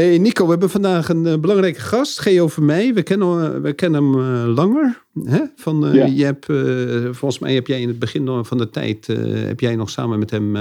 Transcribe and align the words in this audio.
Hey 0.00 0.18
Nico, 0.18 0.44
we 0.44 0.50
hebben 0.50 0.70
vandaag 0.70 1.08
een 1.08 1.26
uh, 1.26 1.38
belangrijke 1.38 1.80
gast, 1.80 2.20
Geo 2.20 2.48
mij. 2.60 2.94
We 2.94 3.02
kennen, 3.02 3.54
uh, 3.54 3.60
we 3.62 3.72
kennen 3.72 4.02
hem 4.02 4.20
uh, 4.20 4.54
langer. 4.54 5.02
Hè? 5.24 5.40
Van, 5.56 5.92
ja. 5.92 6.04
je 6.04 6.24
hebt, 6.24 6.46
volgens 7.16 7.38
mij 7.38 7.54
heb 7.54 7.66
jij 7.66 7.80
in 7.80 7.88
het 7.88 7.98
begin 7.98 8.44
van 8.44 8.58
de 8.58 8.70
tijd, 8.70 9.06
heb 9.46 9.60
jij 9.60 9.76
nog 9.76 9.90
samen 9.90 10.18
met 10.18 10.30
hem 10.30 10.52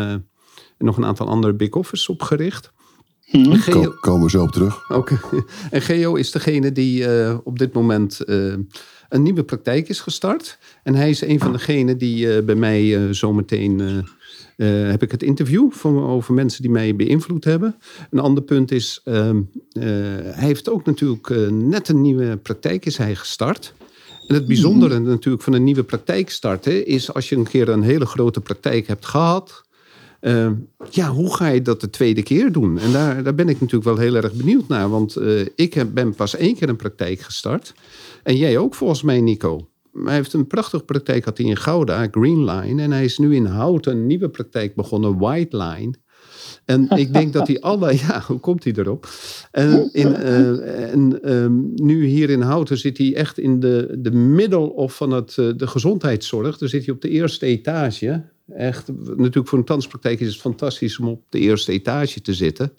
nog 0.78 0.98
een 0.98 1.06
aantal 1.06 1.28
andere 1.28 1.54
big 1.54 1.70
office 1.70 2.12
opgericht. 2.12 2.72
Hmm. 3.20 3.54
Geo... 3.54 3.94
Komen 4.00 4.24
we 4.24 4.30
zo 4.30 4.42
op 4.42 4.52
terug. 4.52 4.90
Oké. 4.90 5.14
Okay. 5.14 5.44
En 5.70 5.82
Geo 5.82 6.16
is 6.16 6.32
degene 6.32 6.72
die 6.72 7.06
op 7.44 7.60
dit 7.60 7.74
moment 7.74 8.20
een 9.10 9.24
nieuwe 9.24 9.44
praktijk 9.44 9.90
is 9.90 10.00
gestart. 10.00 10.58
En 10.84 10.96
hij 10.96 11.10
is 11.10 11.22
een 11.22 11.40
van 11.40 11.52
degenen 11.52 11.98
die 11.98 12.44
bij 12.44 12.56
mij 12.56 13.14
zometeen 13.14 14.06
uh, 14.60 14.90
heb 14.90 15.04
ik 15.04 15.12
het 15.12 15.24
interview 15.24 15.72
van, 15.72 16.04
over 16.04 16.34
mensen 16.34 16.62
die 16.62 16.72
mij 16.72 16.96
beïnvloed 16.96 17.44
hebben. 17.44 17.76
Een 18.10 18.20
ander 18.20 18.44
punt 18.44 18.72
is, 18.72 19.02
uh, 19.06 19.26
uh, 19.26 19.34
hij 20.22 20.46
heeft 20.46 20.70
ook 20.70 20.86
natuurlijk 20.86 21.30
eh, 21.30 21.48
net 21.48 21.90
een 21.90 22.02
nieuwe 22.02 22.38
praktijk 22.38 22.86
is 22.86 22.98
hij 22.98 23.16
gestart. 23.16 23.74
En 24.28 24.36
het 24.36 24.48
bijzondere 24.48 25.00
mhm. 25.00 25.10
natuurlijk 25.10 25.44
van 25.44 25.54
een 25.54 25.64
nieuwe 25.64 25.84
praktijk 25.84 26.30
starten 26.30 26.86
is 26.86 27.14
als 27.14 27.30
je 27.30 27.36
een 27.36 27.48
keer 27.48 27.70
een 27.70 27.82
hele 27.82 28.06
grote 28.06 28.42
praktijk 28.42 28.88
hebt 28.88 29.06
gehad. 29.06 29.64
Ehm, 30.20 30.54
ja, 30.90 31.10
hoe 31.10 31.36
ga 31.36 31.48
je 31.48 31.62
dat 31.62 31.82
de 31.82 31.90
tweede 31.90 32.24
keer 32.24 32.52
doen? 32.52 32.80
En 32.80 32.92
daar, 32.92 33.24
daar 33.24 33.36
ben 33.36 33.50
ik 33.50 33.62
natuurlijk 33.62 33.96
wel 33.96 33.98
heel 33.98 34.16
erg 34.16 34.34
benieuwd 34.34 34.68
naar. 34.68 34.90
Want 34.90 35.18
ik 35.56 35.74
heb, 35.74 35.88
ben 35.94 36.16
pas 36.16 36.36
één 36.36 36.56
keer 36.56 36.70
een 36.70 36.76
praktijk 36.76 37.20
gestart. 37.20 37.74
En 38.24 38.36
jij 38.36 38.58
ook 38.58 38.76
volgens 38.76 39.02
mij, 39.02 39.22
Nico 39.22 39.69
hij 39.94 40.14
heeft 40.14 40.34
een 40.34 40.48
prachtige 40.48 40.84
praktijk 40.84 41.26
had 41.26 41.38
hij 41.38 41.48
in 41.48 41.58
Gouda, 41.58 42.08
Green 42.12 42.46
Line. 42.46 42.82
En 42.82 42.92
hij 42.92 43.04
is 43.04 43.18
nu 43.18 43.36
in 43.36 43.46
Houten 43.46 43.92
een 43.92 44.08
nieuwe 44.08 44.30
praktijk 44.30 44.76
begonnen, 44.76 45.18
White 45.18 45.58
Line. 45.58 45.94
En 46.66 46.90
ik 47.04 47.14
denk 47.14 47.34
dat 47.34 47.48
hij 47.48 47.60
alle, 47.60 47.98
ja, 48.08 48.24
hoe 48.28 48.40
komt 48.40 48.64
hij 48.64 48.74
erop? 48.76 49.10
En, 49.52 49.90
in, 49.94 50.08
uh, 50.08 50.92
en 50.92 51.34
um, 51.34 51.72
nu 51.76 52.06
hier 52.06 52.30
in 52.30 52.42
Houten 52.42 52.78
zit 52.78 52.98
hij 52.98 53.16
echt 53.16 53.38
in 53.38 53.60
de, 53.60 53.96
de 54.00 54.12
middel 54.12 54.68
of 54.68 54.96
van 54.96 55.12
het, 55.12 55.38
uh, 55.38 55.50
de 55.58 55.68
gezondheidszorg. 55.68 56.58
Daar 56.58 56.70
zit 56.70 56.86
hij 56.86 56.94
op 56.94 57.02
de 57.02 57.10
eerste 57.10 57.46
etage. 57.46 58.24
Echt, 58.48 58.88
natuurlijk 59.06 59.48
voor 59.48 59.58
een 59.58 59.66
tandspraktijk 59.66 60.20
is 60.20 60.28
het 60.28 60.42
fantastisch 60.42 61.00
om 61.00 61.08
op 61.08 61.24
de 61.30 61.40
eerste 61.40 61.72
etage 61.72 62.22
te 62.22 62.34
zitten. 62.34 62.74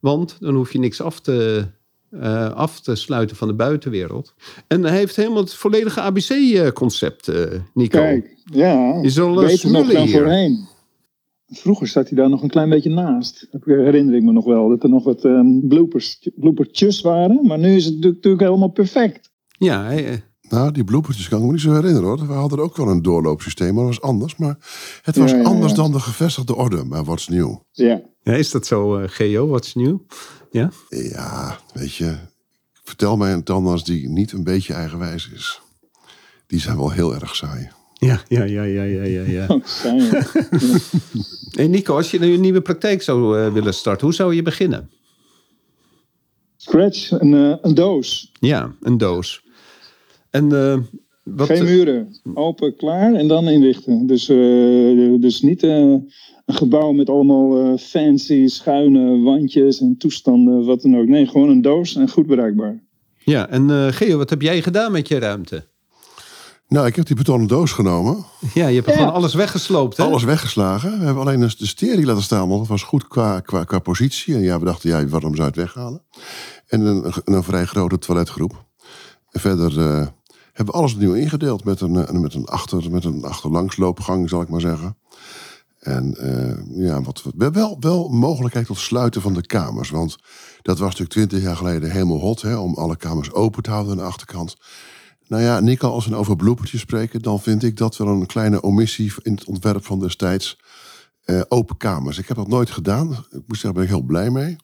Want 0.00 0.36
dan 0.40 0.54
hoef 0.54 0.72
je 0.72 0.78
niks 0.78 1.00
af 1.00 1.20
te, 1.20 1.66
uh, 2.10 2.50
af 2.50 2.80
te 2.80 2.94
sluiten 2.94 3.36
van 3.36 3.48
de 3.48 3.54
buitenwereld. 3.54 4.34
En 4.66 4.82
hij 4.82 4.96
heeft 4.96 5.16
helemaal 5.16 5.42
het 5.42 5.54
volledige 5.54 6.00
ABC-concept, 6.00 7.28
uh, 7.28 7.44
Nico. 7.74 7.98
Kijk, 7.98 8.36
ja, 8.44 8.98
je 9.02 9.10
zal 9.10 9.34
beter 9.34 9.70
nog 9.70 9.92
dan 9.92 10.06
hier. 10.06 10.18
voorheen. 10.18 10.68
Vroeger 11.50 11.86
zat 11.86 12.08
hij 12.08 12.18
daar 12.18 12.28
nog 12.28 12.42
een 12.42 12.48
klein 12.48 12.68
beetje 12.68 12.90
naast. 12.90 13.46
Dat 13.50 13.64
herinner 13.64 14.14
ik 14.14 14.22
me 14.22 14.32
nog 14.32 14.44
wel. 14.44 14.68
Dat 14.68 14.82
er 14.82 14.88
nog 14.88 15.04
wat 15.04 15.24
um, 15.24 15.68
bloopers, 15.68 16.28
bloopertjes 16.34 17.00
waren. 17.00 17.46
Maar 17.46 17.58
nu 17.58 17.76
is 17.76 17.84
het 17.84 18.00
natuurlijk 18.00 18.42
helemaal 18.42 18.68
perfect. 18.68 19.30
Ja, 19.48 19.84
hij, 19.84 20.06
eh. 20.06 20.16
nou, 20.48 20.72
die 20.72 20.84
bloopertjes 20.84 21.28
kan 21.28 21.38
ik 21.38 21.44
me 21.46 21.52
niet 21.52 21.60
zo 21.60 21.72
herinneren 21.72 22.08
hoor. 22.08 22.26
We 22.26 22.32
hadden 22.32 22.58
ook 22.58 22.76
wel 22.76 22.88
een 22.88 23.02
doorloopsysteem, 23.02 23.74
maar 23.74 23.84
dat 23.84 23.94
was 23.94 24.02
anders. 24.10 24.36
Maar 24.36 24.56
het 25.02 25.16
was 25.16 25.32
anders 25.32 25.72
dan 25.72 25.92
de 25.92 26.00
gevestigde 26.00 26.56
orde. 26.56 26.84
Maar 26.84 27.04
wat 27.04 27.18
is 27.18 27.28
nieuw? 27.28 27.64
Ja. 27.70 28.02
ja 28.22 28.32
is 28.32 28.50
dat 28.50 28.66
zo, 28.66 28.98
uh, 28.98 29.04
Geo? 29.06 29.46
Wat 29.46 29.64
is 29.64 29.74
nieuw? 29.74 30.04
Ja? 30.50 30.70
Ja, 30.88 31.58
weet 31.72 31.94
je. 31.94 32.16
Vertel 32.82 33.16
mij 33.16 33.32
een 33.32 33.42
tandarts 33.42 33.84
die 33.84 34.08
niet 34.08 34.32
een 34.32 34.44
beetje 34.44 34.74
eigenwijs 34.74 35.30
is. 35.34 35.60
Die 36.46 36.60
zijn 36.60 36.76
wel 36.76 36.90
heel 36.90 37.14
erg 37.14 37.36
saai. 37.36 37.68
Ja, 37.92 38.22
ja, 38.28 38.44
ja, 38.44 38.62
ja, 38.62 38.82
ja, 38.82 39.02
ja. 39.02 39.22
ja. 39.22 39.46
hey 41.56 41.66
Nico, 41.66 41.96
als 41.96 42.10
je 42.10 42.20
een 42.20 42.40
nieuwe 42.40 42.60
praktijk 42.60 43.02
zou 43.02 43.38
uh, 43.38 43.52
willen 43.52 43.74
starten, 43.74 44.06
hoe 44.06 44.14
zou 44.14 44.34
je 44.34 44.42
beginnen? 44.42 44.90
Scratch, 46.56 47.10
een, 47.10 47.32
uh, 47.32 47.56
een 47.62 47.74
doos. 47.74 48.32
Ja, 48.40 48.74
een 48.80 48.98
doos. 48.98 49.42
En 50.30 50.44
uh, 50.52 50.78
wat... 51.22 51.46
Geen 51.46 51.64
muren, 51.64 52.20
open, 52.34 52.76
klaar 52.76 53.14
en 53.14 53.28
dan 53.28 53.48
inrichten. 53.48 54.06
Dus, 54.06 54.26
dus 55.20 55.40
niet 55.40 55.62
een 56.48 56.54
gebouw 56.54 56.92
met 56.92 57.08
allemaal 57.08 57.66
uh, 57.66 57.78
fancy 57.78 58.46
schuine 58.46 59.20
wandjes 59.20 59.80
en 59.80 59.96
toestanden, 59.98 60.64
wat 60.64 60.82
dan 60.82 60.96
ook. 60.96 61.06
Nee, 61.06 61.26
gewoon 61.26 61.48
een 61.48 61.62
doos 61.62 61.96
en 61.96 62.10
goed 62.10 62.26
bereikbaar. 62.26 62.82
Ja, 63.18 63.48
en 63.48 63.68
uh, 63.68 63.86
Geo, 63.86 64.16
wat 64.16 64.30
heb 64.30 64.42
jij 64.42 64.62
gedaan 64.62 64.92
met 64.92 65.08
je 65.08 65.18
ruimte? 65.18 65.66
Nou, 66.68 66.86
ik 66.86 66.96
heb 66.96 67.06
die 67.06 67.16
betonnen 67.16 67.48
doos 67.48 67.72
genomen. 67.72 68.24
Ja, 68.54 68.66
je 68.66 68.80
hebt 68.80 68.96
gewoon 68.96 69.12
alles 69.12 69.34
weggesloopt, 69.34 69.96
hè? 69.96 70.04
Alles 70.04 70.24
weggeslagen. 70.24 70.98
We 70.98 71.04
hebben 71.04 71.22
alleen 71.22 71.40
de 71.40 71.66
sterie 71.66 72.04
laten 72.04 72.22
staan, 72.22 72.48
want 72.48 72.60
het 72.60 72.68
was 72.68 72.82
goed 72.82 73.08
qua, 73.08 73.40
qua, 73.40 73.64
qua 73.64 73.78
positie. 73.78 74.34
En 74.34 74.40
ja, 74.40 74.58
we 74.58 74.64
dachten, 74.64 74.90
ja, 74.90 75.06
waarom 75.06 75.34
zou 75.34 75.46
het 75.46 75.56
weghalen? 75.56 76.02
En 76.66 76.80
een, 76.80 77.12
een 77.24 77.42
vrij 77.42 77.64
grote 77.64 77.98
toiletgroep. 77.98 78.64
En 79.30 79.40
verder 79.40 79.78
uh, 79.78 80.06
hebben 80.52 80.74
we 80.74 80.80
alles 80.80 80.94
opnieuw 80.94 81.14
ingedeeld 81.14 81.64
met 81.64 81.80
een, 81.80 82.20
met 82.20 82.34
een, 82.34 82.46
achter, 82.46 82.90
met 82.90 83.04
een 83.04 83.24
achterlangsloopgang, 83.24 84.28
zal 84.28 84.40
ik 84.40 84.48
maar 84.48 84.60
zeggen. 84.60 84.96
En 85.88 86.16
uh, 86.20 86.86
ja, 86.86 87.02
wat, 87.02 87.22
wel, 87.36 87.76
wel 87.80 88.08
mogelijkheid 88.08 88.66
tot 88.66 88.78
sluiten 88.78 89.22
van 89.22 89.34
de 89.34 89.46
kamers. 89.46 89.90
Want 89.90 90.16
dat 90.62 90.78
was 90.78 90.88
natuurlijk 90.88 91.10
twintig 91.10 91.42
jaar 91.42 91.56
geleden 91.56 91.90
helemaal 91.90 92.18
hot, 92.18 92.42
hè, 92.42 92.56
om 92.56 92.74
alle 92.74 92.96
kamers 92.96 93.32
open 93.32 93.62
te 93.62 93.70
houden 93.70 93.92
aan 93.92 93.98
de 93.98 94.04
achterkant. 94.04 94.56
Nou 95.26 95.42
ja, 95.42 95.60
Nico, 95.60 95.90
als 95.90 96.06
we 96.06 96.16
over 96.16 96.36
bloepertjes 96.36 96.80
spreken, 96.80 97.22
dan 97.22 97.40
vind 97.40 97.62
ik 97.62 97.76
dat 97.76 97.96
wel 97.96 98.08
een 98.08 98.26
kleine 98.26 98.60
omissie 98.60 99.12
in 99.22 99.32
het 99.32 99.44
ontwerp 99.44 99.84
van 99.84 100.00
destijds 100.00 100.58
uh, 101.30 101.40
open 101.48 101.76
kamers. 101.76 102.18
Ik 102.18 102.28
heb 102.28 102.36
dat 102.36 102.48
nooit 102.48 102.70
gedaan. 102.70 103.10
Ik 103.10 103.16
zeggen, 103.30 103.62
daar 103.62 103.72
ben 103.72 103.82
ik 103.82 103.88
heel 103.88 104.02
blij 104.02 104.30
mee. 104.30 104.56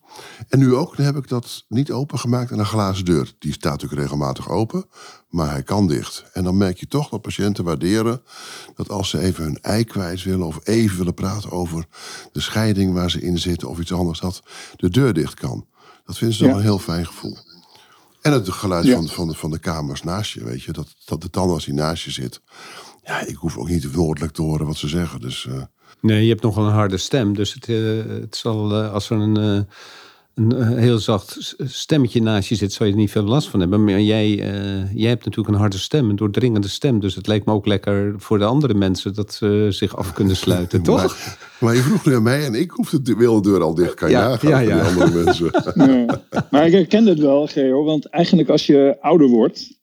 En 0.49 0.59
nu 0.59 0.75
ook, 0.75 0.97
dan 0.97 1.05
heb 1.05 1.17
ik 1.17 1.27
dat 1.27 1.65
niet 1.67 1.91
opengemaakt 1.91 2.51
en 2.51 2.59
een 2.59 2.65
glazen 2.65 3.05
deur. 3.05 3.33
Die 3.39 3.53
staat 3.53 3.71
natuurlijk 3.71 4.01
regelmatig 4.01 4.49
open, 4.49 4.85
maar 5.29 5.51
hij 5.51 5.63
kan 5.63 5.87
dicht. 5.87 6.25
En 6.33 6.43
dan 6.43 6.57
merk 6.57 6.77
je 6.77 6.87
toch 6.87 7.09
dat 7.09 7.21
patiënten 7.21 7.63
waarderen 7.63 8.21
dat 8.75 8.89
als 8.89 9.09
ze 9.09 9.19
even 9.19 9.43
hun 9.43 9.61
ei 9.61 9.83
kwijt 9.83 10.23
willen 10.23 10.45
of 10.45 10.59
even 10.63 10.97
willen 10.97 11.13
praten 11.13 11.51
over 11.51 11.87
de 12.31 12.41
scheiding 12.41 12.93
waar 12.93 13.11
ze 13.11 13.21
in 13.21 13.37
zitten 13.37 13.69
of 13.69 13.79
iets 13.79 13.93
anders, 13.93 14.19
dat 14.19 14.43
de 14.75 14.89
deur 14.89 15.13
dicht 15.13 15.33
kan. 15.33 15.65
Dat 16.05 16.17
vinden 16.17 16.37
ze 16.37 16.45
ja. 16.45 16.53
een 16.53 16.61
heel 16.61 16.79
fijn 16.79 17.05
gevoel. 17.05 17.37
En 18.21 18.31
het 18.31 18.49
geluid 18.49 18.89
van, 18.89 19.07
van, 19.07 19.27
de, 19.27 19.33
van 19.33 19.51
de 19.51 19.59
kamers 19.59 20.03
naast 20.03 20.31
je, 20.31 20.43
weet 20.43 20.63
je. 20.63 20.71
Dat, 20.71 20.95
dat 21.05 21.21
de 21.21 21.29
tandarts 21.29 21.65
die 21.65 21.73
naast 21.73 22.03
je 22.03 22.11
zit. 22.11 22.41
Ja, 23.03 23.19
ik 23.19 23.35
hoef 23.35 23.57
ook 23.57 23.69
niet 23.69 23.93
woordelijk 23.93 24.33
te 24.33 24.41
horen 24.41 24.65
wat 24.65 24.77
ze 24.77 24.87
zeggen. 24.87 25.19
Dus 25.19 25.45
uh, 25.49 25.61
Nee, 25.99 26.23
je 26.23 26.29
hebt 26.29 26.41
nog 26.41 26.57
een 26.57 26.63
harde 26.63 26.97
stem. 26.97 27.35
Dus 27.35 27.53
het, 27.53 27.67
uh, 27.67 28.03
het 28.21 28.35
zal, 28.35 28.71
uh, 28.71 28.93
als 28.93 29.09
er 29.09 29.17
een, 29.17 29.39
uh, 29.39 29.59
een 30.35 30.77
heel 30.77 30.97
zacht 30.97 31.55
stemmetje 31.65 32.21
naast 32.21 32.49
je 32.49 32.55
zit, 32.55 32.73
zou 32.73 32.89
je 32.89 32.95
er 32.95 33.01
niet 33.01 33.11
veel 33.11 33.23
last 33.23 33.47
van 33.49 33.59
hebben. 33.59 33.83
Maar 33.83 34.01
jij, 34.01 34.35
jij 34.93 35.09
hebt 35.09 35.25
natuurlijk 35.25 35.55
een 35.55 35.61
harde 35.61 35.77
stem, 35.77 36.09
een 36.09 36.15
doordringende 36.15 36.67
stem. 36.67 36.99
Dus 36.99 37.15
het 37.15 37.27
lijkt 37.27 37.45
me 37.45 37.53
ook 37.53 37.65
lekker 37.65 38.13
voor 38.17 38.37
de 38.37 38.45
andere 38.45 38.73
mensen 38.73 39.13
dat 39.13 39.33
ze 39.33 39.67
zich 39.69 39.97
af 39.97 40.13
kunnen 40.13 40.35
sluiten, 40.35 40.81
toch? 40.91 41.03
Maar, 41.03 41.37
maar, 41.59 41.75
je 41.75 41.81
vroeg 41.81 42.05
nu 42.05 42.15
aan 42.15 42.23
mij 42.23 42.45
en 42.45 42.53
ik 42.53 42.71
hoef 42.71 42.89
de 42.89 43.41
deur 43.41 43.61
al 43.61 43.73
dicht. 43.73 43.93
Kan 43.93 44.09
ja, 44.09 44.37
ja, 44.41 44.59
ja. 44.59 44.73
die 44.73 45.01
andere 45.01 45.23
mensen. 45.23 45.51
Ja. 45.75 46.23
Maar 46.51 46.65
ik 46.65 46.71
herken 46.71 47.05
het 47.05 47.19
wel, 47.19 47.47
Geo. 47.47 47.83
Want 47.83 48.05
eigenlijk 48.09 48.49
als 48.49 48.65
je 48.65 48.97
ouder 49.01 49.27
wordt 49.27 49.74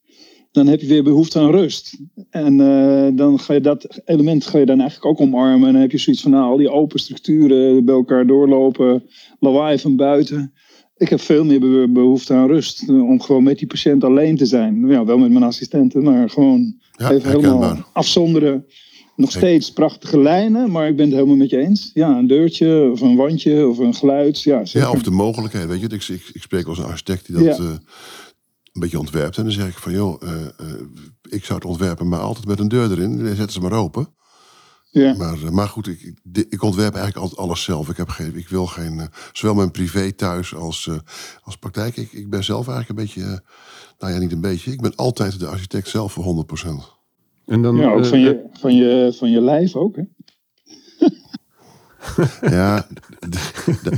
dan 0.53 0.67
heb 0.67 0.81
je 0.81 0.87
weer 0.87 1.03
behoefte 1.03 1.39
aan 1.39 1.51
rust. 1.51 1.97
En 2.29 2.59
uh, 2.59 3.07
dan 3.17 3.39
ga 3.39 3.53
je 3.53 3.61
dat 3.61 4.01
element 4.05 4.45
ga 4.45 4.57
je 4.57 4.65
dan 4.65 4.79
eigenlijk 4.79 5.09
ook 5.11 5.27
omarmen. 5.27 5.67
En 5.67 5.73
dan 5.73 5.81
heb 5.81 5.91
je 5.91 5.97
zoiets 5.97 6.21
van 6.21 6.31
nou, 6.31 6.51
al 6.51 6.57
die 6.57 6.69
open 6.69 6.99
structuren 6.99 7.85
bij 7.85 7.95
elkaar 7.95 8.27
doorlopen, 8.27 9.03
lawaai 9.39 9.79
van 9.79 9.95
buiten. 9.95 10.53
Ik 10.97 11.09
heb 11.09 11.19
veel 11.19 11.45
meer 11.45 11.59
be- 11.59 11.87
behoefte 11.89 12.33
aan 12.33 12.47
rust. 12.47 12.89
eh, 12.89 13.03
Om 13.09 13.21
gewoon 13.21 13.43
met 13.43 13.57
die 13.57 13.67
patiënt 13.67 14.03
alleen 14.03 14.37
te 14.37 14.45
zijn. 14.45 14.87
Ja, 14.87 15.05
wel 15.05 15.17
met 15.17 15.31
mijn 15.31 15.43
assistenten, 15.43 16.03
maar 16.03 16.29
gewoon 16.29 16.75
Ja, 16.91 17.11
even 17.11 17.29
helemaal 17.29 17.59
herkenbaar. 17.61 17.87
afzonderen. 17.93 18.65
Nog 19.15 19.31
steeds 19.31 19.71
prachtige 19.73 20.19
lijnen, 20.21 20.71
maar 20.71 20.87
ik 20.87 20.95
ben 20.95 21.05
het 21.05 21.13
helemaal 21.15 21.35
met 21.35 21.49
je 21.49 21.57
eens. 21.57 21.91
Ja, 21.93 22.17
een 22.17 22.27
deurtje 22.27 22.89
of 22.91 23.01
een 23.01 23.15
wandje 23.15 23.67
of 23.67 23.77
een 23.77 23.93
geluid. 23.93 24.41
Ja, 24.41 24.65
zeker. 24.65 24.87
Ja, 24.89 24.95
of 24.95 25.03
de 25.03 25.11
mogelijkheid. 25.11 25.67
Weet 25.67 25.79
je, 25.79 25.85
ik, 25.87 26.07
ik, 26.07 26.29
ik 26.33 26.41
spreek 26.41 26.67
als 26.67 26.77
een 26.77 26.83
architect 26.83 27.25
die 27.27 27.35
dat 27.35 27.57
Ja. 27.57 27.63
eh, 27.63 27.69
een 28.73 28.81
beetje 28.81 28.99
ontwerpt. 28.99 29.37
En 29.37 29.43
dan 29.43 29.51
zeg 29.51 29.67
ik 29.67 29.77
van, 29.77 29.91
joh, 29.91 30.21
eh, 30.21 30.43
eh, 30.43 30.81
ik 31.29 31.45
zou 31.45 31.59
het 31.59 31.67
ontwerpen, 31.67 32.07
maar 32.07 32.19
altijd 32.19 32.45
met 32.45 32.59
een 32.59 32.67
deur 32.67 32.91
erin. 32.91 33.17
Dan 33.17 33.27
zetten 33.27 33.51
ze 33.51 33.61
maar 33.61 33.71
open. 33.71 34.07
ja. 34.91 35.15
Maar, 35.17 35.33
eh, 35.33 35.49
maar 35.49 35.67
goed, 35.67 35.87
ik, 35.87 36.13
ik, 36.49 36.61
ontwerp 36.61 36.93
eigenlijk 36.93 37.23
altijd 37.23 37.39
alles 37.39 37.63
zelf. 37.63 37.89
Ik, 37.89 37.97
heb 37.97 38.09
geen, 38.09 38.35
ik 38.35 38.49
wil 38.49 38.65
geen, 38.65 39.09
zowel 39.31 39.55
mijn 39.55 39.71
privé 39.71 40.11
thuis 40.11 40.55
als, 40.55 40.87
eh, 40.87 40.95
als 41.43 41.57
praktijk. 41.57 41.97
Ik, 41.97 42.11
ik 42.11 42.29
ben 42.29 42.43
zelf 42.43 42.67
eigenlijk 42.67 42.99
een 42.99 43.05
beetje, 43.05 43.43
nou 43.99 44.13
ja, 44.13 44.19
niet 44.19 44.31
een 44.31 44.41
beetje. 44.41 44.71
Ik 44.71 44.81
ben 44.81 44.95
altijd 44.95 45.39
de 45.39 45.47
architect 45.47 45.87
zelf 45.87 46.11
voor 46.11 46.23
100%. 46.23 47.01
En 47.45 47.61
dan, 47.61 47.75
ja, 47.75 47.91
ook 47.91 48.05
van 48.05 48.19
je, 48.19 48.49
van, 48.51 48.75
je, 48.75 49.13
van 49.17 49.31
je 49.31 49.41
lijf 49.41 49.75
ook. 49.75 49.95
Hè? 49.95 50.03
Ja, 52.41 52.87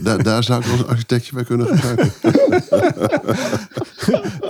daar- 0.04 0.24
daar 0.24 0.44
zou 0.44 0.60
ik 0.62 0.66
wel 0.68 0.78
een 0.80 0.88
architectje 0.88 1.34
bij 1.34 1.44
kunnen 1.44 1.68
gebruiken. 1.68 2.12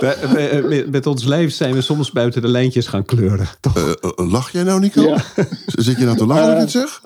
wij- 0.00 0.62
met- 0.62 0.90
met 0.90 1.06
ons 1.06 1.24
lijf 1.24 1.52
zijn 1.52 1.74
we 1.74 1.80
soms 1.80 2.10
buiten 2.12 2.42
de 2.42 2.48
lijntjes 2.48 2.86
gaan 2.86 3.04
kleuren. 3.04 3.46
Toch? 3.60 3.76
Eh, 3.76 3.90
eh, 3.90 4.30
lach 4.30 4.50
jij 4.52 4.62
nou, 4.62 4.80
Nico? 4.80 5.02
Ja. 5.02 5.24
Zit 5.66 5.98
je 5.98 6.04
nou 6.04 6.16
te 6.16 6.26
lachen 6.26 6.44
als 6.44 6.52
ik 6.54 6.60
dit 6.60 6.70
zeg? 6.70 7.02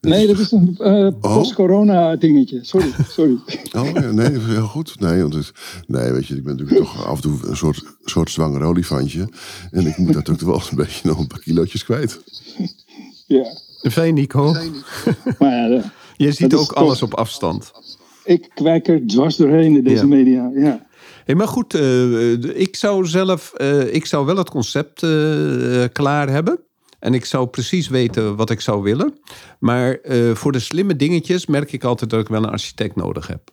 Nee, 0.00 0.26
dat 0.26 0.38
is 0.38 0.52
een 0.52 0.76
eh, 0.78 1.08
post-corona 1.20 2.16
dingetje. 2.16 2.58
Sorry, 2.62 2.90
sorry. 3.08 3.38
Oh, 3.76 3.90
ja, 3.94 4.00
nee, 4.10 4.38
heel 4.38 4.66
goed. 4.66 5.00
Nee, 5.00 5.20
want 5.22 5.34
het, 5.34 5.52
nee, 5.86 6.12
weet 6.12 6.26
je, 6.26 6.36
ik 6.36 6.44
ben 6.44 6.56
natuurlijk 6.56 6.80
toch 6.80 7.06
af 7.06 7.14
en 7.16 7.22
toe 7.22 7.38
een 7.48 7.56
soort, 7.56 7.82
soort 8.04 8.30
zwanger 8.30 8.62
olifantje. 8.62 9.28
En 9.70 9.86
ik 9.86 9.96
moet 9.96 10.14
natuurlijk 10.14 10.46
wel 10.46 10.62
een 10.70 10.76
beetje 10.76 11.08
nog 11.08 11.18
een 11.18 11.26
paar 11.26 11.38
kilootjes 11.40 11.84
kwijt. 11.84 12.20
Ja. 13.26 13.44
Fijn, 13.82 14.14
Nico. 14.14 14.52
Maar 15.38 15.70
ja, 15.70 15.92
Je 16.16 16.32
ziet 16.32 16.54
ook 16.54 16.72
alles 16.72 17.02
op 17.02 17.14
afstand. 17.14 17.72
ik 18.24 18.48
kwijk 18.54 18.88
er 18.88 19.06
dwars 19.06 19.36
doorheen 19.36 19.76
in 19.76 19.84
deze 19.84 19.96
Ja. 20.02 20.06
media. 20.06 20.50
Ja. 20.54 20.86
Hey, 21.24 21.34
maar 21.34 21.48
goed, 21.48 21.74
eh, 21.74 22.32
ik 22.60 22.76
zou 22.76 23.06
zelf, 23.06 23.52
eh, 23.52 23.94
ik 23.94 24.06
zou 24.06 24.26
wel 24.26 24.36
het 24.36 24.50
concept 24.50 25.02
eh, 25.02 25.84
klaar 25.92 26.28
hebben. 26.28 26.60
En 26.98 27.14
ik 27.14 27.24
zou 27.24 27.46
precies 27.46 27.88
weten 27.88 28.36
wat 28.36 28.50
ik 28.50 28.60
zou 28.60 28.82
willen. 28.82 29.18
Maar 29.58 29.94
eh, 29.94 30.34
voor 30.34 30.52
de 30.52 30.58
slimme 30.58 30.96
dingetjes 30.96 31.46
merk 31.46 31.72
ik 31.72 31.84
altijd 31.84 32.10
dat 32.10 32.20
ik 32.20 32.28
wel 32.28 32.42
een 32.42 32.50
architect 32.50 32.96
nodig 32.96 33.26
heb. 33.26 33.50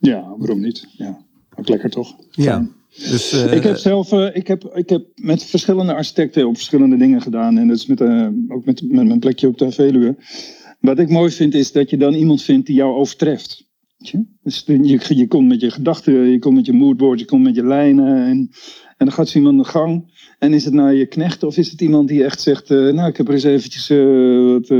ja, 0.00 0.34
waarom 0.38 0.60
niet? 0.60 0.86
Ja, 0.96 1.18
ook 1.56 1.68
lekker 1.68 1.90
toch? 1.90 2.14
Ja. 2.30 2.66
Dus, 2.98 3.32
eh, 3.32 3.52
Ik 3.52 3.62
heb 3.62 3.76
zelf 3.76 4.12
eh, 4.12 4.28
ik 4.32 4.46
heb, 4.46 4.64
ik 4.74 4.88
heb 4.88 5.06
met 5.14 5.44
verschillende 5.44 5.94
architecten 5.94 6.46
op 6.46 6.56
verschillende 6.56 6.96
dingen 6.96 7.20
gedaan. 7.20 7.58
En 7.58 7.68
dat 7.68 7.76
is 7.76 7.86
met, 7.86 8.00
eh, 8.00 8.28
ook 8.48 8.64
met, 8.64 8.82
mijn 8.88 9.18
plekje 9.18 9.48
op 9.48 9.58
de 9.58 9.72
Veluwe. 9.72 10.16
Wat 10.80 10.98
ik 10.98 11.08
mooi 11.08 11.30
vind 11.30 11.54
is 11.54 11.72
dat 11.72 11.90
je 11.90 11.96
dan 11.96 12.14
iemand 12.14 12.42
vindt 12.42 12.66
die 12.66 12.76
jou 12.76 12.94
overtreft. 12.94 13.66
Dus 14.42 14.64
je, 14.66 14.98
je 15.16 15.26
komt 15.26 15.48
met 15.48 15.60
je 15.60 15.70
gedachten, 15.70 16.12
je 16.12 16.38
komt 16.38 16.54
met 16.54 16.66
je 16.66 16.72
moodboard, 16.72 17.20
je 17.20 17.24
komt 17.24 17.42
met 17.42 17.54
je 17.54 17.66
lijnen. 17.66 18.16
En, 18.16 18.50
en 18.96 19.06
dan 19.06 19.12
gaat 19.12 19.28
zo 19.28 19.38
iemand 19.38 19.56
aan 19.56 19.62
de 19.62 19.68
gang. 19.68 20.16
En 20.38 20.54
is 20.54 20.64
het 20.64 20.74
nou 20.74 20.92
je 20.92 21.06
knecht 21.06 21.42
of 21.42 21.56
is 21.56 21.70
het 21.70 21.80
iemand 21.80 22.08
die 22.08 22.24
echt 22.24 22.40
zegt... 22.40 22.68
nou, 22.68 23.08
ik 23.08 23.16
heb 23.16 23.28
er 23.28 23.34
eens 23.34 23.44
eventjes 23.44 23.88
wat 23.88 24.70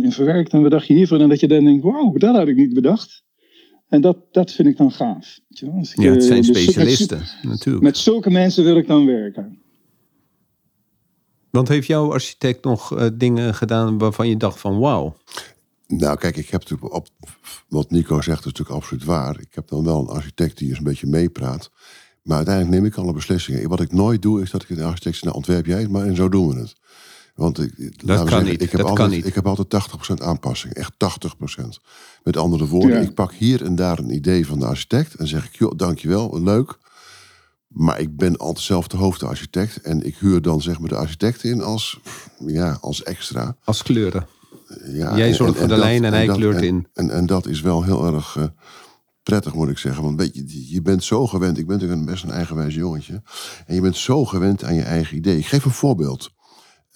in 0.00 0.12
verwerkt. 0.12 0.52
En 0.52 0.62
wat 0.62 0.70
dacht 0.70 0.86
je 0.86 0.94
hiervan? 0.94 1.20
En 1.20 1.28
dat 1.28 1.40
je 1.40 1.48
dan 1.48 1.64
denkt, 1.64 1.82
wauw, 1.82 2.12
dat 2.12 2.36
had 2.36 2.48
ik 2.48 2.56
niet 2.56 2.74
bedacht. 2.74 3.26
En 3.88 4.00
dat, 4.00 4.16
dat 4.32 4.52
vind 4.52 4.68
ik 4.68 4.76
dan 4.76 4.92
gaaf. 4.92 5.40
Weet 5.48 5.58
je 5.58 5.66
wel? 5.66 5.74
Als 5.74 5.92
ik, 5.94 6.00
ja, 6.00 6.10
het 6.10 6.20
eh, 6.20 6.26
zijn 6.26 6.40
dus 6.40 6.50
met- 6.50 6.56
specialisten, 6.58 7.22
natuurlijk. 7.42 7.84
met 7.84 7.96
zulke 7.96 8.30
mensen 8.30 8.64
wil 8.64 8.76
ik 8.76 8.86
dan 8.86 9.06
werken. 9.06 9.58
Want 11.50 11.68
heeft 11.68 11.86
jouw 11.86 12.12
architect 12.12 12.64
nog 12.64 12.96
eh, 12.96 13.06
dingen 13.14 13.54
gedaan 13.54 13.98
waarvan 13.98 14.28
je 14.28 14.36
dacht 14.36 14.60
van 14.60 14.78
wauw? 14.78 15.16
Nou, 15.86 16.18
kijk, 16.18 16.36
ik 16.36 16.48
heb 16.48 16.60
natuurlijk 16.60 16.94
op, 16.94 17.08
wat 17.68 17.90
Nico 17.90 18.20
zegt 18.20 18.38
is 18.38 18.44
natuurlijk 18.44 18.76
absoluut 18.76 19.04
waar. 19.04 19.40
Ik 19.40 19.54
heb 19.54 19.68
dan 19.68 19.84
wel 19.84 20.00
een 20.00 20.08
architect 20.16 20.58
die 20.58 20.68
eens 20.68 20.78
een 20.78 20.84
beetje 20.84 21.06
meepraat. 21.06 21.70
Maar 22.22 22.36
uiteindelijk 22.36 22.76
neem 22.76 22.84
ik 22.84 22.96
alle 22.96 23.12
beslissingen. 23.12 23.68
Wat 23.68 23.80
ik 23.80 23.92
nooit 23.92 24.22
doe, 24.22 24.42
is 24.42 24.50
dat 24.50 24.62
ik 24.62 24.70
een 24.70 24.82
architect 24.82 25.14
zeg, 25.14 25.24
nou 25.24 25.36
ontwerp 25.36 25.66
jij 25.66 25.80
het 25.80 25.90
maar 25.90 26.06
en 26.06 26.16
zo 26.16 26.28
doen 26.28 26.48
we 26.48 26.60
het. 26.60 26.74
Want 27.38 27.58
ik, 27.60 27.72
kan 28.24 28.44
niet, 28.44 28.62
Ik 28.62 28.70
heb, 28.70 28.80
dat 28.80 28.80
altijd, 28.80 28.96
kan 28.96 29.10
niet. 29.10 29.26
ik 29.26 29.34
heb 29.34 29.46
altijd 29.46 29.88
80% 30.20 30.22
aanpassing. 30.22 30.74
Echt 30.74 30.92
80%. 30.92 31.80
Met 32.22 32.36
andere 32.36 32.66
woorden, 32.66 32.90
Ja. 33.02 33.08
ik 33.08 33.14
pak 33.14 33.32
hier 33.32 33.64
en 33.64 33.74
daar 33.74 33.98
een 33.98 34.14
idee 34.14 34.46
van 34.46 34.58
de 34.58 34.66
architect. 34.66 35.14
En 35.14 35.26
zeg 35.28 35.46
ik, 35.46 35.54
joh, 35.56 35.72
dankjewel, 35.76 36.42
leuk. 36.42 36.78
Maar 37.68 38.00
ik 38.00 38.16
ben 38.16 38.36
altijd 38.36 38.64
zelf 38.64 38.88
de 38.88 38.96
hoofdarchitect. 38.96 39.80
En 39.80 40.06
ik 40.06 40.16
huur 40.16 40.42
dan 40.42 40.62
zeg 40.62 40.78
maar 40.78 40.88
de 40.88 40.96
architect 40.96 41.44
in 41.44 41.62
als, 41.62 42.00
ja, 42.46 42.78
als 42.80 43.02
extra. 43.02 43.56
Als 43.64 43.82
kleuren. 43.82 44.26
Ja, 44.92 45.16
Jij 45.16 45.34
zorgt 45.34 45.52
en- 45.52 45.58
voor 45.58 45.68
de 45.68 45.74
dat- 45.74 45.84
lijn 45.84 46.04
en 46.04 46.12
hij 46.12 46.26
dat- 46.26 46.36
kleurt 46.36 46.56
en- 46.56 46.62
in. 46.64 46.86
En, 46.94 47.10
en 47.10 47.26
dat 47.26 47.46
is 47.46 47.60
wel 47.60 47.82
heel 47.84 48.06
erg 48.14 48.36
eh, 48.36 48.44
prettig, 49.22 49.54
moet 49.54 49.68
ik 49.68 49.78
zeggen. 49.78 50.02
Want 50.02 50.18
weet 50.20 50.34
je, 50.34 50.70
je 50.72 50.82
bent 50.82 51.04
zo 51.04 51.26
gewend. 51.26 51.58
Ik 51.58 51.66
ben 51.66 51.74
natuurlijk 51.74 52.00
een 52.00 52.06
best 52.12 52.24
een 52.24 52.30
eigenwijs 52.30 52.74
jongetje. 52.74 53.22
En 53.66 53.74
je 53.74 53.80
bent 53.80 53.96
zo 53.96 54.24
gewend 54.24 54.64
aan 54.64 54.74
je 54.74 54.82
eigen 54.82 55.16
idee. 55.16 55.38
Ik 55.38 55.46
geef 55.46 55.64
een 55.64 55.70
voorbeeld. 55.70 56.30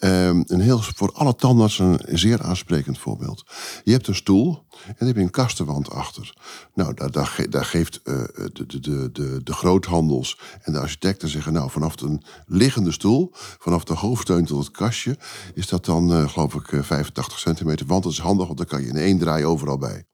Ehm, 0.02 0.42
een 0.46 0.60
heel, 0.60 0.78
voor 0.78 1.12
alle 1.12 1.34
tandartsen 1.34 2.10
een 2.12 2.18
zeer 2.18 2.42
aansprekend 2.42 2.98
voorbeeld. 2.98 3.44
Je 3.84 3.92
hebt 3.92 4.06
een 4.08 4.14
stoel 4.14 4.64
en 4.86 4.94
daar 4.98 5.08
heb 5.08 5.16
je 5.16 5.22
een 5.22 5.30
kastenwand 5.30 5.90
achter. 5.90 6.34
Nou, 6.74 6.94
daar, 6.94 7.10
daar, 7.10 7.26
ge- 7.26 7.48
daar 7.48 7.64
geeft 7.64 8.00
eh, 8.02 8.14
de, 8.52 8.66
de, 8.66 8.80
de, 8.80 9.10
de, 9.12 9.40
de 9.42 9.52
groothandels 9.52 10.38
en 10.62 10.72
de 10.72 10.78
architecten 10.78 11.28
zeggen... 11.28 11.52
nou, 11.52 11.70
vanaf 11.70 12.00
een 12.00 12.22
liggende 12.46 12.92
stoel, 12.92 13.30
vanaf 13.58 13.84
de 13.84 13.94
hoofdsteun 13.94 14.44
tot 14.44 14.64
het 14.64 14.70
kastje... 14.76 15.18
is 15.54 15.68
dat 15.68 15.84
dan, 15.84 16.12
eh, 16.12 16.28
geloof 16.28 16.54
ik, 16.54 16.72
eh, 16.72 16.82
85 16.82 17.38
centimeter. 17.38 17.86
Want 17.86 18.02
dat 18.02 18.12
is 18.12 18.18
handig, 18.18 18.46
want 18.46 18.58
dan 18.58 18.66
kan 18.66 18.82
je 18.82 18.88
in 18.88 18.96
één 18.96 19.18
draai 19.18 19.44
overal 19.44 19.78
bij. 19.78 20.04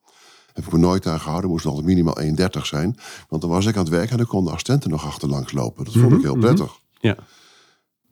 Heb 0.53 0.65
ik 0.65 0.71
me 0.71 0.79
nooit 0.79 1.07
aan 1.07 1.19
gehouden. 1.19 1.49
Moest 1.49 1.65
altijd 1.65 1.85
minimaal 1.85 2.17
1,30 2.21 2.65
zijn. 2.65 2.97
Want 3.29 3.41
dan 3.41 3.51
was 3.51 3.65
ik 3.65 3.75
aan 3.75 3.83
het 3.83 3.91
werk 3.91 4.09
en 4.11 4.17
dan 4.17 4.25
kon 4.25 4.43
de 4.43 4.49
assistenten 4.51 4.89
nog 4.89 5.05
achterlangs 5.05 5.51
lopen. 5.51 5.85
Dat 5.85 5.93
vond 5.93 6.13
ik 6.13 6.21
heel 6.21 6.37
prettig. 6.37 6.79
Ja. 6.99 7.17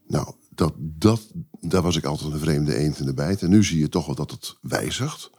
Nou, 0.08 0.34
dat, 0.58 0.74
dat, 0.78 1.22
daar 1.60 1.82
was 1.82 1.96
ik 1.96 2.06
altijd 2.06 2.34
een 2.34 2.40
vreemde 2.40 2.76
eend 2.76 3.00
in 3.00 3.06
de 3.06 3.14
bijt. 3.14 3.42
En 3.42 3.50
nu 3.50 3.64
zie 3.64 3.80
je 3.80 3.90
toch 3.90 4.06
wel 4.06 4.16
dat 4.16 4.32
het 4.32 4.58
wijzigt. 4.62 5.30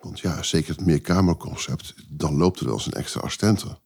Want 0.00 0.20
ja, 0.20 0.42
zeker 0.42 0.76
het 0.76 0.86
meerkamerconcept, 0.86 1.94
dan 2.08 2.36
loopt 2.36 2.60
er 2.60 2.64
wel 2.66 2.74
eens 2.74 2.86
een 2.86 2.92
extra 2.92 3.20
assistente. 3.20 3.78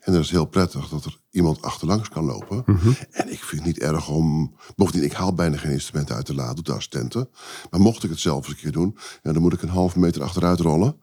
En 0.00 0.12
dat 0.12 0.22
is 0.22 0.30
heel 0.30 0.44
prettig 0.44 0.88
dat 0.88 1.04
er 1.04 1.20
iemand 1.30 1.62
achterlangs 1.62 2.08
kan 2.08 2.24
lopen. 2.24 2.64
En 3.10 3.32
ik 3.32 3.44
vind 3.44 3.64
het 3.64 3.64
niet 3.64 3.78
erg 3.78 4.08
om... 4.08 4.56
Bovendien, 4.76 5.04
ik 5.04 5.12
haal 5.12 5.34
bijna 5.34 5.56
geen 5.56 5.72
instrumenten 5.72 6.14
uit 6.14 6.26
de 6.26 6.34
la, 6.34 6.54
doet 6.54 6.66
de 6.66 6.72
assistente. 6.72 7.28
Maar 7.70 7.80
mocht 7.80 8.04
ik 8.04 8.10
het 8.10 8.18
zelf 8.18 8.38
eens 8.38 8.48
een 8.48 8.60
keer 8.60 8.72
doen... 8.72 8.98
Ja, 9.22 9.32
dan 9.32 9.42
moet 9.42 9.52
ik 9.52 9.62
een 9.62 9.68
halve 9.68 9.98
meter 9.98 10.22
achteruit 10.22 10.60
rollen. 10.60 11.00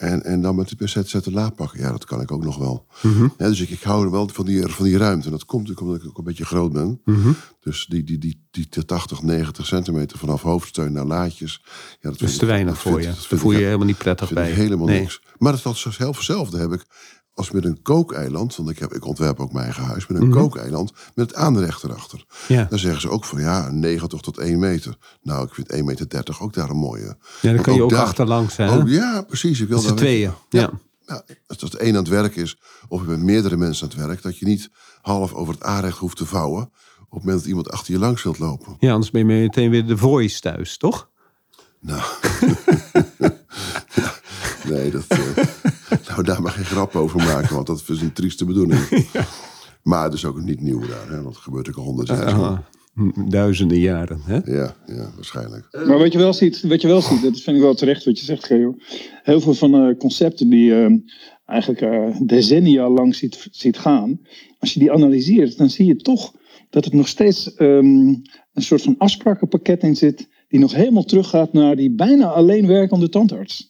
En, 0.00 0.24
en 0.24 0.40
dan 0.40 0.54
met 0.54 0.68
de 0.68 0.84
PZ 0.84 0.94
de 0.94 1.32
la 1.32 1.50
pakken. 1.50 1.80
Ja, 1.80 1.90
dat 1.90 2.04
kan 2.04 2.20
ik 2.20 2.32
ook 2.32 2.44
nog 2.44 2.56
wel. 2.56 2.86
Ja, 3.38 3.48
dus 3.48 3.60
ik, 3.60 3.70
ik 3.70 3.82
hou 3.82 4.04
er 4.04 4.10
wel 4.10 4.28
van 4.28 4.44
die, 4.44 4.66
van 4.66 4.84
die 4.84 4.96
ruimte. 4.96 5.24
En 5.24 5.30
dat 5.30 5.44
komt 5.44 5.60
natuurlijk 5.60 5.86
omdat 5.86 6.02
ik 6.02 6.08
ook 6.08 6.18
een 6.18 6.24
beetje 6.24 6.44
groot 6.44 6.72
ben. 6.72 7.00
Dus 7.60 7.86
die, 7.86 8.04
die, 8.04 8.18
die, 8.18 8.46
die 8.50 8.84
80, 8.84 9.22
90 9.22 9.66
centimeter 9.66 10.18
vanaf 10.18 10.42
hoofdsteun 10.42 10.92
naar 10.92 11.04
laadjes. 11.04 11.62
Ja, 12.00 12.10
dat 12.10 12.20
is 12.20 12.36
te 12.36 12.46
weinig 12.46 12.78
voor 12.78 13.00
je. 13.00 13.06
dat 13.06 13.26
voel 13.26 13.52
je 13.52 13.58
je 13.58 13.64
helemaal 13.64 13.86
niet 13.86 13.98
prettig 13.98 14.32
bij. 14.32 14.50
helemaal 14.50 14.86
Nee. 14.86 15.00
niks. 15.00 15.20
Maar 15.38 15.60
dat 15.62 15.74
is 15.74 15.84
hetzelfde 15.84 16.58
heb 16.58 16.72
ik 16.72 16.84
als 17.34 17.50
met 17.50 17.64
een 17.64 17.82
kookeiland. 17.82 18.56
Want 18.56 18.70
ik, 18.70 18.78
heb, 18.78 18.94
ik 18.94 19.04
ontwerp 19.06 19.40
ook 19.40 19.52
mijn 19.52 19.64
eigen 19.64 19.82
huis. 19.84 20.06
Met 20.06 20.20
een 20.20 20.28
Mhm. 20.28 20.38
kookeiland 20.38 20.92
met 21.14 21.26
het 21.30 21.34
aanrecht 21.34 21.82
erachter. 21.84 22.24
Ja. 22.48 22.64
Dan 22.70 22.78
zeggen 22.78 23.00
ze 23.00 23.08
ook 23.10 23.24
van 23.24 23.40
ja, 23.40 23.70
90 23.70 24.20
tot 24.20 24.38
1 24.38 24.58
meter. 24.58 24.96
Nou, 25.22 25.46
ik 25.46 25.54
vind 25.54 25.72
1,30 25.72 25.84
meter 25.84 26.36
ook 26.40 26.52
daar 26.54 26.70
een 26.70 26.76
mooie. 26.76 27.02
Ja, 27.06 27.14
dan 27.40 27.52
Want 27.52 27.60
kan 27.64 27.74
je 27.74 27.82
ook 27.82 27.90
daar- 27.90 28.00
achterlangs. 28.04 28.56
Hè? 28.56 28.76
Oh 28.78 28.88
ja, 28.88 29.22
precies. 29.22 29.60
Ik 29.60 29.68
wil 29.68 29.82
weg. 29.82 29.92
tweeën. 29.94 30.32
Ja. 30.48 30.70
Ja, 31.06 31.22
als 31.46 31.58
dat 31.58 31.74
één 31.74 31.90
aan 31.92 31.98
het 32.02 32.08
werk 32.08 32.36
is, 32.36 32.58
of 32.88 33.00
je 33.00 33.06
met 33.08 33.20
meerdere 33.20 33.56
mensen 33.56 33.90
aan 33.90 33.96
het 33.98 34.06
werk, 34.06 34.22
dat 34.22 34.38
je 34.38 34.46
niet 34.46 34.70
half 35.02 35.32
over 35.34 35.54
het 35.54 35.62
aanrecht 35.62 35.98
hoeft 35.98 36.16
te 36.16 36.26
vouwen. 36.26 36.62
op 36.62 37.16
het 37.16 37.24
moment 37.24 37.38
dat 37.38 37.48
iemand 37.48 37.70
achter 37.70 37.92
je 37.92 37.98
langs 37.98 38.22
wilt 38.22 38.38
lopen. 38.38 38.76
ja, 38.78 38.92
anders 38.92 39.10
ben 39.10 39.20
je 39.20 39.26
meteen 39.26 39.70
weer 39.70 39.86
de 39.86 39.96
voice 39.96 40.40
thuis, 40.40 40.76
toch? 40.76 41.08
Nou. 41.80 42.02
Ja, 43.94 44.14
nee, 44.64 44.90
dat, 44.90 45.04
eh, 45.08 45.18
nou, 46.08 46.22
daar 46.22 46.42
maar 46.42 46.52
geen 46.52 46.64
grap 46.64 46.96
over 46.96 47.18
maken, 47.18 47.54
want 47.54 47.66
dat 47.66 47.82
is 47.86 48.00
een 48.00 48.12
trieste 48.12 48.44
bedoeling. 48.44 48.80
Maar 49.82 50.04
het 50.04 50.12
is 50.12 50.24
ook 50.24 50.42
niet 50.42 50.60
nieuw 50.60 50.80
daar, 50.80 51.08
hè, 51.08 51.22
want 51.22 51.34
het 51.34 51.44
gebeurt 51.44 51.68
ook 51.68 51.76
al 51.76 51.82
honderd 51.82 52.08
jaar. 52.08 52.70
duizenden 53.28 53.78
jaren. 53.78 54.20
Hè? 54.24 54.34
Ja, 54.44 54.74
ja, 54.86 55.10
waarschijnlijk. 55.14 55.68
Maar 55.86 55.98
wat 55.98 56.12
je 56.12 56.18
wel 56.18 56.32
ziet, 56.32 56.62
wat 56.62 56.80
je 56.80 56.88
wel 56.88 57.00
ziet, 57.00 57.22
dat 57.22 57.40
vind 57.40 57.56
ik 57.56 57.62
wel 57.62 57.74
terecht 57.74 58.04
wat 58.04 58.18
je 58.18 58.24
zegt, 58.24 58.44
Geo. 58.44 58.74
Heel 59.22 59.40
veel 59.40 59.54
van 59.54 59.70
de 59.70 59.94
concepten 59.98 60.48
die 60.48 60.64
je 60.64 61.02
eigenlijk 61.46 61.80
eh, 61.80 62.20
decennia 62.22 62.88
lang 62.88 63.14
ziet, 63.14 63.48
ziet 63.50 63.78
gaan. 63.78 64.20
Als 64.58 64.74
je 64.74 64.80
die 64.80 64.92
analyseert, 64.92 65.58
dan 65.58 65.70
zie 65.70 65.86
je 65.86 65.96
toch 65.96 66.32
dat 66.70 66.84
het 66.84 66.94
nog 66.94 67.08
steeds 67.08 67.54
ehm, 67.54 68.14
een 68.52 68.62
soort 68.62 68.82
van 68.82 68.94
afsprakenpakket 68.98 69.82
in 69.82 69.96
zit. 69.96 70.28
Die 70.48 70.60
nog 70.60 70.74
helemaal 70.74 71.04
teruggaat 71.04 71.52
naar 71.52 71.76
die 71.76 71.94
bijna 71.94 72.26
alleen 72.26 72.66
werkende 72.66 73.08
tandarts. 73.08 73.69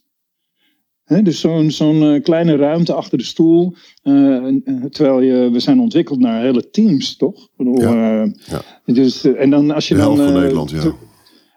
Dus 1.23 1.41
zo'n 1.41 1.71
zo'n 1.71 2.03
eh, 2.03 2.23
kleine 2.23 2.57
ruimte 2.57 2.93
achter 2.93 3.19
de 3.19 3.25
stoel. 3.25 3.75
eh, 4.03 4.13
en- 4.15 4.63
terwijl 4.91 5.21
je, 5.21 5.51
we 5.51 5.61
zijn 5.61 5.81
ontwikkeld 5.81 6.19
naar 6.19 6.43
hele 6.43 6.71
teams, 6.71 7.17
toch? 7.17 7.49
Bedoel, 7.57 7.81
Ja, 7.81 8.23
eh, 8.23 8.31
ja. 8.47 8.63
Dus, 8.95 9.25
eh, 9.25 9.41
en 9.43 9.51
dan 9.51 9.71
als 9.71 9.89
je 9.89 9.95
De 9.95 10.01
dan. 10.01 10.17
van 10.17 10.27
eh, 10.27 10.33
Nederland, 10.35 10.71
ja. 10.71 10.95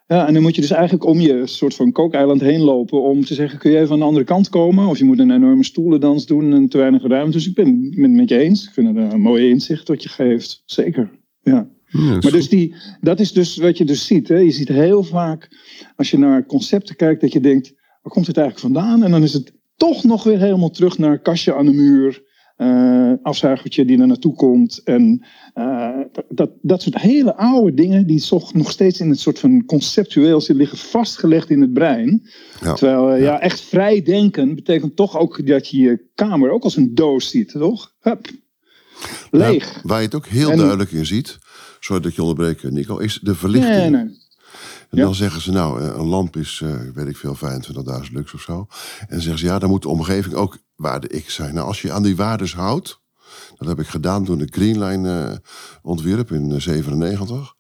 ja, 0.08 0.28
en 0.28 0.34
dan 0.34 0.42
moet 0.42 0.56
je 0.56 0.62
dus 0.62 0.72
eigenlijk 0.72 1.06
om 1.06 1.20
je 1.20 1.48
soort 1.48 1.76
van 1.76 1.92
kookeiland 1.92 2.42
heen 2.42 2.62
lopen 2.62 3.02
om 3.04 3.26
te 3.26 3.34
zeggen, 3.34 3.60
kun 3.60 3.72
je 3.72 3.78
even 3.80 3.92
aan 3.94 4.00
de 4.00 4.06
andere 4.06 4.26
kant 4.26 4.50
komen? 4.50 4.88
Of 4.88 4.98
je 4.98 5.04
moet 5.06 5.20
een 5.20 5.32
enorme 5.32 5.64
stoelendans 5.64 6.26
doen 6.26 6.54
en 6.54 6.68
te 6.70 6.78
weinig 6.78 7.04
ruimte. 7.08 7.32
Dus 7.32 7.48
ik 7.48 7.56
ben 7.56 7.90
het 7.96 8.12
met 8.12 8.30
je 8.30 8.38
eens. 8.38 8.64
Ik 8.68 8.74
vind 8.74 8.88
het 8.98 9.14
een 9.14 9.22
mooie 9.22 9.50
inzicht 9.50 9.88
wat 9.88 10.04
je 10.04 10.10
geeft. 10.10 10.64
Zeker, 10.66 11.10
ja. 11.42 11.70
Maar 11.94 12.32
dus 12.32 12.50
die, 12.50 12.76
dat 13.02 13.20
is 13.20 13.32
dus 13.32 13.58
wat 13.58 13.78
je 13.78 13.86
dus 13.86 14.06
ziet. 14.06 14.28
Hè? 14.28 14.38
Je 14.38 14.52
ziet 14.52 14.68
heel 14.68 15.04
vaak, 15.04 15.50
als 15.96 16.12
je 16.12 16.18
naar 16.18 16.46
concepten 16.46 16.96
kijkt, 16.96 17.22
dat 17.22 17.34
je 17.34 17.40
denkt, 17.40 17.74
waar 18.04 18.14
komt 18.14 18.28
het 18.28 18.38
eigenlijk 18.38 18.74
vandaan? 18.74 19.04
En 19.04 19.12
dan 19.12 19.24
is 19.24 19.34
het 19.34 19.54
toch 19.76 20.04
nog 20.04 20.24
weer 20.24 20.40
helemaal 20.40 20.70
terug 20.70 20.98
naar 20.98 21.20
kastje 21.20 21.56
aan 21.56 21.66
de 21.66 21.72
muur. 21.74 22.24
eh 22.56 22.92
afzuigertje 23.22 23.86
die 23.86 24.00
er 24.00 24.08
naartoe 24.08 24.34
komt. 24.36 24.82
En 24.84 25.26
eh, 25.54 26.00
dat, 26.30 26.52
dat 26.62 26.82
soort 26.82 26.98
hele 27.02 27.36
oude 27.36 27.74
dingen, 27.74 28.08
die 28.08 28.26
toch 28.26 28.54
nog 28.54 28.72
steeds 28.72 29.00
in 29.00 29.10
het 29.10 29.20
soort 29.20 29.40
van 29.40 29.66
conceptueel 29.66 30.40
zitten, 30.40 30.56
liggen 30.56 30.78
vastgelegd 30.78 31.50
in 31.50 31.62
het 31.62 31.74
brein. 31.74 32.30
Ja. 32.62 32.74
Terwijl 32.74 33.12
eh, 33.14 33.22
ja. 33.22 33.40
echt 33.40 33.62
vrij 33.62 34.02
denken 34.02 34.56
betekent 34.56 34.96
toch 34.96 35.18
ook 35.18 35.48
dat 35.48 35.68
je 35.68 35.78
je 35.78 36.10
kamer 36.16 36.50
ook 36.52 36.64
als 36.64 36.76
een 36.78 36.94
doos 36.96 37.30
ziet, 37.30 37.52
toch? 37.52 37.94
Hup. 38.00 38.28
Leeg. 39.32 39.72
Nou, 39.74 39.82
waar 39.84 40.00
je 40.00 40.06
het 40.06 40.16
ook 40.16 40.28
heel 40.28 40.50
En- 40.52 40.58
duidelijk 40.58 40.92
in 40.92 41.06
ziet, 41.06 41.38
sorry 41.80 42.02
dat 42.02 42.16
je 42.16 42.22
onderbreek, 42.22 42.72
Nico, 42.72 42.98
is 42.98 43.20
de 43.22 43.36
verlichting. 43.36 43.76
nee, 43.76 43.90
nee. 43.90 44.22
En 44.94 45.00
Ja. 45.00 45.06
dan 45.06 45.16
zeggen 45.16 45.42
ze, 45.42 45.52
nou, 45.52 45.82
eh, 45.82 45.88
een 45.88 46.06
lamp 46.06 46.36
is, 46.36 46.62
eh, 46.64 46.76
weet 46.94 47.08
ik 47.08 47.18
veel, 47.18 47.36
25.000 47.36 48.14
lux 48.16 48.34
of 48.34 48.42
zo. 48.42 48.68
En 49.00 49.08
dan 49.10 49.20
zeggen 49.22 49.40
ze, 49.40 49.46
ja, 49.46 49.60
dan 49.60 49.70
moet 49.70 49.82
de 49.82 49.88
omgeving 49.90 50.36
ook 50.36 50.58
waarde 50.76 51.22
X 51.22 51.34
zijn. 51.34 51.54
Nou, 51.54 51.68
als 51.68 51.82
je 51.82 51.92
aan 51.92 52.04
die 52.04 52.16
waardes 52.16 52.56
houdt, 52.56 53.02
dat 53.58 53.68
heb 53.68 53.80
ik 53.80 53.88
gedaan 53.88 54.24
toen 54.26 54.42
ik 54.42 54.56
Greenline 54.56 55.30
eh 55.32 55.38
ontwierp 55.82 56.32
in 56.32 56.52
eh, 56.52 56.60
97. 56.60 57.54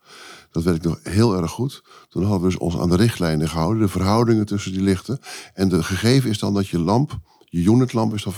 Dat 0.52 0.64
weet 0.64 0.76
ik 0.76 0.84
nog 0.84 1.00
heel 1.04 1.36
erg 1.38 1.52
goed. 1.52 1.84
Toen 2.10 2.24
hadden 2.24 2.42
we 2.42 2.48
dus 2.48 2.58
ons 2.58 2.78
aan 2.78 2.90
de 2.90 2.96
richtlijnen 2.96 3.50
gehouden, 3.50 3.82
de 3.82 3.88
verhoudingen 3.88 4.46
tussen 4.46 4.72
die 4.72 4.82
lichten. 4.82 5.20
En 5.54 5.70
de 5.70 5.84
gegeven 5.84 6.30
is 6.30 6.40
dan 6.40 6.54
dat 6.54 6.68
je 6.68 6.80
lamp, 6.80 7.20
je 7.46 7.64
unitlamp 7.64 8.14
is 8.14 8.24
dan 8.24 8.34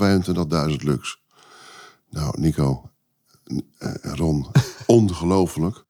25.000 0.70 0.76
lux. 0.84 1.22
Nou, 2.10 2.40
Nico, 2.40 2.90
Ron, 4.02 4.46
ongelooflijk. 4.86 5.84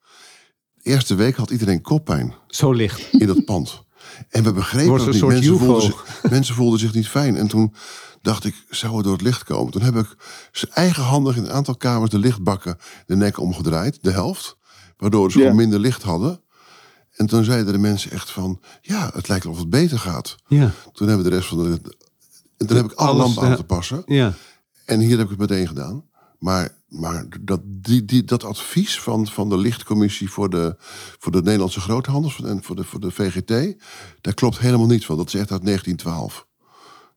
Eerste 0.86 1.16
week 1.16 1.36
had 1.36 1.50
iedereen 1.50 1.82
koppijn 1.82 2.34
Zo 2.48 2.72
licht. 2.72 3.12
in 3.12 3.28
dat 3.28 3.46
pand. 3.46 3.84
En 4.30 4.44
we 4.44 4.54
begrepen 4.54 4.98
dat 4.98 5.02
een 5.02 5.08
niet. 5.08 5.16
soort 5.16 5.34
Mensen 5.34 5.58
voelden, 5.58 5.82
zich, 5.82 6.24
mensen 6.30 6.56
voelden 6.56 6.80
zich 6.80 6.94
niet 6.94 7.08
fijn. 7.08 7.36
En 7.36 7.48
toen 7.48 7.74
dacht 8.22 8.46
ik, 8.46 8.56
zou 8.70 8.96
het 8.96 9.04
door 9.04 9.14
het 9.14 9.22
licht 9.22 9.44
komen? 9.44 9.72
Toen 9.72 9.82
heb 9.82 9.96
ik 9.96 10.16
ze 10.52 10.68
eigenhandig 10.70 11.36
in 11.36 11.44
een 11.44 11.52
aantal 11.52 11.76
kamers 11.76 12.12
de 12.12 12.20
lichtbakken 12.20 12.78
de 13.06 13.16
nek 13.16 13.40
omgedraaid, 13.40 13.98
de 14.02 14.12
helft. 14.12 14.58
Waardoor 14.98 15.32
ze 15.32 15.40
gewoon 15.40 15.56
minder 15.56 15.80
licht 15.80 16.04
hadden. 16.04 16.42
En 17.12 17.26
toen 17.26 17.44
zeiden 17.44 17.74
de 17.74 17.80
mensen 17.80 18.12
echt 18.12 18.32
van, 18.32 18.62
ja, 18.82 19.12
het 19.14 19.28
lijkt 19.28 19.46
of 19.46 19.58
het 19.58 19.70
beter 19.70 20.00
gaat. 20.00 20.36
Ja. 20.48 20.72
Toen 20.94 21.08
hebben 21.08 21.26
we 21.26 21.32
de 21.32 21.36
rest 21.36 21.48
van 21.48 21.58
de... 21.64 21.80
En 22.58 22.68
toen 22.68 22.78
heb 22.78 22.86
ik 22.86 22.94
alle 22.94 23.10
Alles, 23.10 23.24
lampen 23.24 23.44
aan 23.44 23.50
ja. 23.50 23.56
te 23.56 23.64
passen. 23.64 24.04
Ja. 24.06 24.34
En 24.86 25.00
hier 25.00 25.18
heb 25.18 25.30
ik 25.32 25.40
het 25.40 25.50
meteen 25.50 25.68
gedaan. 25.68 26.04
Maar, 26.46 26.70
maar 26.88 27.26
dat, 27.42 27.62
die, 27.64 28.06
die, 28.06 28.24
dat 28.24 28.44
advies 28.44 29.02
van, 29.02 29.28
van 29.28 29.50
de 29.50 29.58
lichtcommissie 29.58 30.30
voor 30.30 30.50
de, 30.50 30.76
voor 31.20 31.32
de 31.32 31.42
Nederlandse 31.42 31.80
groothandels 31.80 32.42
en 32.42 32.64
voor 32.64 32.76
de, 32.76 32.84
voor 32.84 33.00
de 33.00 33.12
VGT, 33.12 33.82
daar 34.22 34.34
klopt 34.34 34.60
helemaal 34.60 34.86
niets 34.86 35.06
van. 35.06 35.18
Dat 35.18 35.28
is 35.28 35.34
echt 35.34 35.52
uit 35.52 35.66
1912. 35.66 36.48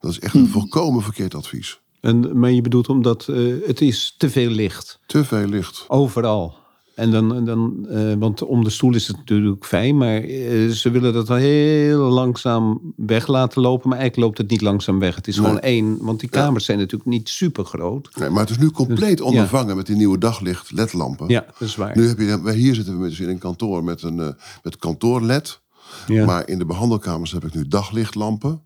Dat 0.00 0.11
is 0.11 0.20
echt 0.20 0.35
een 0.35 0.49
volkomen 0.49 1.02
verkeerd 1.02 1.35
advies. 1.35 1.80
En, 2.00 2.38
maar 2.38 2.50
je 2.50 2.61
bedoelt 2.61 2.88
omdat 2.88 3.28
eh, 3.28 3.54
het 3.66 3.80
is 3.80 4.14
te 4.18 4.30
veel 4.30 4.50
licht. 4.50 5.00
Te 5.06 5.25
veel 5.25 5.47
licht. 5.47 5.85
Overal. 5.88 6.56
En 6.99 7.11
dan, 7.11 7.45
dan 7.45 7.87
eh, 7.88 8.14
want 8.19 8.43
om 8.43 8.64
de 8.64 8.71
stoel 8.71 8.95
is 8.95 9.07
het 9.07 9.17
natuurlijk 9.17 9.64
fijn, 9.64 9.97
maar 9.97 10.23
eh, 10.23 10.69
ze 10.69 10.90
willen 10.90 11.12
dat 11.12 11.28
wel 11.28 11.37
heel 11.37 11.99
langzaam 11.99 12.81
weg 12.97 13.26
laten 13.26 13.62
lopen. 13.62 13.88
Maar 13.88 13.99
eigenlijk 13.99 14.26
loopt 14.26 14.38
het 14.38 14.50
niet 14.50 14.61
langzaam 14.61 14.99
weg. 14.99 15.14
Het 15.14 15.28
is 15.28 15.37
gewoon 15.37 15.61
één, 15.61 15.99
want 16.00 16.21
die 16.21 16.28
kamers 16.28 16.64
zijn 16.64 16.78
natuurlijk 16.78 17.11
niet 17.11 17.28
super 17.28 17.64
groot. 17.64 18.11
Nee, 18.14 18.28
maar 18.28 18.40
het 18.40 18.50
is 18.50 18.59
nu 18.59 18.71
compleet 18.71 19.21
ondervangen 19.21 19.76
met 19.76 19.87
die 19.87 19.97
nieuwe 19.97 20.19
daglicht 20.19 20.73
LED-lampen. 20.73 21.28
Ja, 21.28 21.45
dat 21.59 21.69
is 21.69 21.76
waar. 21.76 21.97
Nu 21.97 22.09
heb 22.09 22.19
je, 22.19 22.52
hier 22.52 22.75
zitten 22.75 23.00
we 23.00 23.09
dus 23.09 23.21
in 23.21 23.28
een 23.28 23.38
kantoor 23.38 23.85
met 23.85 24.02
een 24.02 24.21
eh, 24.21 24.28
met 24.62 24.76
kantoor-LED. 24.76 25.61
Ja. 26.07 26.25
Maar 26.25 26.49
in 26.49 26.59
de 26.59 26.66
behandelkamers 26.66 27.33
heb 27.33 27.45
ik 27.45 27.54
nu 27.54 27.68
daglichtlampen. 27.68 28.62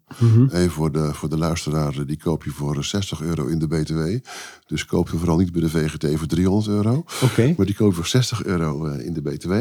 Even 0.52 0.70
voor 0.70 0.92
de, 0.92 1.14
voor 1.14 1.28
de 1.28 1.38
luisteraar, 1.38 2.06
die 2.06 2.18
koop 2.18 2.44
je 2.44 2.50
voor 2.50 2.76
eh, 2.76 2.82
60 2.82 3.20
euro 3.20 3.46
in 3.46 3.58
de 3.58 3.66
BTW. 3.66 4.26
Dus 4.66 4.84
koop 4.84 5.10
je 5.10 5.16
vooral 5.16 5.36
niet 5.36 5.52
bij 5.52 5.60
de 5.60 5.70
VGT 5.70 6.18
voor 6.18 6.26
300 6.26 6.68
euro. 6.68 7.04
Maar 7.56 7.66
die 7.66 7.74
koop 7.74 7.88
je 7.88 7.96
voor 7.96 8.06
60 8.06 8.44
euro 8.44 8.86
eh, 8.86 9.06
in 9.06 9.12
de 9.12 9.22
BTW. 9.22 9.52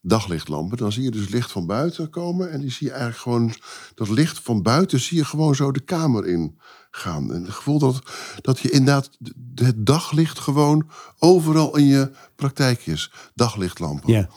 Daglichtlampen. 0.00 0.76
Dan 0.76 0.92
zie 0.92 1.02
je 1.02 1.10
dus 1.10 1.28
licht 1.28 1.52
van 1.52 1.66
buiten 1.66 2.10
komen. 2.10 2.50
En 2.50 2.60
die 2.60 2.70
zie 2.70 2.86
je 2.86 2.92
eigenlijk 2.92 3.22
gewoon, 3.22 3.54
dat 3.94 4.08
licht 4.08 4.38
van 4.38 4.62
buiten 4.62 5.00
zie 5.00 5.16
je 5.16 5.24
gewoon 5.24 5.54
zo 5.54 5.72
de 5.72 5.80
kamer 5.80 6.26
in 6.26 6.58
gaan. 6.90 7.32
En 7.32 7.42
het 7.42 7.52
gevoel 7.52 7.78
dat, 7.78 8.02
dat 8.40 8.58
je 8.58 8.70
inderdaad 8.70 9.10
het 9.54 9.86
daglicht 9.86 10.38
gewoon 10.38 10.88
overal 11.18 11.76
in 11.76 11.86
je 11.86 12.10
praktijk 12.36 12.86
is. 12.86 13.12
Daglichtlampen. 13.34 14.12
Ja, 14.12 14.28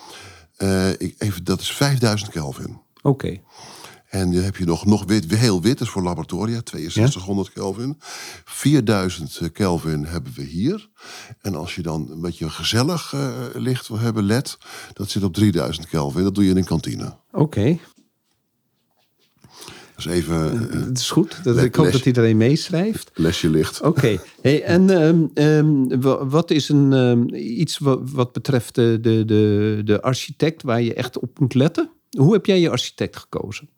Eh, 0.62 0.90
ik, 0.90 1.16
even, 1.18 1.44
dat 1.44 1.60
is 1.60 1.72
5000 1.72 2.32
Kelvin. 2.32 2.80
oké. 3.02 3.40
En 4.08 4.32
dan 4.32 4.44
heb 4.44 4.56
je 4.56 4.66
nog, 4.66 4.86
nog 4.86 5.04
wit, 5.06 5.36
heel 5.36 5.62
wit, 5.62 5.78
dat 5.78 5.88
is 5.88 5.94
voor 5.94 6.04
laboratoria, 6.04 6.62
6200 6.64 7.54
Kelvin. 7.54 7.96
4000 8.46 9.52
Kelvin 9.52 10.06
hebben 10.06 10.34
we 10.36 10.44
hier. 10.44 10.90
En 11.42 11.56
als 11.56 11.76
je 11.76 11.82
dan 11.82 12.08
een 12.12 12.22
beetje 12.22 12.50
gezellig 12.50 13.14
eh, 13.14 13.38
licht 13.54 13.88
wil 13.88 14.00
hebben, 14.00 14.24
LED, 14.24 14.58
dat 14.94 15.10
zit 15.10 15.24
op 15.24 15.34
3000 15.34 15.88
Kelvin. 15.88 16.24
Dat 16.24 16.36
doe 16.36 16.44
je 16.44 16.50
in 16.50 16.58
een 16.58 16.64
kantine. 16.64 17.18
Oké, 17.32 17.78
is 20.06 20.12
even 20.12 20.70
eh, 20.72 20.86
het 20.86 20.98
is 20.98 21.10
goed. 21.10 21.44
Dat, 21.44 21.56
Les- 21.56 21.64
ik 21.64 21.76
hoop 21.76 21.86
les- 21.86 21.94
dat 21.94 22.06
iedereen 22.06 22.38
meeschrijft. 22.38 23.12
lesje 23.14 23.50
licht. 23.50 23.82
Oké, 23.82 24.18
hey, 24.42 24.64
en 24.64 24.90
ehm, 24.90 25.26
ehm, 25.34 26.02
wa- 26.02 26.26
wat 26.28 26.52
is 26.52 26.70
een, 26.70 26.94
ehm, 26.94 27.34
iets 27.36 27.78
wat, 27.78 28.00
wat 28.12 28.32
betreft 28.32 28.76
de, 28.76 28.98
de, 29.02 29.26
de, 29.26 29.82
de 29.84 30.02
architect 30.02 30.62
waar 30.64 30.82
je 30.82 30.94
echt 30.94 31.20
op 31.20 31.40
moet 31.40 31.54
letten? 31.54 31.90
Hoe 32.18 32.34
heb 32.34 32.46
jij 32.46 32.60
je 32.60 32.70
architect 32.70 33.18
gekozen? 33.18 33.70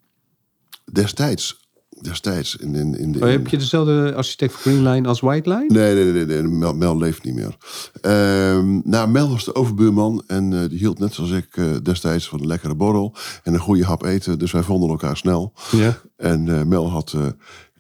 Destijds, 0.92 1.63
destijds 2.02 2.56
in, 2.56 2.76
in, 2.76 2.98
in 2.98 3.12
de... 3.12 3.20
Oh, 3.20 3.30
heb 3.30 3.48
je 3.48 3.58
dezelfde 3.58 4.14
architect 4.16 4.52
voor 4.52 4.62
Greenline 4.62 5.08
als 5.08 5.20
Whiteline? 5.20 5.66
Nee, 5.68 5.94
nee, 5.94 6.04
nee, 6.04 6.26
nee, 6.26 6.42
nee. 6.42 6.52
Mel, 6.52 6.74
Mel 6.74 6.98
leeft 6.98 7.24
niet 7.24 7.36
meer. 7.36 7.58
Ehm, 8.02 8.80
nou, 8.84 9.10
Mel 9.10 9.30
was 9.30 9.46
de 9.46 9.56
overbuurman 9.56 10.24
en 10.28 10.54
eh, 10.54 10.70
die 10.70 10.78
hield 10.78 11.00
net 11.00 11.14
zoals 11.14 11.32
ik 11.32 11.48
eh, 11.58 11.66
destijds 11.84 12.28
van 12.28 12.40
een 12.40 12.48
lekkere 12.48 12.76
borrel 12.76 13.16
en 13.44 13.54
een 13.54 13.60
goede 13.60 13.86
hap 13.86 14.04
eten. 14.04 14.40
Dus 14.40 14.52
wij 14.52 14.64
vonden 14.64 14.90
elkaar 14.90 15.18
snel. 15.18 15.54
Ja. 15.72 15.98
En 16.18 16.60
eh, 16.60 16.64
Mel 16.64 16.90
had 16.90 17.16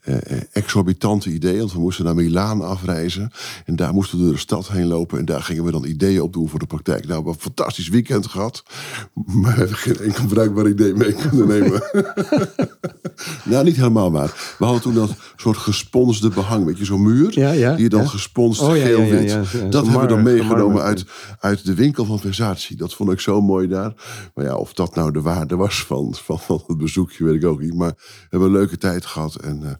eh, 0.04 0.42
exorbitante 0.52 1.30
ideeën, 1.30 1.60
want 1.60 1.74
we 1.74 1.80
moesten 1.80 2.06
naar 2.06 2.16
Milaan 2.16 2.62
afreizen. 2.62 3.32
En 3.66 3.76
daar 3.76 3.94
moesten 3.94 4.18
we 4.18 4.24
door 4.24 4.34
de 4.34 4.40
stad 4.40 4.68
heen 4.68 4.88
lopen 4.88 5.20
en 5.20 5.26
daar 5.26 5.42
gingen 5.42 5.64
we 5.64 5.72
dan 5.72 5.86
ideeën 5.86 6.22
op 6.22 6.34
doen 6.34 6.50
voor 6.50 6.60
de 6.60 6.66
praktijk. 6.66 6.98
Nou, 6.98 7.08
we 7.08 7.14
hebben 7.14 7.34
een 7.34 7.40
fantastisch 7.40 7.90
weekend 7.90 8.28
gehad, 8.28 8.64
maar 9.14 9.54
we 9.54 9.58
hebben 9.58 9.78
geen 9.78 9.98
enkel 9.98 10.26
bruikbaar 10.26 10.68
idee 10.68 10.94
mee 10.94 11.14
kunnen 11.14 11.48
nemen. 11.48 11.84
nou, 13.44 13.64
niet 13.64 13.76
helemaal 13.76 14.12
waar. 14.12 14.56
We 14.58 14.66
hadden 14.66 14.82
toen 14.82 14.94
dat 14.94 15.16
soort 15.36 15.58
gesponsde 15.58 16.30
behang, 16.30 16.66
weet 16.66 16.78
je, 16.78 16.86
zo'n 16.86 17.04
muur. 17.04 17.40
Ja, 17.40 17.52
ja, 17.52 17.74
die 17.74 17.84
je 17.84 17.90
dan 17.90 18.02
ja. 18.02 18.08
gesponst 18.08 18.62
Oh, 18.62 18.72
geel-wit. 18.72 19.30
Dat 19.30 19.46
Zo'n 19.50 19.72
hebben 19.72 20.02
we 20.02 20.08
dan 20.08 20.24
meegenomen 20.24 20.82
uit, 20.82 21.06
uit 21.40 21.66
de 21.66 21.74
winkel 21.74 22.06
van 22.06 22.20
Versace. 22.20 22.76
Dat 22.76 22.94
vond 22.94 23.12
ik 23.12 23.20
zo 23.20 23.42
mooi 23.42 23.68
daar. 23.68 23.94
Maar 24.34 24.46
ja, 24.46 24.56
of 24.56 24.74
dat 24.74 24.96
nou 24.96 25.12
de 25.12 25.22
waarde 25.22 25.56
was 25.56 25.84
van, 25.84 26.16
van, 26.16 26.40
van 26.40 26.64
het 26.68 26.78
bezoekje, 26.78 27.24
weet 27.24 27.36
ik 27.36 27.46
ook 27.46 27.62
niet. 27.62 27.74
Maar 27.74 27.94
we 27.98 28.28
hebben 28.30 28.48
een 28.48 28.56
leuke 28.56 28.78
tijd 28.78 29.06
gehad. 29.06 29.36
En 29.36 29.64
eh, 29.64 29.72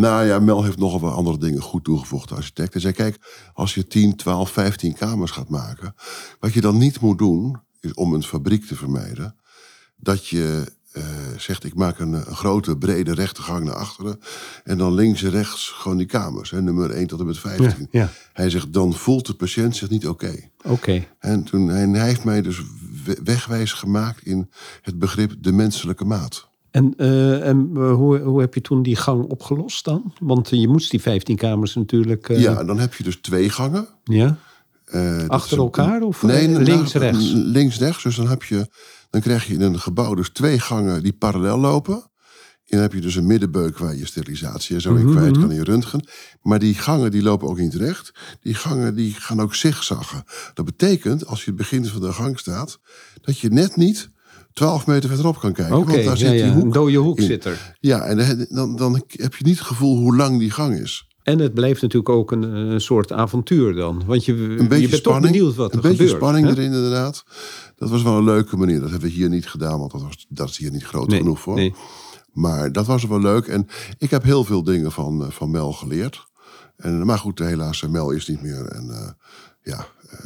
nou 0.00 0.26
ja, 0.26 0.38
Mel 0.38 0.64
heeft 0.64 0.78
nogal 0.78 1.00
wat 1.00 1.14
andere 1.14 1.38
dingen 1.38 1.62
goed 1.62 1.84
toegevoegd, 1.84 2.28
de 2.28 2.34
architect. 2.34 2.72
Hij 2.72 2.82
zei, 2.82 2.94
kijk, 2.94 3.18
als 3.52 3.74
je 3.74 3.86
10, 3.86 4.16
12, 4.16 4.50
15 4.50 4.94
kamers 4.94 5.30
gaat 5.30 5.48
maken... 5.48 5.94
wat 6.40 6.52
je 6.52 6.60
dan 6.60 6.78
niet 6.78 7.00
moet 7.00 7.18
doen, 7.18 7.60
is 7.80 7.94
om 7.94 8.14
een 8.14 8.22
fabriek 8.22 8.66
te 8.66 8.76
vermijden... 8.76 9.36
dat 9.96 10.26
je 10.26 10.72
eh, 10.92 11.04
zegt, 11.36 11.64
ik 11.64 11.74
maak 11.74 11.98
een, 11.98 12.12
een 12.12 12.36
grote, 12.36 12.76
brede 12.76 13.14
rechte 13.14 13.42
gang 13.42 13.64
naar 13.64 13.74
achteren... 13.74 14.18
en 14.64 14.78
dan 14.78 14.94
links 14.94 15.22
en 15.22 15.30
rechts 15.30 15.68
gewoon 15.68 15.96
die 15.96 16.06
kamers, 16.06 16.50
hè, 16.50 16.62
nummer 16.62 16.90
1 16.90 17.06
tot 17.06 17.20
en 17.20 17.26
met 17.26 17.38
15. 17.38 17.88
Ja, 17.90 18.00
ja. 18.00 18.10
Hij 18.32 18.50
zegt, 18.50 18.72
dan 18.72 18.94
voelt 18.94 19.26
de 19.26 19.34
patiënt 19.34 19.76
zich 19.76 19.90
niet 19.90 20.06
oké. 20.08 20.50
Oké. 20.64 21.06
En, 21.18 21.42
toen, 21.44 21.70
en 21.70 21.92
hij 21.92 22.06
heeft 22.06 22.24
mij 22.24 22.42
dus 22.42 22.62
we- 23.04 23.20
wegwijs 23.24 23.72
gemaakt 23.72 24.22
in 24.26 24.50
het 24.82 24.98
begrip 24.98 25.34
de 25.40 25.52
menselijke 25.52 26.04
maat. 26.04 26.48
En, 26.76 26.94
eh, 26.96 27.48
en 27.48 27.70
eh, 27.74 27.92
hoe, 27.94 28.18
hoe 28.18 28.40
heb 28.40 28.54
je 28.54 28.60
toen 28.60 28.82
die 28.82 28.96
gang 28.96 29.24
opgelost 29.24 29.84
dan? 29.84 30.12
Want 30.20 30.48
je 30.50 30.68
moest 30.68 30.90
die 30.90 31.00
15 31.00 31.36
kamers 31.36 31.74
natuurlijk... 31.74 32.28
eh, 32.28 32.40
Ja, 32.40 32.64
dan 32.64 32.78
heb 32.78 32.94
je 32.94 33.02
dus 33.02 33.16
twee 33.16 33.50
gangen. 33.50 33.88
ja? 34.04 34.38
Achter 35.26 35.52
een- 35.56 35.62
elkaar 35.64 36.02
of, 36.02 36.22
nee, 36.22 36.48
nou, 36.48 36.62
links-rechts? 36.64 37.32
Links-rechts. 37.34 38.02
Dus 38.02 38.16
dan, 38.16 38.28
heb 38.28 38.42
je, 38.42 38.66
dan 39.10 39.20
krijg 39.20 39.46
je 39.46 39.54
in 39.54 39.60
een 39.60 39.78
gebouw 39.80 40.14
dus 40.14 40.28
twee 40.28 40.58
gangen 40.58 41.02
die 41.02 41.12
parallel 41.12 41.58
lopen. 41.58 41.94
En 41.94 42.02
dan 42.66 42.80
heb 42.80 42.92
je 42.92 43.00
dus 43.00 43.14
een 43.14 43.26
middenbeuk 43.26 43.78
waar 43.78 43.96
je 43.96 44.06
sterilisatie 44.06 44.74
en 44.74 44.80
zo 44.80 44.94
in 44.94 45.04
Mhm, 45.04 45.16
kwijt 45.16 45.30
mhm. 45.32 45.40
kan 45.40 45.50
in 45.50 45.56
je 45.56 45.64
röntgen. 45.64 46.08
Maar 46.42 46.58
die 46.58 46.74
gangen 46.74 47.10
die 47.10 47.22
lopen 47.22 47.48
ook 47.48 47.58
niet 47.58 47.74
recht. 47.74 48.12
Die 48.40 48.54
gangen 48.54 48.94
die 48.94 49.12
gaan 49.12 49.40
ook 49.40 49.54
zigzaggen. 49.54 50.24
Dat 50.54 50.64
betekent, 50.64 51.26
als 51.26 51.40
je 51.44 51.46
het 51.50 51.56
begin 51.58 51.86
van 51.86 52.00
de 52.00 52.12
gang 52.12 52.38
staat, 52.38 52.78
dat 53.20 53.38
je 53.38 53.48
net 53.48 53.76
niet 53.76 54.10
12 54.56 54.86
meter 54.86 55.08
verderop 55.08 55.38
kan 55.38 55.52
kijken. 55.52 55.74
Want 55.74 55.86
daar 55.90 56.02
ja, 56.02 56.14
zit 56.16 56.30
die 56.30 56.38
ja, 56.38 56.46
een 56.46 56.52
hoek. 56.60 56.72
dode 56.72 56.96
hoek 56.96 57.18
in. 57.18 57.24
zit 57.26 57.44
er. 57.44 57.74
Ja, 57.80 58.00
en 58.04 58.46
dan- 58.50 58.76
dan, 58.76 59.02
heb 59.08 59.34
je 59.34 59.44
niet 59.44 59.58
het 59.58 59.66
gevoel 59.66 59.96
hoe 59.96 60.16
lang 60.16 60.38
die 60.38 60.50
gang 60.50 60.78
is. 60.78 61.06
En 61.22 61.38
het 61.38 61.54
blijft 61.54 61.82
natuurlijk 61.82 62.08
ook 62.08 62.32
een, 62.32 62.42
een 62.42 62.80
soort 62.80 63.12
avontuur 63.12 63.74
dan. 63.74 64.02
Want 64.06 64.24
je, 64.24 64.32
Een 64.32 64.50
je 64.50 64.66
beetje 64.66 64.88
bent 64.88 65.02
toch 65.02 65.12
spanning. 65.12 65.32
benieuwd 65.32 65.54
wat 65.54 65.70
er 65.70 65.76
een 65.76 65.80
beetje 65.82 65.96
gebeurt. 65.96 66.16
spanning 66.16 66.46
hè? 66.46 66.52
erin, 66.52 66.72
inderdaad. 66.72 67.24
Dat 67.76 67.90
was 67.90 68.02
wel 68.02 68.16
een 68.16 68.24
leuke 68.24 68.56
manier. 68.56 68.80
Dat 68.80 68.90
hebben 68.90 69.08
we 69.08 69.14
hier 69.14 69.28
niet 69.28 69.46
gedaan, 69.48 69.78
want 69.78 69.92
dat, 69.92 70.02
was, 70.02 70.26
dat 70.28 70.48
is 70.48 70.56
hier 70.58 70.70
niet 70.70 70.84
groot 70.84 71.08
Nee, 71.08 71.18
genoeg 71.18 71.40
voor. 71.40 71.54
nee. 71.54 71.74
Maar 72.32 72.72
dat 72.72 72.86
was 72.86 73.04
wel 73.06 73.20
leuk. 73.20 73.46
En 73.46 73.66
ik 73.98 74.10
heb 74.10 74.22
heel 74.22 74.44
veel 74.44 74.62
dingen 74.62 74.92
van, 74.92 75.22
eh, 75.24 75.30
van 75.30 75.50
Mel 75.50 75.72
geleerd. 75.72 76.26
En, 76.76 77.06
maar 77.06 77.18
goed, 77.18 77.38
helaas, 77.38 77.82
eh, 77.82 77.88
Mel 77.90 78.10
is 78.10 78.26
niet 78.28 78.42
meer. 78.42 78.66
En, 78.66 78.90
eh, 78.90 79.08
ja, 79.62 79.86
eh, 80.10 80.18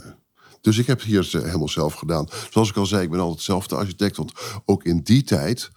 dus 0.60 0.78
ik 0.78 0.86
heb 0.86 0.98
het 0.98 1.06
hier 1.06 1.28
helemaal 1.32 1.68
zelf 1.68 1.94
gedaan. 1.94 2.28
Zoals 2.50 2.70
ik 2.70 2.76
al 2.76 2.86
zei, 2.86 3.02
ik 3.02 3.10
ben 3.10 3.20
altijd 3.20 3.42
zelf 3.42 3.66
de 3.66 3.76
architect. 3.76 4.16
Want 4.16 4.32
ook 4.64 4.84
in 4.84 5.00
die 5.00 5.22
tijd, 5.22 5.70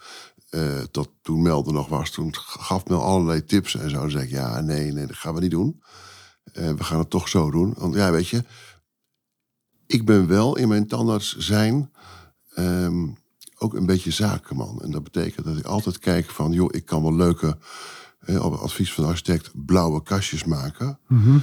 eh, 0.50 0.80
tot 0.92 1.10
toen 1.22 1.42
Mel 1.42 1.66
er 1.66 1.74
nog 1.74 1.88
was, 1.88 2.10
toen 2.10 2.36
gaf 2.36 2.86
Mel 2.86 3.04
allerlei 3.04 3.46
tips 3.46 3.76
en 3.76 3.90
zo. 3.90 4.00
Dan 4.00 4.12
zei 4.12 4.24
ik, 4.24 4.30
ja, 4.30 4.62
nee, 4.62 4.92
nee, 4.92 5.06
dat 5.06 5.16
gaan 5.16 5.34
we 5.34 5.42
niet 5.42 5.52
doen. 5.52 5.82
Eh, 6.44 6.72
we 6.72 6.84
gaan 6.84 7.00
het 7.00 7.10
toch 7.10 7.30
zo 7.30 7.52
doen. 7.52 7.74
Want 7.78 7.96
ja, 7.96 8.12
weet 8.12 8.28
je, 8.28 8.44
ik 9.88 10.06
ben 10.06 10.28
wel 10.28 10.58
in 10.58 10.68
mijn 10.68 10.88
tandarts 10.88 11.38
zijn 11.38 11.92
ehm, 12.54 13.08
ook 13.58 13.74
een 13.74 13.86
beetje 13.86 14.12
zakenman. 14.12 14.82
En 14.82 14.92
dat 14.92 15.04
betekent 15.04 15.46
dat 15.46 15.58
ik 15.58 15.66
altijd 15.66 16.00
kijk 16.00 16.30
van, 16.30 16.52
joh, 16.52 16.70
ik 16.72 16.86
kan 16.86 17.02
wel 17.02 17.16
leuke, 17.16 17.58
eh, 18.20 18.46
op 18.46 18.54
advies 18.54 18.94
van 18.94 19.04
de 19.04 19.10
architect, 19.10 19.52
blauwe 19.54 20.04
kastjes 20.04 20.44
maken. 20.44 21.00
Mhm. 21.08 21.38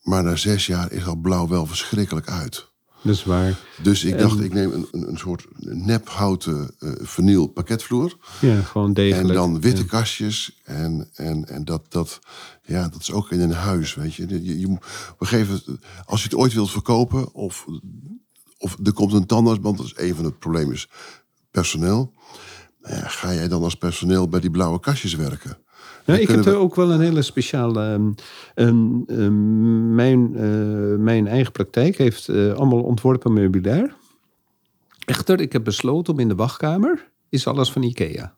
Maar 0.00 0.22
na 0.22 0.36
zes 0.36 0.66
jaar 0.66 0.92
is 0.92 1.06
al 1.06 1.16
blauw 1.16 1.48
wel 1.48 1.66
verschrikkelijk 1.66 2.28
uit. 2.28 2.72
Dat 3.04 3.14
is 3.14 3.24
waar. 3.24 3.58
Dus 3.82 4.04
ik 4.04 4.12
En- 4.12 4.18
dacht, 4.18 4.40
ik 4.40 4.52
neem 4.52 4.72
een, 4.72 4.88
een, 4.90 5.08
een 5.08 5.18
soort 5.18 5.46
nephouten 5.58 6.74
eh 6.78 6.90
vinyl 7.00 7.46
pakketvloer. 7.46 8.16
Ja, 8.40 8.60
gewoon 8.60 8.92
degelijk. 8.92 9.28
En 9.28 9.34
dan 9.34 9.60
witte 9.60 9.80
Ja. 9.82 9.86
kastjes. 9.88 10.60
En, 10.64 11.10
en, 11.14 11.48
en 11.48 11.64
dat, 11.64 11.92
dat, 11.92 12.18
ja, 12.62 12.88
dat 12.88 13.00
is 13.00 13.12
ook 13.12 13.30
in 13.30 13.40
een 13.40 13.52
huis, 13.52 13.94
weet 13.94 14.14
je. 14.14 14.26
je, 14.44 14.58
gegeven 15.26 15.60
moment, 15.66 15.84
als 16.04 16.22
je 16.22 16.28
het 16.28 16.38
ooit 16.38 16.52
wilt 16.52 16.70
verkopen... 16.70 17.32
of, 17.34 17.66
of 18.58 18.76
er 18.84 18.92
komt 18.92 19.12
een 19.12 19.26
tandartsband, 19.26 19.76
dat 19.76 19.86
is 19.86 19.94
een 19.96 20.14
van 20.14 20.24
het 20.24 20.38
problemen, 20.38 20.74
is 20.74 20.88
personeel. 21.50 22.12
Ja, 22.82 23.08
ga 23.08 23.34
jij 23.34 23.48
dan 23.48 23.62
als 23.62 23.74
personeel 23.74 24.28
bij 24.28 24.40
die 24.40 24.50
blauwe 24.50 24.80
kastjes 24.80 25.14
werken? 25.14 25.58
Ik 26.06 26.28
heb 26.28 26.44
er 26.44 26.56
ook 26.56 26.74
wel 26.74 26.90
een 26.90 27.00
hele 27.00 27.22
speciale. 27.22 28.14
ehm, 28.54 29.00
ehm, 29.06 29.94
mijn, 29.94 30.36
eh, 30.36 30.98
mijn 30.98 31.26
eigen 31.26 31.52
praktijk 31.52 31.96
heeft 31.96 32.28
eh, 32.28 32.52
allemaal 32.52 32.82
ontworpen 32.82 33.32
meubilair. 33.32 33.94
Echter, 35.04 35.40
ik 35.40 35.52
heb 35.52 35.64
besloten 35.64 36.12
om 36.12 36.18
in 36.18 36.28
de 36.28 36.34
wachtkamer 36.34 37.12
is 37.28 37.46
alles 37.46 37.72
van 37.72 37.82
Ikea. 37.82 38.34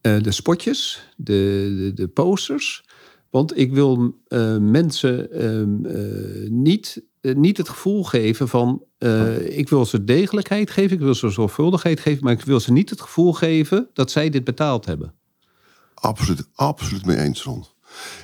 Eh, 0.00 0.20
de 0.20 0.32
spotjes, 0.32 1.08
de, 1.16 1.74
de, 1.78 2.02
de 2.02 2.08
posters. 2.08 2.84
Want 3.30 3.58
ik 3.58 3.72
wil 3.72 4.14
mensen 4.60 5.32
ehm, 5.32 5.84
eh, 5.84 6.50
niet, 6.50 7.02
niet 7.20 7.56
het 7.56 7.68
gevoel 7.68 8.04
geven 8.04 8.48
van... 8.48 8.82
ik 9.48 9.68
wil 9.68 9.84
ze 9.84 10.04
degelijkheid 10.04 10.70
geven, 10.70 10.96
ik 10.96 11.02
wil 11.02 11.14
ze 11.14 11.28
zorgvuldigheid 11.28 12.00
geven... 12.00 12.24
maar 12.24 12.32
ik 12.32 12.40
wil 12.40 12.60
ze 12.60 12.72
niet 12.72 12.90
het 12.90 13.00
gevoel 13.00 13.32
geven 13.32 13.88
dat 13.92 14.10
zij 14.10 14.30
dit 14.30 14.44
betaald 14.44 14.84
hebben. 14.84 15.14
Absoluut, 16.00 16.48
absoluut 16.54 17.06
mee 17.06 17.16
eens, 17.16 17.42
Ron. 17.42 17.64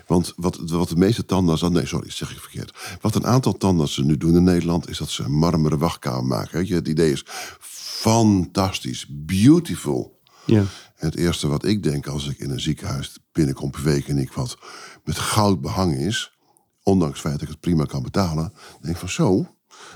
Want 0.06 0.32
wat, 0.36 0.56
wat 0.56 0.88
de 0.88 0.96
meeste 0.96 1.24
tandartsen... 1.24 1.72
Nee, 1.72 1.86
sorry, 1.86 2.10
zeg 2.10 2.30
ik 2.30 2.38
verkeerd. 2.38 2.98
Wat 3.00 3.14
een 3.14 3.26
aantal 3.26 3.52
tandartsen 3.52 4.06
nu 4.06 4.16
doen 4.16 4.36
in 4.36 4.44
Nederland... 4.44 4.88
is 4.88 4.98
dat 4.98 5.10
ze 5.10 5.22
een 5.22 5.38
marmeren 5.38 5.78
wachtkamer 5.78 6.24
maken. 6.24 6.58
Weet 6.58 6.68
je, 6.68 6.74
het 6.74 6.88
idee 6.88 7.12
is 7.12 7.24
fantastisch, 7.60 9.06
beautiful. 9.11 10.20
Ja. 10.46 10.64
Het 10.94 11.16
eerste 11.16 11.48
wat 11.48 11.64
ik 11.64 11.82
denk 11.82 12.06
als 12.06 12.28
ik 12.28 12.38
in 12.38 12.50
een 12.50 12.61
ziekenhuis 12.61 13.18
binnenkom 13.32 13.70
per 13.70 13.82
week... 13.82 14.08
en 14.08 14.18
ik 14.18 14.32
wat 14.32 14.58
met 15.04 15.18
goud 15.18 15.61
behangen 15.61 15.98
is... 15.98 16.38
ondanks 16.82 17.12
het 17.12 17.22
feit 17.22 17.35
dat 17.35 17.42
ik 17.42 17.54
het 17.54 17.61
prima 17.61 17.85
kan 17.85 18.02
betalen... 18.02 18.52
denk 18.80 18.94
ik 18.94 19.00
van 19.00 19.08
zo, 19.08 19.46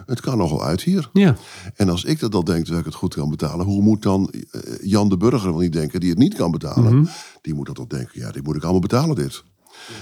het 0.06 0.20
kan 0.20 0.38
nogal 0.38 0.64
uit 0.64 0.82
hier. 0.82 1.10
Ja. 1.12 1.36
En 1.74 1.88
als 1.88 2.04
ik 2.04 2.20
dat 2.20 2.34
al 2.34 2.44
denk 2.44 2.66
dat 2.66 2.78
ik 2.78 2.84
het 2.84 2.94
goed 2.94 3.14
kan 3.14 3.30
betalen, 3.30 3.66
hoe 3.66 3.82
moet 3.82 4.02
dan 4.02 4.30
eh, 4.30 4.60
Jan 4.82 5.08
de 5.08 5.16
Burger 5.16 5.50
wel 5.50 5.60
niet 5.60 5.72
denken 5.72 6.00
die 6.00 6.10
het 6.10 6.18
niet 6.18 6.34
kan 6.34 6.50
betalen? 6.50 7.08
Die 7.40 7.54
moet 7.54 7.66
dat 7.66 7.74
toch 7.74 7.86
denken, 7.86 8.20
ja, 8.20 8.30
die 8.30 8.42
moet 8.42 8.56
ik 8.56 8.62
allemaal 8.62 8.80
betalen 8.80 9.16
dit. 9.16 9.44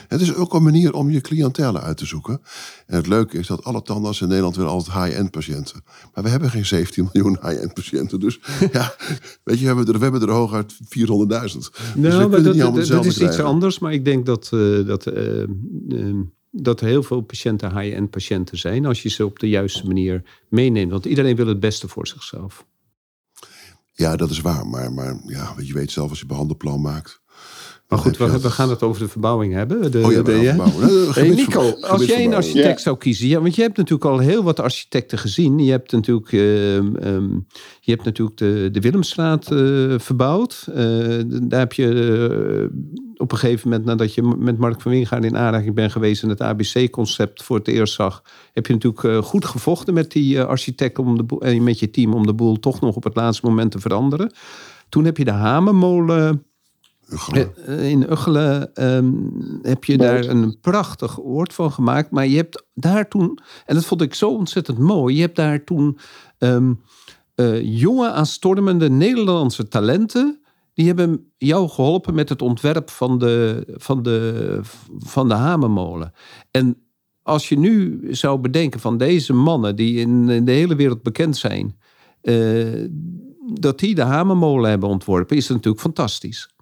Het 0.09 0.21
is 0.21 0.35
ook 0.35 0.55
een 0.55 0.63
manier 0.63 0.95
om 0.95 1.11
je 1.11 1.21
cliëntelen 1.21 1.83
uit 1.83 1.97
te 1.97 2.07
zoeken. 2.07 2.41
En 2.87 2.97
het 2.97 3.07
leuke 3.07 3.39
is 3.39 3.47
dat 3.47 3.65
alle 3.65 3.83
tandartsen 3.83 4.23
in 4.23 4.29
Nederland 4.29 4.57
willen 4.57 4.71
altijd 4.71 5.05
high-end 5.05 5.31
patiënten. 5.31 5.81
Maar 6.15 6.25
we 6.25 6.31
hebben 6.31 6.51
geen 6.51 6.67
17 6.67 7.09
miljoen 7.13 7.39
high-end 7.43 7.75
patiënten. 7.75 8.21
Dus 8.21 8.41
ja, 8.73 8.95
weet 9.43 9.59
je, 9.59 9.61
we 9.61 9.67
hebben 9.67 9.87
er, 9.87 9.99
we 9.99 10.03
hebben 10.03 10.23
er 10.23 10.31
hooguit 10.31 10.73
400.000. 10.73 10.79
dus 10.89 11.71
Nou, 11.95 12.43
dat, 12.87 13.05
is 13.05 13.21
iets 13.21 13.41
anders. 13.41 13.79
Maar 13.79 13.93
ik 13.93 14.05
denk 14.05 14.27
dat, 14.27 14.51
eh, 14.53 14.87
dat, 14.87 15.07
eh, 15.07 15.43
eh, 15.43 15.49
dat 16.57 16.81
er 16.81 16.87
heel 16.87 17.03
veel 17.03 17.21
patiënten 17.21 17.81
high-end 17.81 18.11
patiënten 18.11 18.59
zijn. 18.59 18.87
Als 18.87 19.03
je 19.03 19.09
ze 19.09 19.25
op 19.25 19.39
de 19.39 19.49
juiste 19.49 19.87
manier 19.87 20.23
meeneemt. 20.49 20.91
Want 20.91 21.05
iedereen 21.05 21.37
wil 21.37 21.47
het 21.47 21.61
beste 21.61 21.89
voor 21.89 22.07
zichzelf. 22.07 22.67
Ja, 23.93 24.17
dat 24.17 24.31
is 24.31 24.41
waar. 24.41 24.67
Maar, 24.67 24.93
maar 24.93 25.21
ja, 25.27 25.55
je 25.59 25.73
weet 25.73 25.91
zelf 25.91 26.11
als 26.11 26.21
je 26.21 26.27
behandelplan 26.27 26.81
maakt. 26.81 27.23
Maar 27.89 27.99
goed, 27.99 28.17
we, 28.17 28.51
gaan 28.51 28.71
het 28.71 28.83
over 28.83 29.03
de 29.03 29.09
verbouwing 29.09 29.53
hebben. 29.53 29.91
De, 29.93 30.03
Oh 30.05 30.13
ja, 30.13 30.23
de- 30.23 30.33
de 30.33 31.11
Hey, 31.13 31.29
Nico, 31.29 31.71
als 31.81 32.05
jij 32.05 32.25
een 32.25 32.35
architect 32.35 32.77
Ja. 32.77 32.83
zou 32.85 32.97
kiezen, 32.97 33.29
ja, 33.29 33.41
want 33.41 33.55
je 33.55 33.63
hebt 33.63 33.77
natuurlijk 33.77 34.11
al 34.11 34.19
heel 34.19 34.43
wat 34.43 34.61
architecten 34.61 35.19
gezien. 35.19 35.59
Je 35.59 35.71
hebt 35.71 35.93
natuurlijk, 35.93 36.33
ehm, 36.33 36.97
ehm, 36.97 37.29
je 37.81 37.91
hebt 37.93 38.05
natuurlijk 38.05 38.37
de, 38.37 38.69
de 38.73 38.81
Willemstraat 38.81 39.53
eh, 39.53 39.95
verbouwd. 39.99 40.67
Eh, 40.75 40.85
daar 41.43 41.59
heb 41.61 41.73
je 41.73 41.89
eh, 42.71 42.79
op 43.17 43.33
een 43.33 43.39
gegeven 43.39 43.69
moment, 43.69 43.87
nadat 43.87 44.15
je 44.15 44.23
met 44.23 44.59
Mark 44.59 44.81
van 44.81 44.91
Wingaard 44.93 45.25
in 45.25 45.37
aanraking 45.37 45.75
bent 45.75 45.93
geweest 45.93 46.23
en 46.23 46.29
het 46.29 46.41
ABC-concept 46.43 47.43
voor 47.43 47.57
het 47.57 47.69
eerst 47.69 47.95
zag, 47.95 48.23
heb 48.53 48.67
je 48.67 48.73
natuurlijk 48.73 49.25
goed 49.27 49.45
gevochten 49.45 49.95
met 49.95 50.13
die 50.13 50.43
architect 50.43 50.99
om 50.99 51.17
de 51.17 51.23
boel, 51.23 51.41
en 51.41 51.63
met 51.63 51.79
je 51.79 51.91
team 51.91 52.15
om 52.15 52.27
de 52.27 52.35
boel 52.35 52.59
toch 52.59 52.81
nog 52.81 52.97
op 52.97 53.05
het 53.05 53.17
laatste 53.17 53.47
moment 53.47 53.71
te 53.71 53.79
veranderen. 53.79 54.33
Toen 54.89 55.05
heb 55.05 55.17
je 55.17 55.25
de 55.25 55.31
Hamermolen 55.31 56.45
Uggelen. 57.11 57.67
eh, 57.67 57.91
In 57.91 58.11
Uggelen 58.11 58.75
ehm, 58.75 59.13
heb 59.63 59.85
je 59.85 59.99
daar 59.99 60.25
een 60.25 60.61
prachtig 60.61 61.21
oord 61.21 61.53
van 61.53 61.73
gemaakt. 61.73 62.11
Maar 62.11 62.27
je 62.27 62.37
hebt 62.37 62.65
daar 62.75 63.09
toen, 63.09 63.39
en 63.67 63.75
dat 63.75 63.85
vond 63.85 64.03
ik 64.03 64.15
zo 64.15 64.31
ontzettend 64.31 64.79
mooi. 64.79 65.15
Je 65.15 65.21
hebt 65.21 65.37
daar 65.37 65.65
toen 65.65 65.99
ehm, 66.39 66.73
eh, 67.35 67.79
jonge 67.81 68.11
aanstormende 68.11 68.91
Nederlandse 68.91 69.69
talenten. 69.69 70.39
Die 70.75 70.87
hebben 70.87 71.33
jou 71.37 71.69
geholpen 71.69 72.15
met 72.15 72.29
het 72.29 72.43
ontwerp 72.43 72.91
van 72.91 73.19
de, 73.19 73.65
van 73.77 74.03
de, 74.03 74.61
van 74.99 75.29
de 75.29 75.35
hamermolen. 75.35 76.13
En 76.51 76.77
als 77.23 77.49
je 77.49 77.59
nu 77.59 78.01
zou 78.11 78.39
bedenken 78.39 78.81
van 78.81 78.97
deze 78.99 79.33
mannen 79.33 79.77
die 79.77 79.99
in 80.01 80.45
de 80.45 80.53
hele 80.53 80.75
wereld 80.75 81.03
bekend 81.03 81.37
zijn. 81.37 81.77
eh, 82.21 82.85
dat 83.55 83.79
die 83.79 83.95
de 83.95 84.03
hamermolen 84.03 84.71
hebben 84.71 84.89
ontworpen, 84.89 85.37
is 85.37 85.49
natuurlijk 85.49 85.81
fantastisch. 85.81 86.54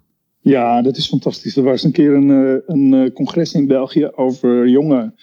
Ja, 0.43 0.81
dat 0.81 0.97
is 0.97 1.07
fantastisch. 1.07 1.55
Er 1.55 1.63
was 1.63 1.83
een 1.83 1.91
keer 1.91 2.13
een, 2.13 2.29
eh, 2.29 2.61
een 2.65 2.93
eh, 2.93 3.13
congres 3.13 3.53
in 3.53 3.67
België 3.67 4.05
over 4.05 4.67
jonge, 4.67 5.13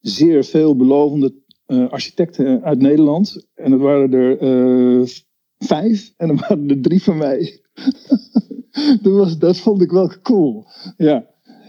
zeer 0.00 0.44
veelbelovende 0.44 1.34
eh, 1.66 1.90
architecten 1.90 2.62
uit 2.62 2.78
Nederland. 2.78 3.46
En 3.54 3.70
dat 3.70 3.80
waren 3.80 4.12
er 4.12 5.08
vijf 5.58 6.12
en 6.16 6.28
er 6.28 6.36
waren 6.36 6.68
er 6.68 6.80
drie 6.80 7.02
van 7.02 7.16
mij. 7.16 7.60
dat, 9.02 9.12
was, 9.12 9.38
dat 9.38 9.58
vond 9.58 9.82
ik 9.82 9.90
wel 9.90 10.12
cool. 10.22 10.66
Ja, 10.96 11.26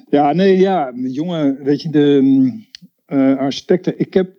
ja 0.09 0.33
nee, 0.33 0.57
ja, 0.57 0.93
jonge, 0.95 1.57
weet 1.63 1.81
je, 1.81 1.89
de 1.89 2.19
mm, 2.21 2.65
architecten. 3.37 3.99
Ik 3.99 4.13
heb 4.13 4.35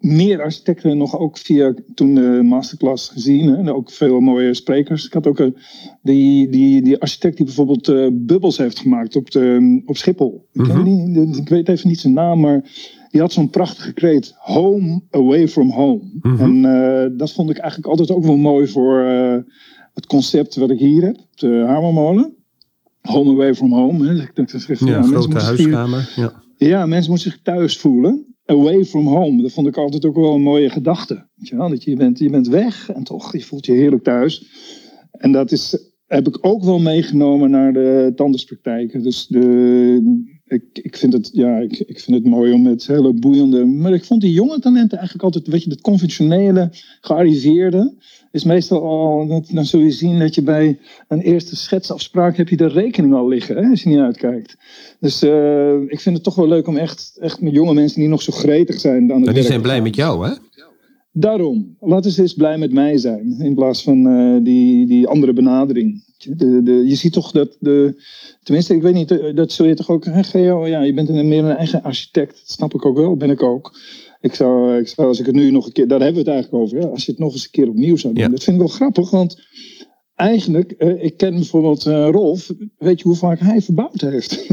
meer 0.00 0.42
architecten 0.42 0.96
nog 0.96 1.18
ook 1.18 1.38
via 1.38 1.74
toen 1.94 2.14
de 2.14 2.40
masterclass 2.44 3.08
gezien. 3.08 3.48
Hè? 3.48 3.56
En 3.56 3.72
Ook 3.72 3.90
veel 3.90 4.20
mooie 4.20 4.54
sprekers. 4.54 5.06
Ik 5.06 5.12
had 5.12 5.26
ook 5.26 5.38
een, 5.38 5.56
die, 6.02 6.48
die, 6.48 6.82
die 6.82 7.00
architect 7.00 7.36
die 7.36 7.44
bijvoorbeeld 7.46 7.88
eh, 7.88 8.06
bubbels 8.12 8.56
heeft 8.58 8.78
gemaakt 8.78 9.16
op, 9.16 9.30
de, 9.30 9.82
op 9.86 9.96
Schiphol. 9.96 10.46
Ik, 10.52 10.62
ken 10.64 11.10
Mhm. 11.10 11.32
ik 11.38 11.48
weet 11.48 11.68
even 11.68 11.88
niet 11.88 12.00
zijn 12.00 12.12
naam, 12.14 12.40
maar 12.40 12.70
die 13.10 13.20
had 13.20 13.32
zo'n 13.32 13.50
prachtige 13.50 13.92
kreet. 13.92 14.34
Home 14.38 15.00
away 15.10 15.48
from 15.48 15.70
home. 15.70 16.00
Mhm. 16.22 16.42
En 16.42 16.64
eh, 16.64 17.10
dat 17.18 17.32
vond 17.32 17.50
ik 17.50 17.56
eigenlijk 17.58 17.90
altijd 17.90 18.10
ook 18.10 18.24
wel 18.24 18.36
mooi 18.36 18.66
voor 18.68 19.04
eh, 19.04 19.36
het 19.94 20.06
concept 20.06 20.54
wat 20.56 20.70
ik 20.70 20.78
hier 20.78 21.02
heb. 21.02 21.16
De 21.34 21.64
Hamermolen. 21.66 22.34
Home 23.00 23.30
away 23.30 23.54
from 23.54 23.72
home. 23.72 24.06
Hè? 24.06 24.14
Dus 24.14 24.22
ik 24.22 24.34
denk, 24.36 24.50
dat 24.52 24.64
is- 24.68 24.78
Ja, 24.78 24.86
ja, 24.86 24.98
mensen 24.98 25.12
grote 25.14 25.28
hier- 25.36 25.44
huiskamer. 25.44 26.12
Ja. 26.16 26.42
ja, 26.56 26.86
mensen 26.86 27.10
moeten 27.10 27.30
zich 27.30 27.40
thuis 27.42 27.78
voelen. 27.78 28.29
Away 28.50 28.84
from 28.84 29.06
home. 29.06 29.42
Dat 29.42 29.52
vond 29.52 29.66
ik 29.66 29.76
altijd 29.76 30.04
ook 30.04 30.14
wel 30.14 30.34
een 30.34 30.42
mooie 30.42 30.70
gedachte. 30.70 31.14
Weet 31.14 31.48
je 31.48 31.56
wel? 31.56 31.68
Dat 31.68 31.84
je, 31.84 31.90
je, 31.90 31.96
bent, 31.96 32.18
je 32.18 32.30
bent 32.30 32.48
weg 32.48 32.90
en 32.90 33.04
toch, 33.04 33.32
je 33.32 33.42
voelt 33.42 33.66
je 33.66 33.72
heerlijk 33.72 34.02
thuis. 34.02 34.44
En 35.10 35.32
dat 35.32 35.52
is, 35.52 35.92
heb 36.06 36.28
ik 36.28 36.38
ook 36.40 36.64
wel 36.64 36.78
meegenomen 36.78 37.50
naar 37.50 37.72
de 37.72 38.12
tandartspraktijken. 38.14 39.02
Dus 39.02 39.26
de, 39.26 40.39
ik, 40.50 40.62
ik, 40.72 40.96
vind 40.96 41.12
het, 41.12 41.30
ja, 41.32 41.58
ik, 41.58 41.78
ik 41.78 42.00
vind 42.00 42.16
het 42.16 42.26
mooi 42.26 42.52
om 42.52 42.62
met 42.62 42.86
hele 42.86 43.12
boeiende. 43.12 43.64
Maar 43.64 43.92
ik 43.92 44.04
vond 44.04 44.20
die 44.20 44.32
jonge 44.32 44.58
talenten 44.58 44.98
eigenlijk 44.98 45.24
altijd, 45.24 45.46
weet 45.46 45.62
je, 45.64 45.70
het 45.70 45.80
conventionele, 45.80 46.70
gearriveerde. 47.00 47.94
Is 48.32 48.44
meestal 48.44 48.82
al, 48.82 49.44
dan 49.52 49.64
zul 49.64 49.80
je 49.80 49.90
zien 49.90 50.18
dat 50.18 50.34
je 50.34 50.42
bij 50.42 50.78
een 51.08 51.20
eerste 51.20 51.56
schetsafspraak 51.56 52.36
heb 52.36 52.48
je 52.48 52.56
de 52.56 52.68
rekening 52.68 53.14
al 53.14 53.28
liggen, 53.28 53.56
hè, 53.56 53.70
als 53.70 53.82
je 53.82 53.88
niet 53.88 53.98
uitkijkt. 53.98 54.56
Dus 55.00 55.22
uh, 55.22 55.72
ik 55.86 56.00
vind 56.00 56.14
het 56.14 56.24
toch 56.24 56.34
wel 56.34 56.48
leuk 56.48 56.66
om 56.66 56.76
echt, 56.76 57.16
echt 57.20 57.40
met 57.40 57.52
jonge 57.52 57.74
mensen 57.74 58.00
die 58.00 58.08
nog 58.08 58.22
zo 58.22 58.32
gretig 58.32 58.80
zijn. 58.80 59.06
Dan 59.06 59.20
maar 59.20 59.34
die 59.34 59.42
zijn 59.42 59.62
blij 59.62 59.82
met 59.82 59.94
jou, 59.94 60.28
hè? 60.28 60.34
Daarom, 61.12 61.76
laten 61.80 62.10
ze 62.10 62.22
eens 62.22 62.34
blij 62.34 62.58
met 62.58 62.72
mij 62.72 62.98
zijn. 62.98 63.36
In 63.38 63.54
plaats 63.54 63.82
van 63.82 64.06
uh, 64.06 64.44
die, 64.44 64.86
die 64.86 65.06
andere 65.06 65.32
benadering. 65.32 66.04
De, 66.18 66.62
de, 66.62 66.72
je 66.72 66.94
ziet 66.94 67.12
toch 67.12 67.30
dat 67.30 67.56
de. 67.60 68.02
Tenminste, 68.42 68.74
ik 68.74 68.82
weet 68.82 68.94
niet, 68.94 69.10
eh, 69.10 69.34
dat 69.34 69.52
zul 69.52 69.66
je 69.66 69.74
toch 69.74 69.90
ook. 69.90 70.04
Hè, 70.04 70.22
Geo, 70.22 70.66
ja, 70.66 70.82
je 70.82 70.94
bent 70.94 71.08
een, 71.08 71.28
meer 71.28 71.44
een 71.44 71.56
eigen 71.56 71.82
architect. 71.82 72.32
Dat 72.32 72.50
snap 72.50 72.74
ik 72.74 72.84
ook 72.84 72.96
wel, 72.96 73.16
ben 73.16 73.30
ik 73.30 73.42
ook. 73.42 73.78
Ik 74.20 74.34
zou, 74.34 74.78
ik 74.78 74.88
zou, 74.88 75.08
als 75.08 75.20
ik 75.20 75.26
het 75.26 75.34
nu 75.34 75.50
nog 75.50 75.66
een 75.66 75.72
keer. 75.72 75.88
Daar 75.88 76.00
hebben 76.00 76.24
we 76.24 76.30
het 76.30 76.40
eigenlijk 76.40 76.64
over. 76.64 76.78
Hè, 76.78 76.88
als 76.88 77.04
je 77.04 77.10
het 77.10 77.20
nog 77.20 77.32
eens 77.32 77.44
een 77.44 77.50
keer 77.50 77.68
opnieuw 77.68 77.96
zou 77.96 78.14
doen. 78.14 78.30
Dat 78.30 78.42
vind 78.42 78.56
ik 78.56 78.62
wel 78.62 78.72
grappig, 78.72 79.10
want 79.10 79.42
eigenlijk, 80.20 80.74
uh, 80.78 81.04
ik 81.04 81.16
ken 81.16 81.34
bijvoorbeeld 81.34 81.86
uh, 81.86 82.08
Rolf, 82.10 82.50
weet 82.78 83.00
je 83.00 83.08
hoe 83.08 83.16
vaak 83.16 83.38
hij 83.38 83.60
verbouwd 83.60 84.00
heeft? 84.00 84.46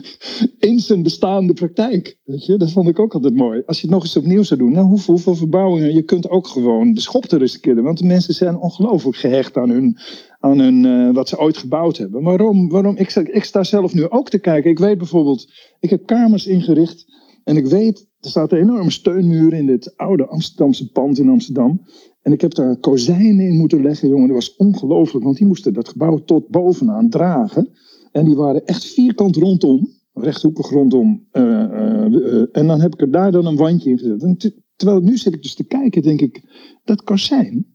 In 0.58 0.78
zijn 0.80 1.02
bestaande 1.02 1.52
praktijk. 1.52 2.18
Weet 2.24 2.46
je? 2.46 2.56
Dat 2.56 2.72
vond 2.72 2.88
ik 2.88 2.98
ook 2.98 3.14
altijd 3.14 3.34
mooi. 3.34 3.62
Als 3.66 3.80
je 3.80 3.86
het 3.86 3.94
nog 3.94 4.02
eens 4.02 4.16
opnieuw 4.16 4.42
zou 4.42 4.60
doen, 4.60 4.72
nou, 4.72 4.86
hoeveel, 4.86 5.14
hoeveel 5.14 5.34
verbouwingen, 5.34 5.94
je 5.94 6.02
kunt 6.02 6.28
ook 6.28 6.46
gewoon 6.46 6.94
de 6.94 7.00
schop 7.00 7.32
een 7.32 7.60
keer 7.60 7.82
Want 7.82 7.98
de 7.98 8.06
mensen 8.06 8.34
zijn 8.34 8.56
ongelooflijk 8.56 9.16
gehecht 9.16 9.56
aan 9.56 9.70
hun, 9.70 9.98
aan 10.40 10.58
hun 10.58 10.84
uh, 10.84 11.14
wat 11.14 11.28
ze 11.28 11.38
ooit 11.38 11.56
gebouwd 11.56 11.96
hebben. 11.96 12.22
Waarom? 12.22 12.68
waarom? 12.68 12.96
Ik, 12.96 13.14
ik 13.14 13.44
sta 13.44 13.64
zelf 13.64 13.94
nu 13.94 14.10
ook 14.10 14.30
te 14.30 14.38
kijken. 14.38 14.70
Ik 14.70 14.78
weet 14.78 14.98
bijvoorbeeld, 14.98 15.52
ik 15.80 15.90
heb 15.90 16.06
kamers 16.06 16.46
ingericht 16.46 17.04
en 17.44 17.56
ik 17.56 17.66
weet, 17.66 18.06
er 18.20 18.30
staat 18.30 18.52
een 18.52 18.58
enorme 18.58 18.90
steunmuur 18.90 19.52
in 19.52 19.66
dit 19.66 19.96
oude 19.96 20.26
Amsterdamse 20.26 20.90
pand 20.90 21.18
in 21.18 21.28
Amsterdam. 21.28 21.82
En 22.22 22.32
ik 22.32 22.40
heb 22.40 22.54
daar 22.54 22.76
kozijnen 22.76 23.46
in 23.46 23.56
moeten 23.56 23.82
leggen, 23.82 24.08
jongen. 24.08 24.26
Dat 24.26 24.36
was 24.36 24.56
ongelooflijk, 24.56 25.24
want 25.24 25.36
die 25.36 25.46
moesten 25.46 25.74
dat 25.74 25.88
gebouw 25.88 26.24
tot 26.24 26.48
bovenaan 26.48 27.08
dragen. 27.08 27.68
En 28.12 28.24
die 28.24 28.34
waren 28.34 28.64
echt 28.66 28.84
vierkant 28.84 29.36
rondom, 29.36 29.88
rechthoekig 30.12 30.70
rondom. 30.70 31.26
Uh, 31.32 31.42
uh, 31.42 32.06
uh, 32.10 32.46
en 32.52 32.66
dan 32.66 32.80
heb 32.80 32.92
ik 32.92 33.00
er 33.00 33.10
daar 33.10 33.32
dan 33.32 33.46
een 33.46 33.56
wandje 33.56 33.90
in 33.90 33.98
gezet. 33.98 34.22
En 34.22 34.36
terwijl 34.76 35.00
nu 35.00 35.16
zit 35.16 35.34
ik 35.34 35.42
dus 35.42 35.54
te 35.54 35.64
kijken, 35.64 36.02
denk 36.02 36.20
ik, 36.20 36.42
dat 36.84 37.02
kozijn, 37.02 37.66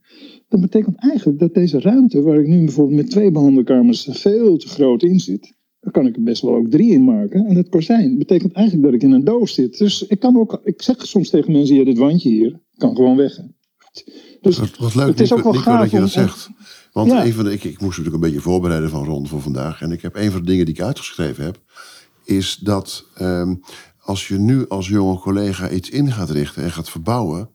dat 0.47 0.61
betekent 0.61 0.99
eigenlijk 0.99 1.39
dat 1.39 1.53
deze 1.53 1.79
ruimte, 1.79 2.21
waar 2.21 2.39
ik 2.39 2.47
nu 2.47 2.57
bijvoorbeeld 2.57 2.97
met 2.97 3.09
twee 3.09 3.31
behandelkamers 3.31 4.07
veel 4.11 4.57
te 4.57 4.67
groot 4.67 5.03
in 5.03 5.19
zit, 5.19 5.55
daar 5.79 5.91
kan 5.91 6.07
ik 6.07 6.15
er 6.15 6.23
best 6.23 6.41
wel 6.41 6.55
ook 6.55 6.69
drie 6.69 6.91
in 6.91 7.03
maken. 7.03 7.45
En 7.45 7.55
dat 7.55 7.69
kozijn 7.69 8.17
betekent 8.17 8.53
eigenlijk 8.53 8.85
dat 8.85 8.95
ik 8.95 9.03
in 9.03 9.11
een 9.11 9.23
doos 9.23 9.53
zit. 9.53 9.77
Dus 9.77 10.07
ik 10.07 10.19
kan 10.19 10.37
ook, 10.37 10.61
ik 10.63 10.81
zeg 10.81 11.07
soms 11.07 11.29
tegen 11.29 11.51
mensen, 11.51 11.75
ja, 11.75 11.83
dit 11.83 11.97
wandje 11.97 12.29
hier 12.29 12.59
kan 12.77 12.95
gewoon 12.95 13.15
weg. 13.15 13.39
Dus 14.41 14.57
wat, 14.57 14.77
wat 14.77 14.95
leuk, 14.95 15.07
het 15.07 15.19
is 15.19 15.33
ook 15.33 15.43
wel 15.43 15.53
gaaf 15.53 15.79
dat 15.79 15.91
je 15.91 15.99
dat 15.99 16.09
zegt. 16.09 16.49
Want 16.91 17.11
ja. 17.11 17.25
een 17.25 17.33
van 17.33 17.43
de, 17.43 17.51
ik, 17.51 17.63
ik 17.63 17.81
moest 17.81 17.97
natuurlijk 17.97 18.15
een 18.15 18.29
beetje 18.29 18.41
voorbereiden 18.41 18.89
van 18.89 19.05
Ron 19.05 19.27
voor 19.27 19.41
vandaag. 19.41 19.81
En 19.81 19.91
ik 19.91 20.01
heb 20.01 20.15
een 20.15 20.31
van 20.31 20.41
de 20.41 20.47
dingen 20.47 20.65
die 20.65 20.73
ik 20.73 20.81
uitgeschreven 20.81 21.43
heb, 21.43 21.59
is 22.23 22.57
dat 22.61 23.05
um, 23.21 23.61
als 23.99 24.27
je 24.27 24.37
nu 24.37 24.67
als 24.67 24.87
jonge 24.87 25.19
collega 25.19 25.69
iets 25.69 25.89
in 25.89 26.11
gaat 26.11 26.29
richten 26.29 26.63
en 26.63 26.71
gaat 26.71 26.89
verbouwen, 26.89 27.49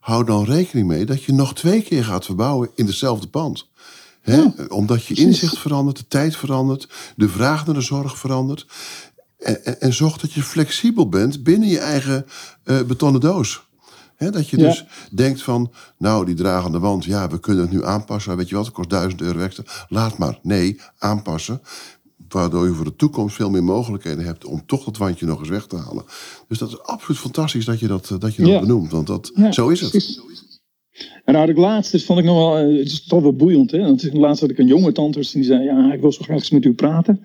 hou 0.00 0.24
dan 0.24 0.44
rekening 0.44 0.86
mee 0.86 1.04
dat 1.04 1.22
je 1.22 1.32
nog 1.32 1.54
twee 1.54 1.82
keer 1.82 2.04
gaat 2.04 2.24
verbouwen 2.24 2.70
in 2.74 2.86
dezelfde 2.86 3.26
pand. 3.26 3.70
He? 4.20 4.36
Ja, 4.36 4.54
Omdat 4.68 5.04
je 5.04 5.14
inzicht 5.14 5.58
verandert, 5.58 5.96
de 5.96 6.06
tijd 6.08 6.36
verandert, 6.36 6.88
de 7.16 7.28
vraag 7.28 7.66
naar 7.66 7.74
de 7.74 7.80
zorg 7.80 8.18
verandert. 8.18 8.66
En, 9.38 9.64
en, 9.64 9.80
en 9.80 9.92
zorg 9.92 10.16
dat 10.16 10.32
je 10.32 10.42
flexibel 10.42 11.08
bent 11.08 11.42
binnen 11.42 11.68
je 11.68 11.78
eigen 11.78 12.26
uh, 12.64 12.82
betonnen 12.82 13.20
doos 13.20 13.66
dat 14.16 14.48
je 14.48 14.56
dus 14.56 14.84
denkt 15.10 15.42
van, 15.42 15.72
nou, 15.98 16.24
die 16.24 16.34
dragende 16.34 16.78
wand, 16.78 17.04
ja, 17.04 17.28
we 17.28 17.40
kunnen 17.40 17.62
het 17.62 17.72
nu 17.72 17.84
aanpassen. 17.84 18.36
Weet 18.36 18.48
je 18.48 18.54
wat, 18.54 18.64
het 18.64 18.74
kost 18.74 18.90
duizend 18.90 19.20
euro 19.20 19.38
extra. 19.38 19.64
Laat 19.88 20.18
maar. 20.18 20.38
Nee, 20.42 20.80
aanpassen. 20.98 21.60
Waardoor 22.28 22.66
je 22.66 22.72
voor 22.72 22.84
de 22.84 22.96
toekomst 22.96 23.36
veel 23.36 23.50
meer 23.50 23.64
mogelijkheden 23.64 24.24
hebt 24.24 24.44
om 24.44 24.66
toch 24.66 24.84
dat 24.84 24.96
wandje 24.96 25.26
nog 25.26 25.38
eens 25.38 25.48
weg 25.48 25.66
te 25.66 25.76
halen. 25.76 26.04
Dus 26.48 26.58
dat 26.58 26.68
is 26.68 26.82
absoluut 26.82 27.20
fantastisch 27.20 27.64
dat 27.64 27.80
je 27.80 27.86
dat, 27.86 28.10
eh, 28.10 28.18
dat, 28.18 28.34
je 28.34 28.42
dat 28.42 28.50
ja. 28.50 28.60
benoemt. 28.60 28.90
Want 28.90 29.06
dat, 29.06 29.32
zo 29.50 29.68
is 29.68 29.80
het. 29.80 30.22
En 31.24 31.34
nou, 31.34 31.48
het 31.48 31.56
laatste 31.56 32.00
vond 32.00 32.18
ik 32.18 32.24
nog 32.24 32.36
wel, 32.36 32.56
eh, 32.56 32.78
het 32.78 32.86
is 32.86 33.06
toch 33.06 33.22
wel 33.22 33.36
boeiend. 33.36 33.70
Hè? 33.70 33.78
Want 33.78 34.12
laatst 34.12 34.40
had 34.40 34.50
ik 34.50 34.58
een 34.58 34.66
jonge 34.66 34.92
tandarts 34.92 35.32
die 35.32 35.44
zei, 35.44 35.64
ja, 35.64 35.92
ik 35.92 36.00
wil 36.00 36.12
zo 36.12 36.22
graag 36.22 36.36
eens 36.36 36.50
met 36.50 36.64
u 36.64 36.74
praten. 36.74 37.24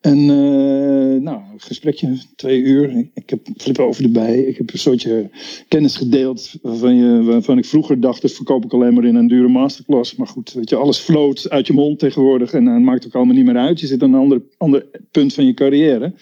En 0.00 0.18
uh, 0.18 1.20
nou, 1.20 1.40
gesprekje, 1.56 2.18
twee 2.36 2.60
uur. 2.60 3.08
Ik 3.14 3.30
heb 3.30 3.40
flippen 3.56 3.84
over 3.84 4.04
erbij. 4.04 4.38
Ik 4.38 4.56
heb 4.56 4.72
een 4.72 4.78
soortje 4.78 5.30
kennis 5.68 5.96
gedeeld 5.96 6.54
waarvan, 6.62 6.96
je, 6.96 7.22
waarvan 7.22 7.58
ik 7.58 7.64
vroeger 7.64 8.00
dacht, 8.00 8.22
dat 8.22 8.32
verkoop 8.32 8.64
ik 8.64 8.72
alleen 8.72 8.94
maar 8.94 9.04
in 9.04 9.14
een 9.14 9.28
dure 9.28 9.48
masterclass. 9.48 10.16
Maar 10.16 10.26
goed, 10.26 10.52
weet 10.52 10.68
je, 10.68 10.76
alles 10.76 10.98
floot 10.98 11.50
uit 11.50 11.66
je 11.66 11.72
mond 11.72 11.98
tegenwoordig 11.98 12.52
en 12.52 12.66
het 12.66 12.82
maakt 12.82 13.06
ook 13.06 13.14
allemaal 13.14 13.34
niet 13.34 13.44
meer 13.44 13.56
uit. 13.56 13.80
Je 13.80 13.86
zit 13.86 14.02
aan 14.02 14.14
een 14.14 14.42
ander, 14.58 14.86
punt 15.10 15.34
van 15.34 15.46
je 15.46 15.54
carrière. 15.54 16.12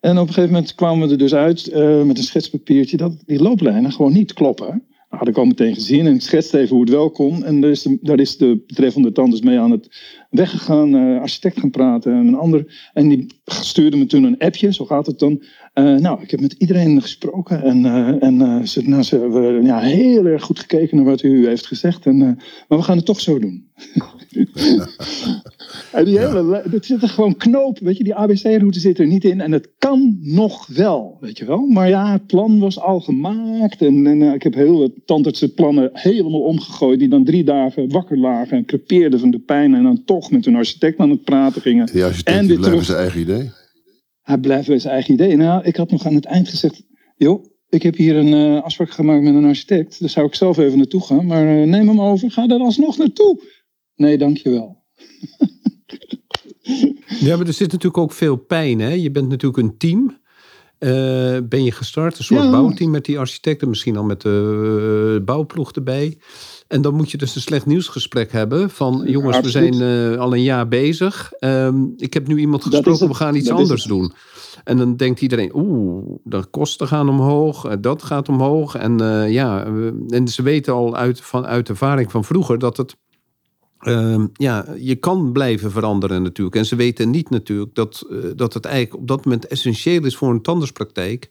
En 0.00 0.18
op 0.18 0.26
een 0.26 0.34
gegeven 0.34 0.52
moment 0.52 0.74
kwamen 0.74 1.06
we 1.06 1.12
er 1.12 1.18
dus 1.18 1.34
uit 1.34 1.70
uh, 1.72 2.02
met 2.02 2.18
een 2.18 2.24
schetspapiertje 2.24 2.96
dat 2.96 3.22
die 3.26 3.42
looplijnen 3.42 3.92
gewoon 3.92 4.12
niet 4.12 4.32
kloppen 4.32 4.82
had 5.10 5.28
ik 5.28 5.36
al 5.36 5.44
meteen 5.44 5.74
gezien 5.74 6.06
en 6.06 6.14
ik 6.14 6.20
schetste 6.20 6.58
even 6.58 6.76
hoe 6.76 6.84
het 6.84 6.94
wel 6.94 7.10
kon. 7.10 7.44
En 7.44 7.60
daar 7.60 7.70
is 7.70 7.82
de, 7.82 7.98
daar 8.00 8.20
is 8.20 8.36
de 8.36 8.62
betreffende 8.66 9.12
tandarts 9.12 9.44
mee 9.44 9.58
aan 9.58 9.70
het 9.70 9.88
weggegaan, 10.30 10.94
uh, 10.94 11.20
architect 11.20 11.60
gaan 11.60 11.70
praten 11.70 12.12
en 12.12 12.26
een 12.26 12.34
ander. 12.34 12.90
En 12.92 13.08
die 13.08 13.26
stuurde 13.44 13.96
me 13.96 14.06
toen 14.06 14.24
een 14.24 14.38
appje, 14.38 14.72
zo 14.72 14.84
gaat 14.84 15.06
het 15.06 15.18
dan. 15.18 15.42
Uh, 15.74 15.96
nou, 15.96 16.22
ik 16.22 16.30
heb 16.30 16.40
met 16.40 16.52
iedereen 16.52 17.02
gesproken 17.02 17.62
en, 17.62 17.84
uh, 17.84 18.22
en 18.22 18.68
ze, 18.68 18.88
nou, 18.88 19.02
ze 19.02 19.18
hebben 19.18 19.64
ja, 19.64 19.78
heel 19.78 20.26
erg 20.26 20.42
goed 20.42 20.58
gekeken 20.58 20.96
naar 20.96 21.06
wat 21.06 21.22
u 21.22 21.46
heeft 21.46 21.66
gezegd. 21.66 22.06
En, 22.06 22.18
maar 22.68 22.78
we 22.78 22.82
gaan 22.82 22.96
het 22.96 23.06
toch 23.06 23.20
zo 23.20 23.38
doen. 23.38 23.68
en 25.92 26.04
die 26.04 26.18
hele, 26.18 26.62
er 26.72 26.78
zit 26.80 27.02
er 27.02 27.08
gewoon 27.08 27.36
knoop, 27.36 27.78
weet 27.78 27.96
je, 27.96 28.04
die 28.04 28.14
ABC-route 28.14 28.80
zit 28.80 28.98
er 28.98 29.06
niet 29.06 29.24
in. 29.24 29.40
En 29.40 29.52
het 29.52 29.70
kan 29.78 30.18
nog 30.20 30.66
wel, 30.66 31.16
weet 31.20 31.38
je 31.38 31.44
wel. 31.44 31.66
Maar 31.66 31.88
ja, 31.88 32.12
het 32.12 32.26
plan 32.26 32.58
was 32.58 32.80
al 32.80 33.00
gemaakt. 33.00 33.82
En, 33.82 34.06
en 34.06 34.22
ik 34.22 34.42
heb 34.42 34.54
heel 34.54 34.78
wat 34.78 34.92
tandartsen 35.04 35.54
plannen 35.54 35.90
helemaal 35.92 36.40
omgegooid. 36.40 36.98
Die 36.98 37.08
dan 37.08 37.24
drie 37.24 37.44
dagen 37.44 37.90
wakker 37.90 38.18
lagen 38.18 38.56
en 38.56 38.64
crepeerden 38.64 39.20
van 39.20 39.30
de 39.30 39.38
pijn. 39.38 39.74
En 39.74 39.82
dan 39.82 40.04
toch 40.04 40.30
met 40.30 40.44
hun 40.44 40.56
architect 40.56 40.98
aan 40.98 41.10
het 41.10 41.24
praten 41.24 41.62
gingen. 41.62 41.86
Die 41.86 42.04
architect 42.04 42.38
en 42.38 42.46
blijft 42.46 42.62
terug... 42.62 42.84
zijn 42.84 42.98
eigen 42.98 43.20
idee. 43.20 43.50
Hij 44.22 44.38
blijft 44.38 44.68
bij 44.68 44.78
zijn 44.78 44.92
eigen 44.92 45.14
idee. 45.14 45.36
Nou, 45.36 45.64
ik 45.64 45.76
had 45.76 45.90
nog 45.90 46.06
aan 46.06 46.14
het 46.14 46.24
eind 46.24 46.48
gezegd... 46.48 46.82
joh, 47.16 47.44
ik 47.68 47.82
heb 47.82 47.96
hier 47.96 48.16
een 48.16 48.32
uh, 48.32 48.62
afspraak 48.62 48.90
gemaakt 48.90 49.22
met 49.22 49.34
een 49.34 49.44
architect. 49.44 50.00
Daar 50.00 50.08
zou 50.08 50.26
ik 50.26 50.34
zelf 50.34 50.58
even 50.58 50.78
naartoe 50.78 51.02
gaan. 51.02 51.26
Maar 51.26 51.44
uh, 51.44 51.66
neem 51.66 51.88
hem 51.88 52.00
over, 52.00 52.30
ga 52.30 52.48
er 52.48 52.58
alsnog 52.58 52.96
naartoe. 52.96 53.40
Nee, 54.00 54.18
dankjewel. 54.18 54.82
ja, 57.26 57.36
maar 57.36 57.46
er 57.46 57.52
zit 57.52 57.72
natuurlijk 57.72 57.98
ook 57.98 58.12
veel 58.12 58.36
pijn. 58.36 58.80
Hè? 58.80 58.92
Je 58.92 59.10
bent 59.10 59.28
natuurlijk 59.28 59.62
een 59.62 59.78
team. 59.78 60.18
Uh, 60.78 60.90
ben 61.48 61.64
je 61.64 61.72
gestart, 61.72 62.18
een 62.18 62.24
soort 62.24 62.42
ja. 62.42 62.50
bouwteam 62.50 62.90
met 62.90 63.04
die 63.04 63.18
architecten, 63.18 63.68
misschien 63.68 63.96
al 63.96 64.04
met 64.04 64.20
de 64.20 65.16
uh, 65.18 65.24
bouwploeg 65.24 65.72
erbij. 65.72 66.18
En 66.68 66.82
dan 66.82 66.94
moet 66.94 67.10
je 67.10 67.16
dus 67.16 67.34
een 67.34 67.40
slecht 67.40 67.66
nieuwsgesprek 67.66 68.32
hebben 68.32 68.70
van 68.70 69.02
jongens, 69.06 69.36
ja, 69.36 69.42
we 69.42 69.50
zijn 69.50 69.74
uh, 69.74 70.18
al 70.18 70.34
een 70.34 70.42
jaar 70.42 70.68
bezig. 70.68 71.32
Um, 71.40 71.92
ik 71.96 72.14
heb 72.14 72.26
nu 72.26 72.38
iemand 72.38 72.62
gesproken, 72.64 73.08
we 73.08 73.14
gaan 73.14 73.34
iets 73.34 73.48
dat 73.48 73.58
anders 73.58 73.84
doen. 73.84 74.12
En 74.64 74.76
dan 74.76 74.96
denkt 74.96 75.20
iedereen, 75.20 75.50
oeh, 75.54 76.18
de 76.24 76.44
kosten 76.50 76.86
gaan 76.86 77.08
omhoog, 77.08 77.78
dat 77.80 78.02
gaat 78.02 78.28
omhoog. 78.28 78.74
En 78.74 78.98
ja, 79.30 79.64
en 80.08 80.28
ze 80.28 80.42
weten 80.42 80.72
al 80.72 80.96
uit, 80.96 81.20
van, 81.20 81.46
uit 81.46 81.68
ervaring 81.68 82.10
van 82.10 82.24
vroeger 82.24 82.58
dat 82.58 82.76
het 82.76 82.96
Uh, 83.82 84.24
ja, 84.32 84.66
je 84.78 84.94
kan 84.94 85.32
blijven 85.32 85.70
veranderen 85.70 86.22
natuurlijk. 86.22 86.56
En 86.56 86.66
ze 86.66 86.76
weten 86.76 87.10
niet 87.10 87.30
natuurlijk 87.30 87.74
dat, 87.74 88.06
uh, 88.10 88.24
dat 88.36 88.54
het 88.54 88.64
eigenlijk 88.64 89.00
op 89.00 89.08
dat 89.08 89.24
moment 89.24 89.46
essentieel 89.46 90.04
is 90.04 90.16
voor 90.16 90.30
een 90.30 90.42
tandartspraktijk. 90.42 91.28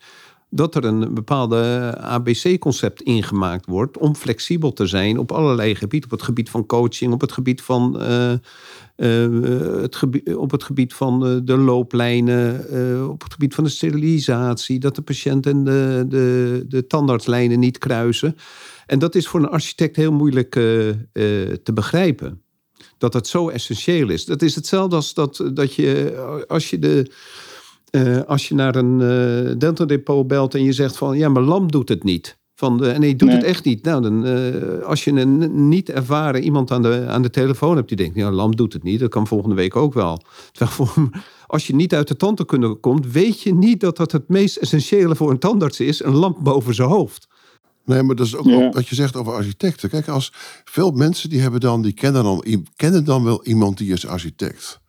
Dat 0.50 0.76
er 0.76 0.86
een 0.86 1.14
bepaalde 1.14 1.94
ABC-concept 1.98 3.02
ingemaakt 3.02 3.66
wordt 3.66 3.98
om 3.98 4.16
flexibel 4.16 4.74
te 4.74 4.86
zijn 4.86 5.18
op 5.18 5.32
allerlei 5.32 5.76
gebieden. 5.76 6.12
Op 6.12 6.18
het 6.18 6.26
gebied 6.26 6.50
van 6.50 6.66
coaching, 6.66 7.14
op 7.14 7.22
het 7.22 7.32
gebied 7.32 7.62
van, 7.62 8.02
uh, 8.02 8.34
het 9.82 9.96
gebied, 9.96 10.36
op 10.36 10.52
het 10.52 10.64
gebied 10.64 10.94
van 10.94 11.42
de 11.46 11.58
looplijnen, 11.58 12.60
op 13.10 13.24
het 13.24 13.34
gebied 13.34 13.56
van 13.56 13.64
de 13.64 13.70
sterilisatie. 13.70 14.80
Dat 14.80 14.96
de 14.96 15.02
patiënt 15.02 15.46
en 15.46 15.64
de, 15.64 16.06
de, 16.08 16.66
de 16.68 16.88
tandartslijnen 16.88 17.60
niet 17.60 17.78
kruisen. 17.78 18.36
En 18.90 19.00
dat 19.00 19.16
is 19.16 19.28
voor 19.28 19.40
een 19.40 19.50
architect 19.50 19.96
heel 19.96 20.12
moeilijk 20.12 20.56
uh, 20.56 20.88
uh, 20.88 20.94
te 21.64 21.74
begrijpen. 21.74 22.42
Dat 22.98 23.14
het 23.14 23.28
zo 23.28 23.50
essentieel 23.50 24.10
is. 24.10 24.26
Dat 24.26 24.42
is 24.42 24.56
hetzelfde 24.56 24.96
als 24.96 25.14
dat, 25.14 25.50
dat 25.54 25.74
je, 25.74 26.44
als 26.48 26.70
je, 26.70 26.80
de, 26.80 27.12
uh, 27.92 28.22
als 28.22 28.48
je 28.48 28.56
naar 28.56 28.76
een 28.76 29.00
uh, 30.00 30.26
belt 30.26 30.56
en 30.56 30.64
je 30.64 30.74
zegt 30.74 30.98
van 30.98 31.18
ja, 31.18 31.30
mijn 31.30 31.46
lamp 31.46 31.72
doet 31.72 31.90
het 31.90 32.04
niet. 32.04 32.38
Van 32.56 32.78
de, 32.78 32.86
hij 32.86 33.16
doet 33.16 33.28
Nee. 33.28 33.38
het 33.38 33.46
echt 33.46 33.66
niet. 33.66 33.84
Nou, 33.84 34.02
dan, 34.02 34.26
eh, 34.26 34.84
als 34.84 35.04
je 35.04 35.12
een 35.12 35.68
niet 35.70 35.90
ervaren 35.90 36.44
iemand 36.44 36.72
aan 36.72 36.82
de, 36.82 37.06
aan 37.08 37.22
de 37.22 37.30
telefoon 37.30 37.76
hebt 37.76 37.88
die 37.88 37.98
denkt, 37.98 38.16
ja, 38.16 38.32
Lam 38.32 38.56
doet 38.56 38.74
het 38.74 38.84
niet, 38.84 39.00
dat 39.00 39.10
kan 39.10 39.28
volgende 39.28 39.56
week 39.56 39.76
ook 39.76 39.94
wel. 39.94 40.22
Terwijl 40.52 40.72
voor, 40.72 41.10
als 41.48 41.68
je 41.68 41.76
niet 41.76 41.94
uit 41.94 42.08
de 42.08 42.16
tandenkunde 42.16 42.74
komt, 42.76 43.12
weet 43.12 43.42
je 43.42 43.54
niet 43.54 43.80
dat 43.80 43.98
dat 43.98 44.12
het 44.12 44.28
meest 44.28 44.58
essentiële 44.58 45.16
voor 45.16 45.32
een 45.32 45.40
tandarts 45.40 45.80
is, 45.80 46.04
een 46.04 46.16
lamp 46.16 46.38
boven 46.44 46.76
zijn 46.76 46.90
hoofd. 46.90 47.28
Nee, 47.90 48.04
maar 48.04 48.16
dat 48.16 48.26
is 48.26 48.36
ook 48.36 48.46
Ja. 48.46 48.70
wat 48.70 48.88
je 48.88 48.96
zegt 48.96 49.16
over 49.16 49.34
architecten. 49.34 49.90
Kijk, 49.90 50.08
als 50.08 50.34
veel 50.66 50.92
mensen 50.92 51.30
die 51.30 51.42
hebben 51.42 51.60
dan, 51.60 51.82
die 51.82 51.94
kennen 51.94 52.24
dan, 52.24 52.44
kennen 52.76 53.04
dan 53.04 53.24
wel 53.24 53.46
iemand 53.46 53.78
die 53.78 53.94
is 53.94 54.08
architect. 54.08 54.80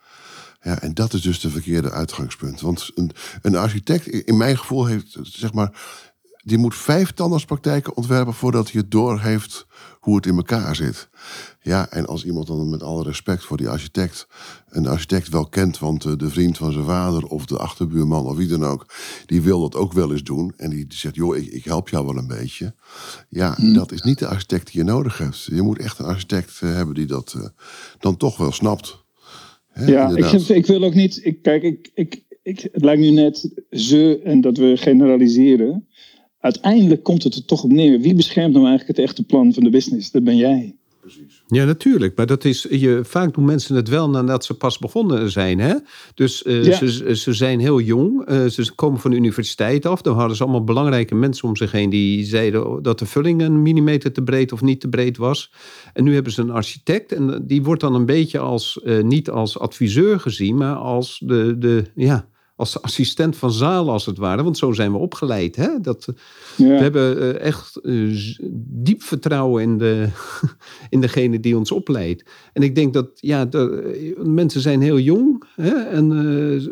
Ja, 0.62 0.80
en 0.80 0.94
dat 0.94 1.12
is 1.12 1.20
dus 1.22 1.40
de 1.40 1.50
verkeerde 1.50 1.90
uitgangspunt. 1.90 2.60
Want 2.60 2.90
een, 2.94 3.10
een 3.42 3.56
architect, 3.56 4.06
in 4.06 4.36
mijn 4.36 4.58
gevoel, 4.58 4.86
heeft, 4.86 5.16
zeg 5.22 5.52
maar, 5.52 5.80
die 6.42 6.58
moet 6.58 6.74
vijf 6.74 7.12
tandartspraktijken 7.12 7.96
ontwerpen 7.96 8.34
voordat 8.34 8.70
hij 8.70 8.80
het 8.80 8.90
door 8.90 9.20
heeft 9.20 9.66
hoe 10.00 10.16
het 10.16 10.26
in 10.26 10.36
elkaar 10.36 10.76
zit. 10.76 11.08
Ja, 11.62 11.90
en 11.90 12.06
als 12.06 12.24
iemand 12.24 12.46
dan 12.46 12.70
met 12.70 12.82
alle 12.82 13.02
respect 13.02 13.44
voor 13.44 13.56
die 13.56 13.68
architect, 13.68 14.26
een 14.68 14.86
architect 14.86 15.28
wel 15.28 15.48
kent, 15.48 15.78
want 15.78 16.04
eh, 16.04 16.16
de 16.16 16.30
vriend 16.30 16.56
van 16.56 16.72
zijn 16.72 16.84
vader 16.84 17.24
of 17.24 17.46
de 17.46 17.58
achterbuurman 17.58 18.26
of 18.26 18.36
wie 18.36 18.48
dan 18.48 18.64
ook, 18.64 18.94
die 19.26 19.42
wil 19.42 19.60
dat 19.60 19.76
ook 19.76 19.92
wel 19.92 20.12
eens 20.12 20.22
doen. 20.22 20.52
En 20.56 20.70
die 20.70 20.84
zegt, 20.88 21.14
joh, 21.14 21.36
ik, 21.36 21.46
ik 21.46 21.64
help 21.64 21.88
jou 21.88 22.06
wel 22.06 22.16
een 22.16 22.26
beetje. 22.26 22.74
Ja, 23.28 23.56
dat 23.72 23.92
is 23.92 24.02
niet 24.02 24.18
de 24.18 24.26
architect 24.26 24.72
die 24.72 24.80
je 24.80 24.86
nodig 24.86 25.18
hebt. 25.18 25.42
Je 25.42 25.62
moet 25.62 25.78
echt 25.78 25.98
een 25.98 26.04
architect 26.04 26.60
eh, 26.60 26.74
hebben 26.74 26.94
die 26.94 27.06
dat 27.06 27.34
eh, 27.36 27.48
dan 27.98 28.16
toch 28.16 28.36
wel 28.36 28.52
snapt. 28.52 29.04
Hè, 29.68 29.86
Ja, 29.86 30.16
ik, 30.16 30.48
ik 30.48 30.66
wil 30.66 30.84
ook 30.84 30.94
niet. 30.94 31.24
Ik, 31.24 31.42
kijk, 31.42 31.62
ik, 31.62 31.90
ik, 31.94 32.24
ik, 32.42 32.68
het 32.72 32.82
lijkt 32.84 33.00
nu 33.00 33.10
net 33.10 33.64
ze 33.70 34.20
en 34.24 34.40
dat 34.40 34.56
we 34.56 34.76
generaliseren. 34.76 35.88
Uiteindelijk 36.40 37.02
komt 37.02 37.22
het 37.22 37.34
er 37.34 37.44
toch 37.44 37.62
op 37.62 37.70
neer. 37.72 38.00
Wie 38.00 38.14
beschermt 38.14 38.52
nou 38.54 38.66
eigenlijk 38.66 38.98
het 38.98 39.06
echte 39.06 39.22
plan 39.22 39.52
van 39.54 39.62
de 39.64 39.70
business? 39.70 40.10
Dat 40.10 40.24
ben 40.24 40.36
jij. 40.36 40.74
Ja, 41.46 41.64
natuurlijk. 41.64 42.16
Maar 42.16 42.26
dat 42.26 42.44
is, 42.44 42.66
je, 42.70 43.00
vaak 43.02 43.34
doen 43.34 43.44
mensen 43.44 43.76
het 43.76 43.88
wel 43.88 44.10
nadat 44.10 44.44
ze 44.44 44.54
pas 44.54 44.78
begonnen 44.78 45.30
zijn. 45.30 45.58
Hè? 45.58 45.74
Dus 46.14 46.42
eh, 46.42 46.64
Ja. 46.64 46.76
ze, 46.76 47.16
ze 47.16 47.32
zijn 47.32 47.60
heel 47.60 47.80
jong. 47.80 48.24
eh, 48.26 48.46
ze 48.46 48.72
komen 48.74 49.00
van 49.00 49.10
de 49.10 49.16
universiteit 49.16 49.86
af. 49.86 50.02
Dan 50.02 50.16
hadden 50.16 50.36
ze 50.36 50.42
allemaal 50.42 50.64
belangrijke 50.64 51.14
mensen 51.14 51.48
om 51.48 51.56
zich 51.56 51.72
heen... 51.72 51.90
die 51.90 52.24
zeiden 52.24 52.82
dat 52.82 52.98
de 52.98 53.06
vulling 53.06 53.42
een 53.42 53.62
millimeter 53.62 54.12
te 54.12 54.22
breed 54.22 54.52
of 54.52 54.60
niet 54.62 54.80
te 54.80 54.88
breed 54.88 55.16
was. 55.16 55.52
En 55.92 56.04
nu 56.04 56.14
hebben 56.14 56.32
ze 56.32 56.40
een 56.40 56.50
architect. 56.50 57.12
En 57.12 57.42
die 57.46 57.62
wordt 57.62 57.80
dan 57.80 57.94
een 57.94 58.06
beetje 58.06 58.38
als, 58.38 58.80
eh, 58.82 59.02
niet 59.02 59.30
als 59.30 59.58
adviseur 59.58 60.20
gezien... 60.20 60.56
maar 60.56 60.74
als 60.74 61.22
de, 61.24 61.58
de, 61.58 61.84
ja, 61.94 62.28
als 62.60 62.82
assistent 62.82 63.36
van 63.36 63.52
zaal 63.52 63.90
als 63.90 64.06
het 64.06 64.18
ware. 64.18 64.42
Want 64.42 64.58
zo 64.58 64.72
zijn 64.72 64.92
we 64.92 64.98
opgeleid. 64.98 65.56
Hè? 65.56 65.68
Dat, 65.80 66.06
Ja. 66.56 66.66
we 66.68 66.74
hebben 66.74 67.18
eh, 67.40 67.46
echt 67.46 67.76
eh, 67.76 67.92
diep 68.58 69.02
vertrouwen 69.02 69.62
in, 69.62 69.78
de, 69.78 70.08
in 70.94 71.00
degene 71.00 71.40
die 71.40 71.56
ons 71.56 71.70
opleidt. 71.72 72.24
En 72.52 72.62
ik 72.62 72.74
denk 72.74 72.92
dat 72.94 73.06
ja, 73.14 73.44
de, 73.44 73.82
eh, 74.16 74.24
mensen 74.24 74.60
zijn 74.60 74.80
heel 74.80 74.98
jong. 74.98 75.44
Hè, 75.56 75.70
en 75.70 76.12
eh, 76.12 76.66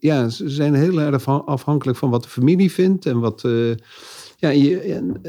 ja, 0.00 0.28
ze 0.28 0.48
zijn 0.50 0.74
heel 0.74 1.00
erg 1.00 1.14
afha- 1.14 1.42
afhankelijk 1.44 1.98
van 1.98 2.10
wat 2.10 2.22
de 2.22 2.28
familie 2.28 2.70
vindt. 2.72 3.06
En 3.06 3.18
wat, 3.20 3.44
eh, 3.44 3.70
ja, 4.36 4.48
je, 4.48 4.68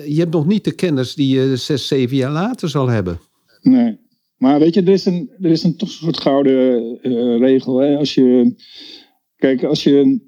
je 0.07 0.19
hebt 0.19 0.33
nog 0.33 0.45
niet 0.47 0.63
de 0.63 0.71
kennis 0.71 1.15
die 1.15 1.35
je 1.39 1.57
zes, 1.57 1.87
zeven 1.87 2.17
jaar 2.17 2.31
later 2.31 2.69
zal 2.69 2.87
hebben. 2.87 3.19
Nee. 3.61 3.97
Maar 4.37 4.59
weet 4.59 4.73
je, 4.73 4.81
er 4.81 4.89
is 4.89 5.05
een, 5.05 5.29
er 5.41 5.49
is 5.51 5.63
een 5.63 5.75
toch 5.77 5.89
een 5.89 5.95
soort 5.95 6.19
gouden 6.19 6.81
eh, 7.01 7.39
regel. 7.39 7.77
Hè? 7.77 7.97
Als 7.97 8.13
je, 8.13 8.53
kijk, 9.39 9.63
als 9.63 9.83
je, 9.83 10.19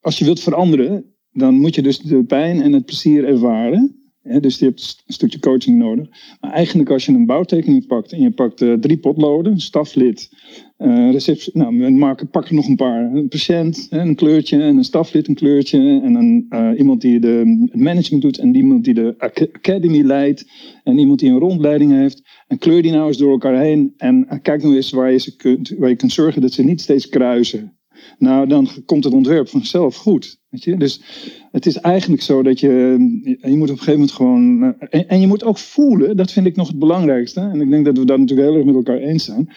als 0.00 0.18
je 0.18 0.24
wilt 0.24 0.40
veranderen, 0.40 1.14
dan 1.30 1.54
moet 1.54 1.74
je 1.74 1.82
dus 1.82 1.98
de 1.98 2.24
pijn 2.24 2.62
en 2.62 2.72
het 2.72 2.84
plezier 2.84 3.24
ervaren. 3.24 3.98
Dus 4.40 4.58
je 4.58 4.64
hebt 4.64 5.02
een 5.06 5.14
stukje 5.14 5.38
coaching 5.38 5.78
nodig. 5.78 6.08
Maar 6.40 6.52
eigenlijk 6.52 6.90
als 6.90 7.06
je 7.06 7.12
een 7.12 7.26
bouwtekening 7.26 7.86
pakt 7.86 8.12
en 8.12 8.20
je 8.20 8.30
pakt 8.30 8.60
eh, 8.62 8.72
drie 8.72 8.98
potloden, 8.98 9.60
staflid, 9.60 10.28
eh 10.76 11.10
receptie, 11.10 11.52
nou, 11.56 11.90
maken, 11.90 12.28
pak 12.28 12.48
er 12.48 12.54
nog 12.54 12.68
een 12.68 12.76
paar. 12.76 13.14
Een 13.14 13.28
patiënt, 13.28 13.86
een 13.90 14.14
kleurtje, 14.14 14.62
en 14.62 14.76
een 14.76 14.84
staflid, 14.84 15.28
een 15.28 15.34
kleurtje. 15.34 15.78
En 15.78 16.14
een, 16.14 16.46
eh, 16.48 16.70
iemand 16.78 17.00
die 17.00 17.20
de, 17.20 17.66
het 17.70 17.80
management 17.80 18.22
doet 18.22 18.38
en 18.38 18.54
iemand 18.54 18.84
die 18.84 18.94
de 18.94 19.14
ac- 19.18 19.48
academy 19.52 20.02
leidt. 20.02 20.44
En 20.84 20.98
iemand 20.98 21.18
die 21.18 21.30
een 21.30 21.38
rondleiding 21.38 21.92
heeft. 21.92 22.22
En 22.46 22.58
kleur 22.58 22.82
die 22.82 22.92
nou 22.92 23.06
eens 23.06 23.18
door 23.18 23.30
elkaar 23.30 23.60
heen. 23.60 23.94
En 23.96 24.40
kijk 24.42 24.62
nou 24.62 24.76
eens 24.76 24.90
waar 24.90 25.12
je, 25.12 25.18
ze 25.18 25.36
kunt, 25.36 25.68
waar 25.78 25.88
je 25.88 25.96
kunt 25.96 26.12
zorgen 26.12 26.42
dat 26.42 26.52
ze 26.52 26.62
niet 26.64 26.80
steeds 26.80 27.08
kruisen. 27.08 27.78
Nou, 28.18 28.46
dan 28.46 28.68
komt 28.86 29.04
het 29.04 29.12
ontwerp 29.12 29.48
vanzelf 29.48 29.96
goed. 29.96 30.40
Weet 30.48 30.64
je? 30.64 30.76
Dus 30.76 31.00
het 31.50 31.66
is 31.66 31.76
eigenlijk 31.76 32.22
zo 32.22 32.42
dat 32.42 32.60
je, 32.60 32.68
je 33.40 33.56
moet 33.56 33.70
op 33.70 33.78
een 33.78 33.82
gegeven 33.82 33.92
moment 33.92 34.12
gewoon. 34.12 34.62
eh, 34.62 35.00
En, 35.00 35.08
en 35.08 35.20
je 35.20 35.26
moet 35.26 35.44
ook 35.44 35.58
voelen, 35.58 36.16
dat 36.16 36.32
vind 36.32 36.46
ik 36.46 36.56
nog 36.56 36.68
het 36.68 36.78
belangrijkste. 36.78 37.40
En 37.40 37.60
ik 37.60 37.70
denk 37.70 37.84
dat 37.84 37.98
we 37.98 38.04
daar 38.04 38.18
natuurlijk 38.18 38.48
heel 38.48 38.56
erg 38.56 38.66
met 38.66 38.74
elkaar 38.74 38.98
eens 38.98 39.24
zijn. 39.24 39.48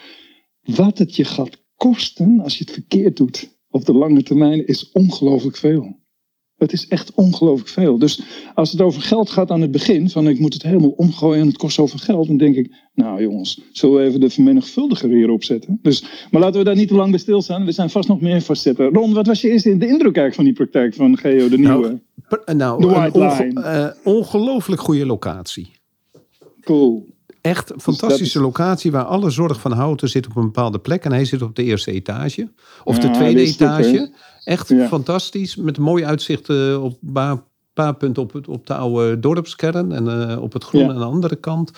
Wat 0.62 0.98
het 0.98 1.16
je 1.16 1.24
gaat 1.24 1.64
kosten 1.76 2.40
als 2.40 2.58
je 2.58 2.64
het 2.64 2.72
verkeerd 2.72 3.16
doet 3.16 3.56
op 3.70 3.84
de 3.84 3.92
lange 3.92 4.22
termijn 4.22 4.66
is 4.66 4.92
ongelooflijk 4.92 5.56
veel. 5.56 5.96
Het 6.58 6.72
is 6.72 6.88
echt 6.88 7.12
ongelooflijk 7.14 7.68
veel. 7.68 7.98
Dus 7.98 8.20
als 8.54 8.72
het 8.72 8.80
over 8.80 9.02
geld 9.02 9.30
gaat 9.30 9.50
aan 9.50 9.60
het 9.60 9.70
begin, 9.70 10.10
van 10.10 10.28
ik 10.28 10.38
moet 10.38 10.52
het 10.54 10.62
helemaal 10.62 10.90
omgooien 10.90 11.40
en 11.40 11.46
het 11.46 11.56
kost 11.56 11.74
zoveel 11.74 11.98
geld, 11.98 12.26
dan 12.26 12.36
denk 12.36 12.56
ik, 12.56 12.72
nou 12.94 13.22
jongens, 13.22 13.60
zullen 13.72 13.96
we 14.00 14.06
even 14.06 14.20
de 14.20 14.30
vermenigvuldiger 14.30 15.08
hier 15.08 15.30
opzetten? 15.30 15.78
Dus, 15.82 16.04
maar 16.30 16.40
laten 16.40 16.58
we 16.58 16.64
daar 16.64 16.76
niet 16.76 16.88
te 16.88 16.94
lang 16.94 17.10
bij 17.10 17.18
stilstaan. 17.18 17.66
Er 17.66 17.72
zijn 17.72 17.90
vast 17.90 18.08
nog 18.08 18.20
meer 18.20 18.40
facetten. 18.40 18.88
Ron, 18.92 19.12
wat 19.14 19.26
was 19.26 19.40
je 19.40 19.50
eerste 19.50 19.68
de 19.76 19.86
indruk 19.86 20.16
eigenlijk 20.16 20.34
van 20.34 20.44
die 20.44 20.54
praktijk 20.54 20.94
van 20.94 21.16
Geo, 21.18 21.48
de 21.48 21.58
Nou, 21.58 21.78
nieuwe? 21.80 22.00
Nou, 22.54 22.86
White 22.86 23.18
Line. 23.18 23.60
eh, 23.62 23.88
ongelooflijk 24.04 24.80
goede 24.80 25.06
locatie. 25.06 25.70
Cool. 26.60 27.06
Echt 27.40 27.72
een 27.72 27.80
fantastische 27.80 28.40
locatie 28.40 28.90
waar 28.90 29.04
alle 29.04 29.30
zorg 29.30 29.60
van 29.60 29.72
houten 29.72 30.08
zit 30.08 30.26
op 30.26 30.36
een 30.36 30.44
bepaalde 30.44 30.78
plek. 30.78 31.04
En 31.04 31.12
hij 31.12 31.24
zit 31.24 31.42
op 31.42 31.56
de 31.56 31.62
eerste 31.62 31.90
etage. 31.92 32.50
Of 32.84 32.98
de 32.98 33.10
tweede 33.10 33.40
etage. 33.40 34.12
Echt 34.44 34.68
Ja. 34.68 34.86
fantastisch. 34.88 35.56
Met 35.56 35.76
een 35.76 35.82
mooi 35.82 36.04
uitzicht 36.04 36.48
eh, 36.48 36.84
op 36.84 36.98
een 37.02 37.12
paar, 37.12 37.42
paar 37.72 37.94
punten 37.96 38.22
op, 38.22 38.32
het, 38.32 38.48
op 38.48 38.66
de 38.66 38.74
oude 38.74 39.18
dorpskern. 39.18 39.92
En 39.92 40.30
eh, 40.30 40.42
op 40.42 40.52
het 40.52 40.64
groen 40.64 40.82
Ja. 40.82 40.88
aan 40.88 40.98
de 40.98 41.04
andere 41.04 41.36
kant. 41.36 41.70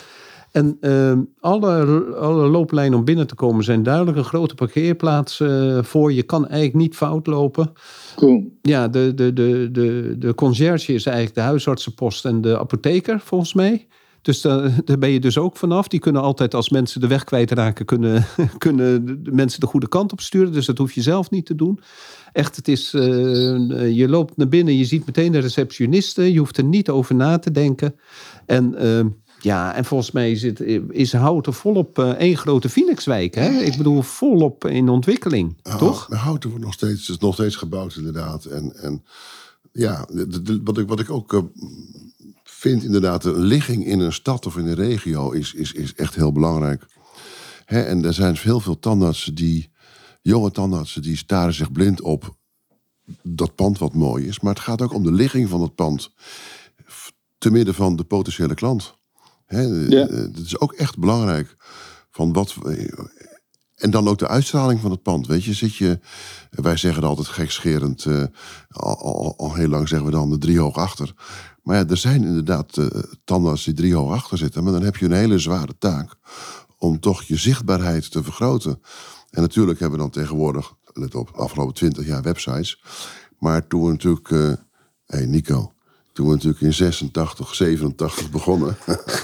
En 0.52 0.76
eh, 0.80 1.12
alle, 1.40 2.04
alle 2.14 2.48
looplijnen 2.48 2.98
om 2.98 3.04
binnen 3.04 3.26
te 3.26 3.34
komen 3.34 3.64
zijn 3.64 3.82
duidelijk. 3.82 4.16
Een 4.16 4.24
grote 4.24 4.54
parkeerplaats 4.54 5.42
voor. 5.80 6.12
Je 6.12 6.22
kan 6.22 6.42
eigenlijk 6.48 6.74
niet 6.74 6.94
fout 6.96 7.26
lopen. 7.26 7.72
Cool. 8.16 8.58
Ja, 8.62 8.88
de, 8.88 9.14
de, 9.14 9.32
de, 9.32 9.68
de, 9.72 10.14
de 10.18 10.34
conciërge 10.34 10.92
is 10.92 11.06
eigenlijk 11.06 11.34
de 11.36 11.40
huisartsenpost 11.42 12.24
en 12.24 12.40
de 12.40 12.58
apotheker, 12.58 13.20
volgens 13.20 13.54
mij. 13.54 13.86
Dus 14.22 14.40
daar, 14.40 14.72
daar 14.84 14.98
ben 14.98 15.10
je 15.10 15.20
dus 15.20 15.38
ook 15.38 15.56
vanaf. 15.56 15.88
Die 15.88 16.00
kunnen 16.00 16.22
altijd, 16.22 16.54
als 16.54 16.68
mensen 16.70 17.00
de 17.00 17.06
weg 17.06 17.24
kwijtraken, 17.24 17.84
kunnen, 17.84 18.26
kunnen 18.58 19.06
de 19.24 19.32
mensen 19.32 19.60
de 19.60 19.66
goede 19.66 19.88
kant 19.88 20.12
op 20.12 20.20
sturen. 20.20 20.52
Dus 20.52 20.66
dat 20.66 20.78
hoef 20.78 20.92
je 20.92 21.02
zelf 21.02 21.30
niet 21.30 21.46
te 21.46 21.54
doen. 21.54 21.80
Echt, 22.32 22.56
het 22.56 22.68
is, 22.68 22.94
eh, 22.94 23.00
je 23.96 24.06
loopt 24.08 24.36
naar 24.36 24.48
binnen, 24.48 24.76
je 24.76 24.84
ziet 24.84 25.06
meteen 25.06 25.32
de 25.32 25.38
receptioniste. 25.38 26.32
Je 26.32 26.38
hoeft 26.38 26.56
er 26.56 26.64
niet 26.64 26.88
over 26.90 27.14
na 27.14 27.38
te 27.38 27.50
denken. 27.50 27.94
En 28.46 28.74
eh, 28.74 29.04
ja, 29.40 29.74
en 29.74 29.84
volgens 29.84 30.10
mij 30.10 30.36
zit, 30.36 30.60
is 30.88 31.12
Houten 31.12 31.52
volop 31.52 31.98
eh, 31.98 32.08
één 32.10 32.36
grote 32.36 32.68
Phoenixwijk. 32.68 33.34
Hè? 33.34 33.50
Ik 33.60 33.76
bedoel, 33.76 34.02
volop 34.02 34.66
in 34.66 34.88
ontwikkeling, 34.88 35.56
toch? 35.78 36.06
Ja, 36.10 36.16
Houten 36.16 36.50
wordt 36.50 36.64
nog 36.64 36.74
steeds, 36.74 37.08
is 37.08 37.18
nog 37.18 37.34
steeds 37.34 37.56
gebouwd, 37.56 37.96
inderdaad. 37.96 38.44
En, 38.44 38.76
en 38.76 39.04
ja, 39.72 40.06
de- 40.12 40.42
de- 40.42 40.60
wat, 40.64 40.78
ik, 40.78 40.88
wat 40.88 41.00
ik 41.00 41.10
ook 41.10 41.32
eh, 41.32 41.40
vind, 42.60 42.84
inderdaad, 42.84 43.22
de 43.22 43.38
ligging 43.38 43.86
in 43.86 44.00
een 44.00 44.12
stad 44.12 44.46
of 44.46 44.56
in 44.56 44.66
een 44.66 44.74
regio 44.74 45.30
is, 45.30 45.54
is, 45.54 45.72
is 45.72 45.94
echt 45.94 46.14
heel 46.14 46.32
belangrijk. 46.32 46.86
Hè, 47.64 47.82
en 47.82 48.04
er 48.04 48.14
zijn 48.14 48.36
heel 48.40 48.60
veel 48.60 48.78
tandartsen 48.78 49.34
die, 49.34 49.70
jonge 50.22 50.50
tandartsen, 50.50 51.02
die 51.02 51.16
staren 51.16 51.54
zich 51.54 51.72
blind 51.72 52.00
op 52.00 52.36
dat 53.22 53.54
pand 53.54 53.78
wat 53.78 53.94
mooi 53.94 54.26
is. 54.26 54.40
Maar 54.40 54.54
het 54.54 54.62
gaat 54.62 54.82
ook 54.82 54.94
om 54.94 55.02
de 55.02 55.12
ligging 55.12 55.48
van 55.48 55.62
het 55.62 55.74
pand 55.74 56.12
te 57.38 57.50
midden 57.50 57.74
van 57.74 57.96
de 57.96 58.04
potentiële 58.04 58.54
klant. 58.54 58.94
Hè, 59.46 59.60
Ja. 59.62 60.06
eh, 60.08 60.16
Dat 60.34 60.44
is 60.44 60.58
ook 60.60 60.72
echt 60.72 60.98
belangrijk. 60.98 61.56
Van 62.10 62.32
wat, 62.32 62.54
en 63.76 63.90
dan 63.90 64.08
ook 64.08 64.18
de 64.18 64.28
uitstraling 64.28 64.80
van 64.80 64.90
het 64.90 65.02
pand. 65.02 65.26
Weet 65.26 65.44
je, 65.44 65.54
zit 65.54 65.76
je. 65.76 65.98
Wij 66.50 66.76
zeggen 66.76 67.02
altijd 67.04 67.26
gekscherend. 67.28 68.04
eh, 68.04 68.24
al, 68.68 68.98
al, 68.98 69.34
al 69.36 69.54
heel 69.54 69.68
lang 69.68 69.88
zeggen 69.88 70.06
we 70.08 70.14
dan 70.14 70.30
de 70.30 70.38
driehoog 70.38 70.76
achter. 70.76 71.14
Maar 71.70 71.78
ja, 71.78 71.86
er 71.88 71.96
zijn 71.96 72.24
inderdaad 72.24 72.76
eh 72.76 72.86
tandarts 73.24 73.64
die 73.64 73.74
driehoog 73.74 74.12
achter 74.12 74.38
zitten. 74.38 74.64
Maar 74.64 74.72
dan 74.72 74.82
heb 74.82 74.96
je 74.96 75.04
een 75.04 75.12
hele 75.12 75.38
zware 75.38 75.78
taak. 75.78 76.14
Om 76.78 77.00
toch 77.00 77.22
je 77.22 77.36
zichtbaarheid 77.36 78.10
te 78.10 78.22
vergroten. 78.22 78.80
En 79.30 79.40
natuurlijk 79.42 79.80
hebben 79.80 79.98
we 79.98 80.04
dan 80.04 80.12
tegenwoordig. 80.12 80.72
Let 80.92 81.14
op, 81.14 81.30
afgelopen 81.34 81.74
twintig 81.74 82.06
jaar 82.06 82.22
websites. 82.22 82.82
Maar 83.38 83.66
toen 83.66 83.84
we 83.84 83.90
natuurlijk. 83.90 84.30
eh 84.30 84.52
hey 85.06 85.26
Nico. 85.26 85.72
Toen 86.12 86.26
we 86.26 86.32
natuurlijk 86.34 86.60
in 86.62 86.72
86, 86.74 87.54
87 87.54 88.30
begonnen. 88.30 88.76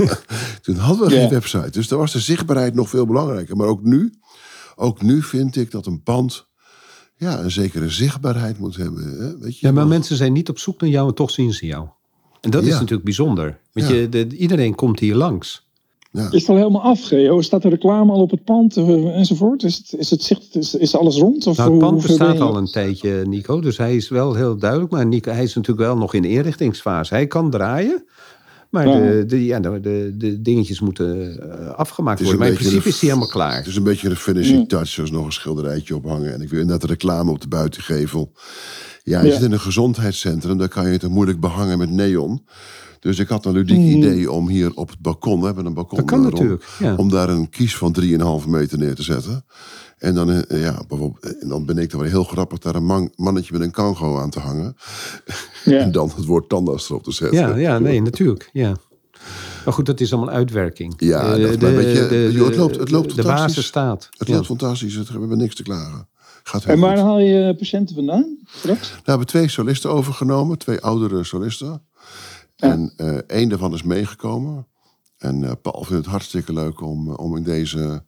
toen 0.63 0.77
hadden 0.77 1.09
we 1.09 1.15
geen 1.15 1.29
website. 1.29 1.71
Dus 1.71 1.89
daar 1.89 1.99
was 1.99 2.13
de 2.13 2.21
zichtbaarheid 2.21 2.75
nog 2.75 2.89
veel 2.89 3.07
belangrijker. 3.07 3.57
Maar 3.57 3.67
ook 3.67 3.83
nu, 3.83 4.13
ook 4.77 5.03
nu 5.03 5.23
vind 5.23 5.57
ik 5.57 5.71
dat 5.71 5.87
een 5.87 6.03
pand 6.03 6.47
ja, 7.17 7.41
een 7.41 7.51
zekere 7.51 7.89
zichtbaarheid 7.91 8.59
moet 8.59 8.77
hebben. 8.77 9.19
Hè? 9.19 9.39
Weet 9.39 9.59
je, 9.59 9.67
Ja, 9.67 9.73
maar 9.73 9.83
nog- 9.83 9.93
mensen 9.93 10.17
zijn 10.17 10.33
niet 10.33 10.49
op 10.49 10.59
zoek 10.59 10.81
naar 10.81 10.91
jou 10.91 11.09
en 11.09 11.15
toch 11.15 11.31
zien 11.31 11.53
ze 11.53 11.67
jou. 11.67 11.89
En 12.41 12.51
dat 12.51 12.63
is 12.65 12.73
natuurlijk 12.73 13.05
bijzonder. 13.05 13.59
Want 13.73 13.89
Ja. 13.89 13.95
je, 13.95 14.09
de, 14.09 14.27
iedereen 14.37 14.75
komt 14.75 15.01
hier 15.01 15.15
langs. 15.15 15.65
Ja. 16.11 16.29
Is 16.31 16.41
het 16.41 16.49
al 16.49 16.57
helemaal 16.57 16.83
af, 16.83 17.05
Geo? 17.05 17.41
Staat 17.41 17.63
de 17.63 17.69
reclame 17.69 18.13
al 18.13 18.21
op 18.21 18.31
het 18.31 18.45
pand 18.45 18.77
eh, 18.77 19.17
enzovoort? 19.19 19.63
Is, 19.63 19.77
het, 19.77 20.01
is, 20.01 20.11
het 20.11 20.23
zicht, 20.23 20.57
is, 20.57 20.75
is 20.75 20.97
alles 20.97 21.17
rond? 21.17 21.47
Of 21.47 21.57
Nou, 21.57 21.71
het 21.71 21.79
pand 21.79 22.03
bestaat 22.03 22.41
al 22.41 22.57
een 22.57 22.71
tijdje, 22.71 23.23
Nico. 23.27 23.61
Dus 23.61 23.77
hij 23.77 23.97
is 23.97 24.09
wel 24.09 24.35
heel 24.35 24.57
duidelijk. 24.57 24.91
Maar 24.91 25.07
Nico, 25.07 25.31
hij 25.31 25.43
is 25.43 25.55
natuurlijk 25.55 25.87
wel 25.87 25.97
nog 25.97 26.15
in 26.15 26.23
de 26.23 26.29
inrichtingsfase. 26.29 27.15
Hij 27.15 27.27
kan 27.27 27.51
draaien. 27.51 28.05
Maar 28.71 28.89
Ja. 28.89 28.99
de, 29.01 29.25
de, 29.27 29.45
ja, 29.45 29.61
de, 29.61 29.81
de, 29.81 30.15
de 30.19 30.43
dingetjes 30.43 30.81
moeten 30.81 31.39
eh, 31.51 31.69
afgemaakt 31.75 32.19
Het 32.19 32.29
is 32.29 32.35
worden. 32.35 32.53
Maar 32.53 32.63
in 32.63 32.69
principe 32.69 32.89
is 32.89 33.01
hij 33.01 33.09
helemaal 33.09 33.31
klaar. 33.31 33.57
Het 33.57 33.67
is 33.67 33.77
een 33.77 33.83
beetje 33.83 34.09
een 34.09 34.17
finishing 34.17 34.69
touch. 34.69 34.97
Er 34.97 35.05
is 35.05 35.11
nog 35.11 35.25
een 35.25 35.33
schilderijtje 35.33 35.97
ophangen. 35.97 36.33
En 36.33 36.41
ik 36.41 36.49
wil 36.49 36.65
net 36.65 36.85
reclame 36.85 37.31
op 37.31 37.41
de 37.41 37.49
buitengevel. 37.49 38.33
Ja, 39.07 39.21
je 39.21 39.27
Ja. 39.27 39.33
zit 39.33 39.43
in 39.43 39.53
een 39.53 39.61
gezondheidscentrum. 39.61 40.59
Daar 40.59 40.69
kan 40.69 40.85
je 40.87 40.93
het 40.93 41.09
moeilijk 41.09 41.41
behangen 41.41 41.79
met 41.79 41.91
neon. 41.91 42.47
Dus 43.01 43.19
ik 43.19 43.29
had 43.29 43.45
een 43.45 43.53
ludiek 43.53 43.77
Mhm. 43.79 43.87
idee 43.97 44.31
om 44.31 44.49
hier 44.49 44.75
op 44.75 44.89
het 44.89 44.99
balkon... 45.01 45.41
We 45.41 45.47
hebben 45.47 45.67
een 45.67 45.75
balkon 45.75 45.99
Dat 45.99 46.07
kan 46.07 46.23
daarom, 46.23 46.39
natuurlijk, 46.41 46.65
ja. 46.79 46.95
Om 46.95 47.09
daar 47.09 47.29
een 47.29 47.49
kies 47.51 47.77
van 47.77 47.93
3,5 47.93 48.47
meter 48.47 48.79
neer 48.79 48.95
te 48.95 49.03
zetten. 49.03 49.45
En 49.99 50.15
dan, 50.15 50.31
eh, 50.31 50.61
ja, 50.63 50.83
bijvoorbeeld, 50.89 51.39
en 51.41 51.49
dan 51.49 51.65
ben 51.67 51.79
ik 51.79 51.93
er 51.93 51.99
wel 51.99 52.09
heel 52.09 52.25
grappig... 52.25 52.59
daar 52.59 52.75
een 52.75 52.85
man- 52.85 53.13
mannetje 53.17 53.53
met 53.53 53.63
een 53.63 53.71
kango 53.71 54.19
aan 54.19 54.31
te 54.31 54.41
hangen. 54.41 54.77
Ja. 55.65 55.79
En 55.79 55.93
dan 55.93 56.13
het 56.17 56.25
woord 56.25 56.49
tandarts 56.49 56.89
erop 56.91 57.03
te 57.05 57.13
zetten. 57.13 57.39
Ja, 57.39 57.57
ja, 57.57 57.79
nee, 57.79 58.03
natuurlijk. 58.03 58.51
Ja. 58.53 58.77
Maar 59.65 59.75
goed, 59.75 59.87
dat 59.87 60.01
is 60.01 60.13
allemaal 60.13 60.35
uitwerking. 60.35 60.95
Ja, 60.97 61.21
Eh, 61.35 61.43
dat- 61.51 61.61
maar 61.61 61.75
weet 61.75 61.97
je, 61.97 61.99
het 62.45 62.57
loopt- 62.57 62.77
het 62.79 62.91
loopt 62.91 63.09
De 63.09 63.15
fantastisch. 63.23 63.47
basis 63.47 63.67
staat. 63.67 64.09
Het 64.19 64.29
loopt 64.29 64.47
fantastisch. 64.47 64.95
Het- 64.95 65.09
We 65.13 65.19
hebben 65.19 65.39
niks 65.39 65.55
te 65.55 65.63
klagen. 65.63 66.09
Gaat 66.49 66.65
En 66.65 66.81
waar 66.81 66.97
goed. 66.97 67.07
haal 67.07 67.19
je 67.19 67.55
patiënten 67.57 67.95
vandaan 67.95 68.39
straks? 68.47 68.91
We 68.91 69.03
hebben 69.05 69.27
twee 69.27 69.49
solisten 69.49 69.91
overgenomen, 69.91 70.59
twee 70.59 70.81
oudere 70.81 71.25
solisten. 71.25 71.83
En 72.57 72.93
eh 72.97 73.17
één 73.27 73.49
daarvan 73.49 73.75
is 73.75 73.83
meegekomen. 73.83 74.67
En 75.19 75.45
eh, 75.45 75.53
Paul 75.63 75.85
vindt 75.85 76.03
het 76.03 76.07
hartstikke 76.07 76.53
leuk 76.53 76.81
om, 76.81 77.09
eh, 77.09 77.19
om 77.19 77.37
in 77.37 77.43
deze 77.43 78.05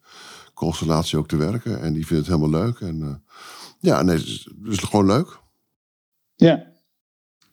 constellatie 0.55 1.19
ook 1.19 1.29
te 1.29 1.37
werken. 1.37 1.81
En 1.81 1.93
die 1.93 2.07
vindt 2.07 2.27
het 2.27 2.37
helemaal 2.37 2.61
leuk. 2.65 2.81
En 2.81 3.03
eh, 3.03 3.37
ja, 3.79 4.03
nee, 4.03 4.17
het 4.17 4.27
is, 4.27 4.49
het 4.63 4.73
is 4.73 4.79
gewoon 4.79 5.07
leuk. 5.07 5.39
Ja. 6.37 6.67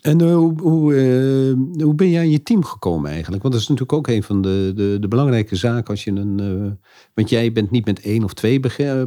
En 0.06 0.22
eh, 0.22 0.36
hoe, 0.36 0.62
hoe, 0.62 0.96
eh, 0.96 1.84
hoe 1.84 1.96
ben 1.96 2.10
jij 2.10 2.20
aan 2.20 2.30
je 2.30 2.44
team 2.44 2.64
gekomen 2.64 3.12
eigenlijk? 3.12 3.42
Want 3.42 3.54
dat 3.54 3.64
is 3.64 3.70
natuurlijk 3.70 3.98
ook 3.98 4.08
een 4.08 4.24
van 4.24 4.42
de, 4.42 4.72
de, 4.76 4.98
de 5.00 5.08
belangrijke 5.08 5.56
zaken 5.56 5.88
als 5.90 6.04
je 6.04 6.12
een. 6.12 6.40
eh, 6.40 6.72
want 7.14 7.30
jij 7.30 7.52
bent 7.52 7.72
niet 7.72 7.86
met 7.86 8.00
één 8.00 8.24
of 8.24 8.34
twee 8.34 8.60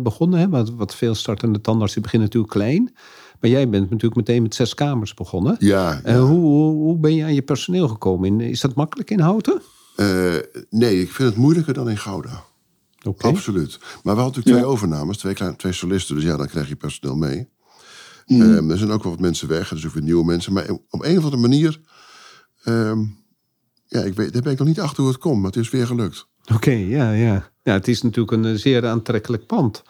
begonnen, 0.03 0.39
hè? 0.41 0.49
Wat, 0.49 0.71
wat 0.71 0.95
veel 0.95 1.15
startende 1.15 1.61
tandartsen 1.61 2.03
beginnen 2.03 2.29
natuurlijk 2.29 2.53
klein. 2.53 2.93
Maar 3.41 3.51
jij 3.51 3.69
bent 3.69 3.83
natuurlijk 3.91 4.17
meteen 4.17 4.43
met 4.43 4.55
zes 4.55 4.75
kamers 4.75 5.15
begonnen. 5.15 5.57
Ja, 5.59 6.01
Eh, 6.03 6.19
hoe, 6.21 6.41
hoe, 6.41 6.73
hoe 6.75 6.99
ben 6.99 7.15
je 7.15 7.25
aan 7.25 7.35
je 7.35 7.43
personeel 7.43 7.89
gekomen? 7.89 8.27
In, 8.29 8.41
is 8.41 8.61
dat 8.61 8.75
makkelijk 8.75 9.11
in 9.11 9.21
Houten? 9.21 9.63
eh, 9.97 10.35
nee, 10.71 11.01
ik 11.01 11.11
vind 11.13 11.29
het 11.29 11.39
moeilijker 11.39 11.75
dan 11.75 11.91
in 11.91 11.99
Gouda. 11.99 12.45
Oké. 13.07 13.27
Absoluut. 13.27 13.79
Maar 13.81 14.15
we 14.15 14.21
hadden 14.21 14.25
natuurlijk 14.25 14.47
twee 14.47 14.61
Ja. 14.61 14.65
overnames, 14.67 15.17
twee, 15.19 15.35
kleine, 15.35 15.57
twee 15.57 15.73
solisten. 15.73 16.15
Dus 16.15 16.25
ja, 16.25 16.37
dan 16.37 16.47
krijg 16.47 16.69
je 16.69 16.77
personeel 16.77 17.17
mee. 17.17 17.49
Mhm. 18.29 18.43
Ehm, 18.43 18.71
er 18.71 18.79
zijn 18.79 18.91
ook 18.91 19.03
wel 19.03 19.13
wat 19.13 19.21
mensen 19.21 19.49
weg, 19.49 19.69
dus 19.69 19.87
ook 19.87 19.93
weer 19.93 20.03
nieuwe 20.03 20.25
mensen. 20.25 20.53
Maar 20.53 20.71
op 20.91 21.05
een 21.05 21.19
of 21.19 21.25
andere 21.25 21.43
manier... 21.43 21.81
ehm, 22.63 22.99
ja, 23.87 24.01
ik 24.01 24.15
weet, 24.15 24.33
daar 24.33 24.43
ben 24.43 24.53
ik 24.53 24.59
nog 24.59 24.69
niet 24.69 24.81
achter 24.81 25.03
hoe 25.03 25.13
het 25.13 25.21
komt, 25.21 25.37
maar 25.37 25.51
het 25.51 25.61
is 25.61 25.71
weer 25.71 25.87
gelukt. 25.87 26.27
Oké, 26.55 26.71
ja, 26.71 27.13
ja. 27.13 27.51
Ja, 27.63 27.73
het 27.73 27.89
is 27.89 28.03
natuurlijk 28.03 28.33
een 28.33 28.45
eh, 28.45 28.55
zeer 28.55 28.87
aantrekkelijk 28.87 29.47
pand. 29.47 29.83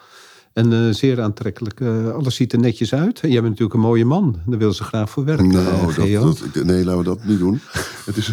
En 0.53 0.73
eh, 0.73 0.93
zeer 0.93 1.21
aantrekkelijk. 1.21 1.79
eh, 1.81 2.09
alles 2.11 2.35
ziet 2.35 2.53
er 2.53 2.59
netjes 2.59 2.93
uit. 2.93 3.19
En 3.19 3.27
jij 3.31 3.37
bent 3.41 3.49
natuurlijk 3.49 3.73
een 3.73 3.85
mooie 3.87 4.05
man. 4.05 4.39
Daar 4.45 4.59
wil 4.59 4.73
ze 4.73 4.83
graag 4.83 5.09
voor 5.09 5.23
werken. 5.25 5.47
Nou, 5.47 5.93
dat, 5.93 6.63
nee, 6.63 6.83
laten 6.85 6.97
we 6.97 7.03
dat 7.03 7.23
niet 7.23 7.39
doen. 7.39 7.59
Het 8.05 8.17
is 8.17 8.31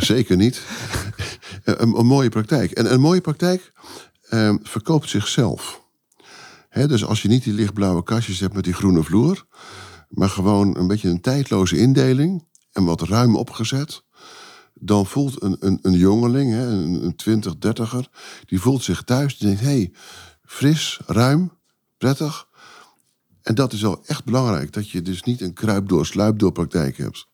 zeker 0.14 0.36
niet. 0.36 0.62
Een, 1.64 1.98
een 1.98 2.06
mooie 2.06 2.28
praktijk. 2.28 2.70
En 2.70 2.92
een 2.92 3.00
mooie 3.00 3.20
praktijk 3.20 3.72
ehm, 4.28 4.56
verkoopt 4.62 5.08
zichzelf. 5.08 5.79
Dus 6.70 7.04
als 7.04 7.22
je 7.22 7.28
niet 7.28 7.44
die 7.44 7.52
lichtblauwe 7.52 8.02
kastjes 8.02 8.40
hebt 8.40 8.54
met 8.54 8.64
die 8.64 8.72
groene 8.72 9.02
vloer, 9.02 9.46
maar 10.08 10.28
gewoon 10.28 10.76
een 10.76 10.86
beetje 10.86 11.08
een 11.08 11.20
tijdloze 11.20 11.76
indeling 11.76 12.46
en 12.72 12.84
wat 12.84 13.02
ruim 13.02 13.36
opgezet, 13.36 14.04
dan 14.74 15.06
voelt 15.06 15.42
een, 15.42 15.56
een, 15.60 15.78
een 15.82 15.98
jongeling, 15.98 16.52
een, 16.54 17.04
een 17.04 17.16
20, 17.16 17.54
30er, 17.54 18.10
die 18.46 18.60
voelt 18.60 18.82
zich 18.82 19.02
thuis. 19.02 19.38
Die 19.38 19.46
denkt, 19.46 19.62
hé, 19.62 19.68
hey, 19.68 19.92
fris, 20.44 21.00
ruim, 21.06 21.52
prettig. 21.98 22.48
En 23.42 23.54
dat 23.54 23.72
is 23.72 23.80
wel 23.80 24.04
echt 24.06 24.24
belangrijk, 24.24 24.72
dat 24.72 24.90
je 24.90 25.02
dus 25.02 25.22
niet 25.22 25.40
een 25.40 25.52
kruipdoor, 25.52 26.06
sluipdoor 26.06 26.52
praktijk 26.52 26.96
hebt. 26.96 27.29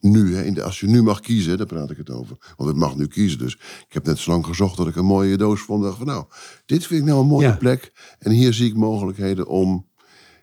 Nu, 0.00 0.34
hè, 0.36 0.42
in 0.42 0.54
de, 0.54 0.62
als 0.62 0.80
je 0.80 0.86
nu 0.86 1.02
mag 1.02 1.20
kiezen, 1.20 1.56
daar 1.56 1.66
praat 1.66 1.90
ik 1.90 1.96
het 1.96 2.10
over. 2.10 2.36
Want 2.56 2.70
ik 2.70 2.76
mag 2.76 2.96
nu 2.96 3.06
kiezen, 3.06 3.38
dus 3.38 3.54
ik 3.54 3.86
heb 3.88 4.06
net 4.06 4.18
zo 4.18 4.30
lang 4.30 4.46
gezocht 4.46 4.76
dat 4.76 4.86
ik 4.88 4.96
een 4.96 5.04
mooie 5.04 5.36
doos 5.36 5.60
vond. 5.60 5.82
dacht 5.82 5.96
van 5.96 6.06
nou, 6.06 6.24
dit 6.66 6.86
vind 6.86 7.00
ik 7.00 7.06
nou 7.06 7.20
een 7.20 7.26
mooie 7.26 7.46
Ja. 7.46 7.56
plek. 7.56 7.92
En 8.18 8.30
hier 8.30 8.52
zie 8.54 8.68
ik 8.68 8.74
mogelijkheden 8.76 9.46
om 9.46 9.86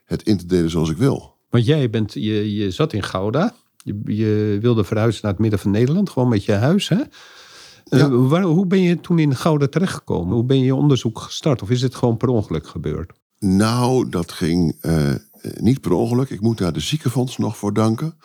het 0.05 0.23
in 0.23 0.37
te 0.37 0.45
delen 0.45 0.69
zoals 0.69 0.89
ik 0.89 0.97
wil. 0.97 1.33
Want 1.49 1.65
jij 1.65 1.89
bent, 1.89 2.13
je, 2.13 2.55
je 2.55 2.71
zat 2.71 2.93
in 2.93 3.03
Gouda. 3.03 3.55
Je, 3.83 4.01
je 4.05 4.57
wilde 4.61 4.83
verhuizen 4.83 5.19
naar 5.23 5.31
het 5.31 5.41
midden 5.41 5.59
van 5.59 5.71
Nederland. 5.71 6.09
Gewoon 6.09 6.29
met 6.29 6.45
je 6.45 6.51
huis, 6.51 6.87
hè? 6.89 7.01
Eh, 7.85 8.07
waar, 8.11 8.41
hoe 8.43 8.65
ben 8.65 8.81
je 8.81 8.99
toen 8.99 9.19
in 9.19 9.35
Gouda 9.35 9.67
terechtgekomen? 9.67 10.33
Hoe 10.33 10.43
ben 10.45 10.57
je 10.59 10.65
je 10.65 10.75
onderzoek 10.75 11.19
gestart? 11.19 11.61
Of 11.61 11.69
is 11.69 11.81
het 11.81 11.95
gewoon 11.95 12.17
per 12.17 12.27
ongeluk 12.27 12.67
gebeurd? 12.67 13.11
Nou, 13.39 14.09
dat 14.09 14.31
ging 14.31 14.77
eh, 14.81 15.13
niet 15.59 15.81
per 15.81 15.91
ongeluk. 15.91 16.29
Ik 16.29 16.41
moet 16.41 16.57
daar 16.57 16.73
de 16.73 16.79
ziekenfonds 16.79 17.37
nog 17.37 17.57
voor 17.57 17.73
danken. 17.73 18.17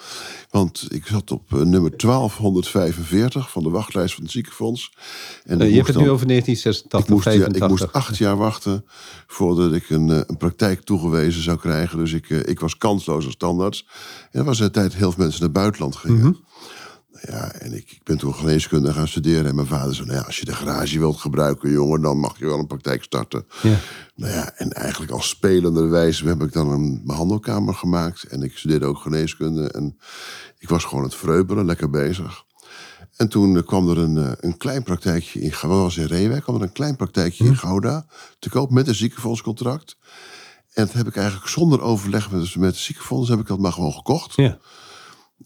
Want 0.50 0.86
ik 0.90 1.06
zat 1.06 1.30
op 1.30 1.52
eh, 1.52 1.58
nummer 1.60 1.96
1245 1.96 3.50
van 3.50 3.62
de 3.62 3.70
wachtlijst 3.70 4.14
van 4.14 4.22
het 4.22 4.32
ziekenfonds. 4.32 4.92
En 5.44 5.60
Eh, 5.60 5.68
je 5.68 5.74
hebt 5.74 5.86
het 5.86 5.96
dan- 5.96 6.04
nu 6.04 6.10
over 6.10 6.26
1986, 6.26 7.00
Ik 7.00 7.08
moest, 7.08 7.24
ja, 7.24 7.30
85. 7.30 7.62
ik 7.62 7.68
moest 7.68 7.92
acht 7.92 8.16
jaar 8.16 8.36
wachten 8.36 8.84
voordat 9.26 9.72
ik 9.72 9.90
een, 9.90 10.10
eh, 10.10 10.20
een 10.26 10.36
praktijk 10.36 10.80
toegewezen 10.82 11.42
zou 11.42 11.58
krijgen. 11.58 11.98
Dus 11.98 12.12
ik, 12.12 12.30
eh, 12.30 12.38
ik 12.44 12.60
was 12.60 12.76
kansloos 12.78 13.24
als 13.26 13.36
tandarts. 13.36 13.86
En 14.30 14.38
er 14.40 14.44
was 14.44 14.60
een 14.60 14.70
tijd 14.70 14.94
heel 14.94 15.12
veel 15.12 15.22
mensen 15.22 15.38
naar 15.40 15.48
het 15.48 15.58
buitenland 15.58 15.96
gingen. 15.96 16.36
Ja, 17.22 17.52
en 17.52 17.72
ik, 17.72 17.90
ik 17.90 18.00
ben 18.04 18.18
toen 18.18 18.34
geneeskunde 18.34 18.92
gaan 18.92 19.08
studeren. 19.08 19.46
En 19.46 19.54
mijn 19.54 19.66
vader 19.66 19.94
zei, 19.94 20.06
nou 20.06 20.18
ja, 20.18 20.24
als 20.24 20.38
je 20.38 20.44
de 20.44 20.54
garage 20.54 20.98
wilt 20.98 21.20
gebruiken, 21.20 21.70
jongen, 21.70 22.00
dan 22.00 22.18
mag 22.18 22.38
je 22.38 22.44
wel 22.44 22.58
een 22.58 22.66
praktijk 22.66 23.02
starten. 23.02 23.46
Ja. 23.62 23.76
Nou 24.14 24.32
ja, 24.32 24.52
en 24.56 24.72
eigenlijk 24.72 25.12
als 25.12 25.28
spelenderwijs 25.28 26.20
heb 26.20 26.42
ik 26.42 26.52
dan 26.52 26.70
een 26.70 27.02
behandelkamer 27.04 27.74
gemaakt. 27.74 28.22
En 28.22 28.42
ik 28.42 28.56
studeerde 28.56 28.86
ook 28.86 28.98
geneeskunde. 28.98 29.70
En 29.70 29.98
ik 30.58 30.68
was 30.68 30.84
gewoon 30.84 31.04
het 31.04 31.14
vreubelen, 31.14 31.66
lekker 31.66 31.90
bezig. 31.90 32.44
En 33.16 33.28
toen 33.28 33.64
kwam 33.64 33.88
er 33.88 33.98
een, 33.98 34.16
eh, 34.16 34.32
een 34.36 34.56
klein 34.56 34.82
praktijkje 34.82 35.40
in 35.40 35.52
Gouda, 35.52 35.82
was 35.82 35.96
in 35.96 36.04
Reewijk, 36.04 36.42
kwam 36.42 36.54
er 36.56 36.62
een 36.62 36.72
klein 36.72 36.96
praktijkje 36.96 37.44
in 37.44 37.56
Gouda 37.56 38.06
te 38.38 38.48
koop 38.48 38.70
met 38.70 38.88
een 38.88 38.94
ziekenfondscontract. 38.94 39.96
En 40.72 40.86
dat 40.86 40.92
heb 40.92 41.06
ik 41.06 41.16
eigenlijk 41.16 41.48
zonder 41.48 41.80
overleg 41.80 42.30
met, 42.30 42.56
met 42.56 42.70
het 42.70 42.80
ziekenfonds, 42.80 43.28
heb 43.28 43.40
ik 43.40 43.46
dat 43.46 43.58
maar 43.58 43.72
gewoon 43.72 43.92
gekocht. 43.92 44.34
Ja. 44.34 44.58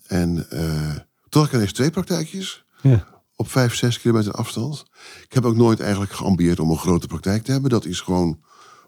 En 0.06 0.50
eh, 0.50 0.96
ik 1.42 1.52
ineens 1.52 1.72
twee 1.72 1.90
praktijkjes 1.90 2.64
Ja. 2.82 3.06
op 3.36 3.50
vijf, 3.50 3.74
zes 3.74 4.00
kilometer 4.00 4.32
afstand. 4.32 4.84
Ik 5.24 5.32
heb 5.32 5.44
ook 5.44 5.56
nooit 5.56 5.80
eigenlijk 5.80 6.12
geambieerd 6.12 6.60
om 6.60 6.70
een 6.70 6.78
grote 6.78 7.06
praktijk 7.06 7.42
te 7.42 7.52
hebben. 7.52 7.70
Dat 7.70 7.84
is 7.84 8.00
gewoon 8.00 8.38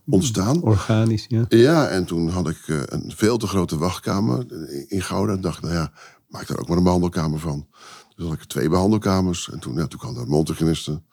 ontstaan. 0.06 0.62
Organisch, 0.62 1.24
ja. 1.28 1.44
Ja, 1.48 1.88
en 1.88 2.04
toen 2.04 2.28
had 2.28 2.48
ik 2.48 2.58
eh, 2.66 2.80
een 2.84 3.12
veel 3.16 3.36
te 3.36 3.46
grote 3.46 3.78
wachtkamer 3.78 4.44
in 4.88 5.02
Gouda. 5.02 5.32
En 5.32 5.40
dacht, 5.40 5.62
nou 5.62 5.74
ja, 5.74 5.92
maak 6.28 6.46
daar 6.46 6.58
ook 6.58 6.68
maar 6.68 6.76
een 6.76 6.82
behandelkamer 6.82 7.38
van. 7.38 7.66
Dus 8.16 8.24
had 8.26 8.34
ik 8.34 8.44
twee 8.44 8.68
behandelkamers. 8.68 9.50
En 9.52 9.58
toen, 9.58 9.74
ja, 9.74 9.86
toen 9.86 9.98
kwam 9.98 10.14
daar 10.14 10.26
mondhygiënisten. 10.26 11.04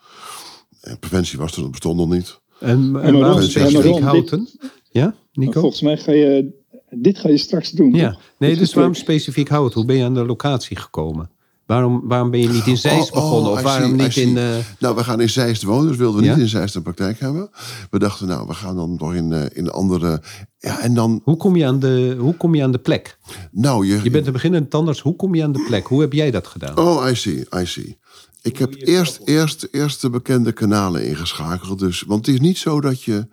En 0.81 0.99
preventie 0.99 1.37
was 1.39 1.55
er, 1.55 1.61
dat 1.61 1.71
bestond 1.71 1.97
nog 1.97 2.09
niet. 2.09 2.41
En, 2.59 2.69
en 2.69 2.91
maar 2.91 3.11
waarom 3.17 3.39
dit- 3.39 3.99
Houten? 3.99 4.49
Ja, 4.91 5.15
Nico? 5.31 5.59
Volgens 5.59 5.81
mij 5.81 5.97
ga 5.97 6.11
je... 6.11 6.61
Dit 6.95 7.17
ga 7.19 7.29
je 7.29 7.37
straks 7.37 7.71
doen, 7.71 7.93
Ja, 7.93 8.11
toch? 8.11 8.21
nee, 8.37 8.49
Dit 8.49 8.59
dus 8.59 8.73
waarom 8.73 8.93
gesprek. 8.93 9.19
specifiek 9.19 9.49
Houten? 9.49 9.77
Hoe 9.77 9.85
ben 9.85 9.95
je 9.97 10.03
aan 10.03 10.13
de 10.13 10.25
locatie 10.25 10.77
gekomen? 10.77 11.29
Waarom, 11.65 12.01
waarom 12.07 12.31
ben 12.31 12.39
je 12.39 12.49
niet 12.49 12.67
in 12.67 12.77
Zeist 12.77 13.11
Oh, 13.11 13.17
oh, 13.17 13.23
begonnen? 13.23 13.51
Of 13.51 13.61
waarom 13.61 13.89
see, 13.99 14.07
niet 14.07 14.15
in... 14.17 14.37
eh, 14.37 14.43
Nou, 14.79 14.95
we 14.95 15.03
gaan 15.03 15.21
in 15.21 15.29
Zeist 15.29 15.63
wonen, 15.63 15.87
dus 15.87 15.97
wilden 15.97 16.19
we 16.21 16.25
Ja? 16.25 16.33
niet 16.33 16.41
in 16.43 16.49
Zeist 16.49 16.75
een 16.75 16.81
praktijk 16.81 17.19
hebben. 17.19 17.49
We 17.89 17.99
dachten, 17.99 18.27
nou, 18.27 18.47
we 18.47 18.53
gaan 18.53 18.75
dan 18.75 18.95
nog 18.99 19.13
in, 19.13 19.33
eh, 19.33 19.41
in 19.53 19.69
andere... 19.71 20.21
Ja, 20.57 20.79
en 20.81 20.93
dan... 20.93 21.21
hoe, 21.23 21.37
kom 21.37 21.55
je 21.55 21.65
aan 21.65 21.79
de, 21.79 22.15
hoe 22.19 22.35
kom 22.37 22.55
je 22.55 22.63
aan 22.63 22.71
de 22.71 22.77
plek? 22.77 23.17
Nou, 23.51 23.85
je, 23.87 23.99
Je 24.03 24.09
bent 24.09 24.25
een 24.27 24.33
beginnende 24.33 24.67
tandarts. 24.67 24.99
Hoe 24.99 25.15
kom 25.15 25.35
je 25.35 25.43
aan 25.43 25.51
de 25.51 25.63
plek? 25.67 25.87
Hoe 25.87 26.01
heb 26.01 26.13
jij 26.13 26.31
dat 26.31 26.47
gedaan? 26.47 26.77
Oh, 26.77 27.09
I 27.09 27.15
see, 27.15 27.45
I 27.61 27.65
see. 27.65 27.97
Ik 28.41 28.57
heb 28.57 28.73
eerst, 28.77 29.19
eerst, 29.25 29.67
eerst 29.71 30.01
de 30.01 30.09
bekende 30.09 30.51
kanalen 30.51 31.05
ingeschakeld. 31.07 31.79
Dus, 31.79 32.01
want 32.07 32.25
het 32.25 32.35
is 32.35 32.41
niet 32.41 32.57
zo 32.57 32.81
dat 32.81 33.03
je 33.03 33.27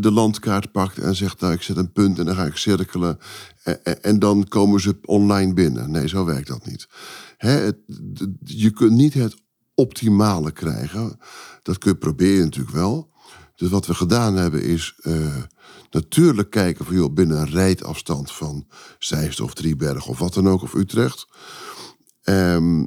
de 0.00 0.10
landkaart 0.10 0.72
pakt 0.72 0.98
en 0.98 1.14
zegt... 1.16 1.40
nou, 1.40 1.52
ik 1.52 1.62
zet 1.62 1.76
een 1.76 1.92
punt 1.92 2.18
en 2.18 2.24
dan 2.24 2.34
ga 2.34 2.44
ik 2.44 2.56
cirkelen... 2.56 3.18
en, 3.62 3.84
en- 3.84 4.02
en 4.02 4.18
dan 4.18 4.48
komen 4.48 4.80
ze 4.80 4.98
online 5.04 5.54
binnen. 5.54 5.90
Nee, 5.90 6.08
zo 6.08 6.24
werkt 6.24 6.48
dat 6.48 6.66
niet. 6.66 6.88
Hè, 7.36 7.70
je 8.44 8.70
kunt 8.70 8.92
niet 8.92 9.14
het 9.14 9.34
optimale 9.74 10.52
krijgen. 10.52 11.18
Dat 11.62 11.78
kun 11.78 11.90
je 11.90 11.96
proberen 11.98 12.44
natuurlijk 12.44 12.74
wel. 12.76 13.12
Dus 13.56 13.68
wat 13.70 13.86
we 13.86 13.94
gedaan 13.94 14.36
hebben 14.36 14.62
is... 14.62 14.94
eh, 15.02 15.36
natuurlijk 15.90 16.50
kijken 16.50 16.84
van... 16.84 16.94
Joh, 16.94 17.12
binnen 17.14 17.38
een 17.38 17.50
rijdafstand 17.50 18.32
van 18.32 18.66
Zeist 18.98 19.40
of 19.40 19.54
Driebergen 19.54 20.10
of 20.10 20.18
wat 20.18 20.34
dan 20.34 20.48
ook... 20.48 20.62
of 20.62 20.74
Utrecht... 20.74 21.26
Ehm, 22.22 22.84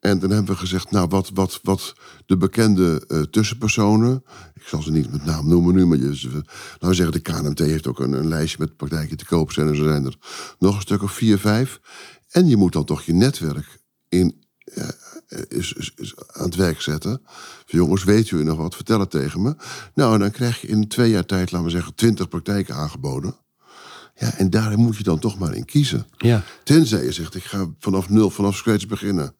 en 0.00 0.18
dan 0.18 0.30
hebben 0.30 0.52
we 0.52 0.60
gezegd, 0.60 0.90
nou, 0.90 1.08
wat, 1.08 1.30
wat, 1.34 1.60
wat 1.62 1.94
de 2.26 2.36
bekende 2.36 3.04
eh, 3.08 3.20
tussenpersonen... 3.20 4.24
ik 4.54 4.62
zal 4.62 4.82
ze 4.82 4.90
niet 4.90 5.12
met 5.12 5.24
naam 5.24 5.48
noemen 5.48 5.74
nu, 5.74 5.86
maar 5.86 5.98
je, 5.98 6.42
we 6.78 6.94
zeggen... 6.94 7.12
de 7.12 7.20
KNMT 7.20 7.58
heeft 7.58 7.86
ook 7.86 8.00
een, 8.00 8.12
een 8.12 8.28
lijstje 8.28 8.56
met 8.60 8.76
praktijken 8.76 9.16
te 9.16 9.24
koop 9.24 9.52
zijn... 9.52 9.68
en 9.68 9.76
zo 9.76 9.84
zijn 9.84 10.04
er 10.04 10.16
nog 10.58 10.74
een 10.74 10.80
stuk 10.80 11.02
of 11.02 11.12
vier, 11.12 11.38
vijf. 11.38 11.80
En 12.30 12.48
je 12.48 12.56
moet 12.56 12.72
dan 12.72 12.84
toch 12.84 13.02
je 13.02 13.12
netwerk 13.12 13.78
in, 14.08 14.44
eh, 14.64 14.88
is, 15.48 15.72
is, 15.72 15.92
is 15.96 16.14
aan 16.32 16.44
het 16.44 16.54
werk 16.54 16.80
zetten. 16.80 17.20
Van, 17.66 17.78
jongens, 17.78 18.04
weet 18.04 18.30
u 18.30 18.44
nog 18.44 18.58
wat? 18.58 18.74
Vertel 18.74 19.00
het 19.00 19.10
tegen 19.10 19.42
me. 19.42 19.56
Nou, 19.94 20.14
en 20.14 20.20
dan 20.20 20.30
krijg 20.30 20.60
je 20.60 20.68
in 20.68 20.88
twee 20.88 21.10
jaar 21.10 21.26
tijd, 21.26 21.50
laten 21.50 21.66
we 21.66 21.72
zeggen... 21.72 21.94
twintig 21.94 22.28
praktijken 22.28 22.74
aangeboden. 22.74 23.36
Ja, 24.14 24.34
en 24.34 24.50
daar 24.50 24.78
moet 24.78 24.96
je 24.96 25.02
dan 25.02 25.18
toch 25.18 25.38
maar 25.38 25.54
in 25.54 25.64
kiezen. 25.64 26.06
Ja. 26.16 26.42
Tenzij 26.64 27.04
je 27.04 27.12
zegt, 27.12 27.34
ik 27.34 27.44
ga 27.44 27.66
vanaf 27.78 28.08
nul, 28.08 28.30
vanaf 28.30 28.56
scratch 28.56 28.86
beginnen. 28.86 29.34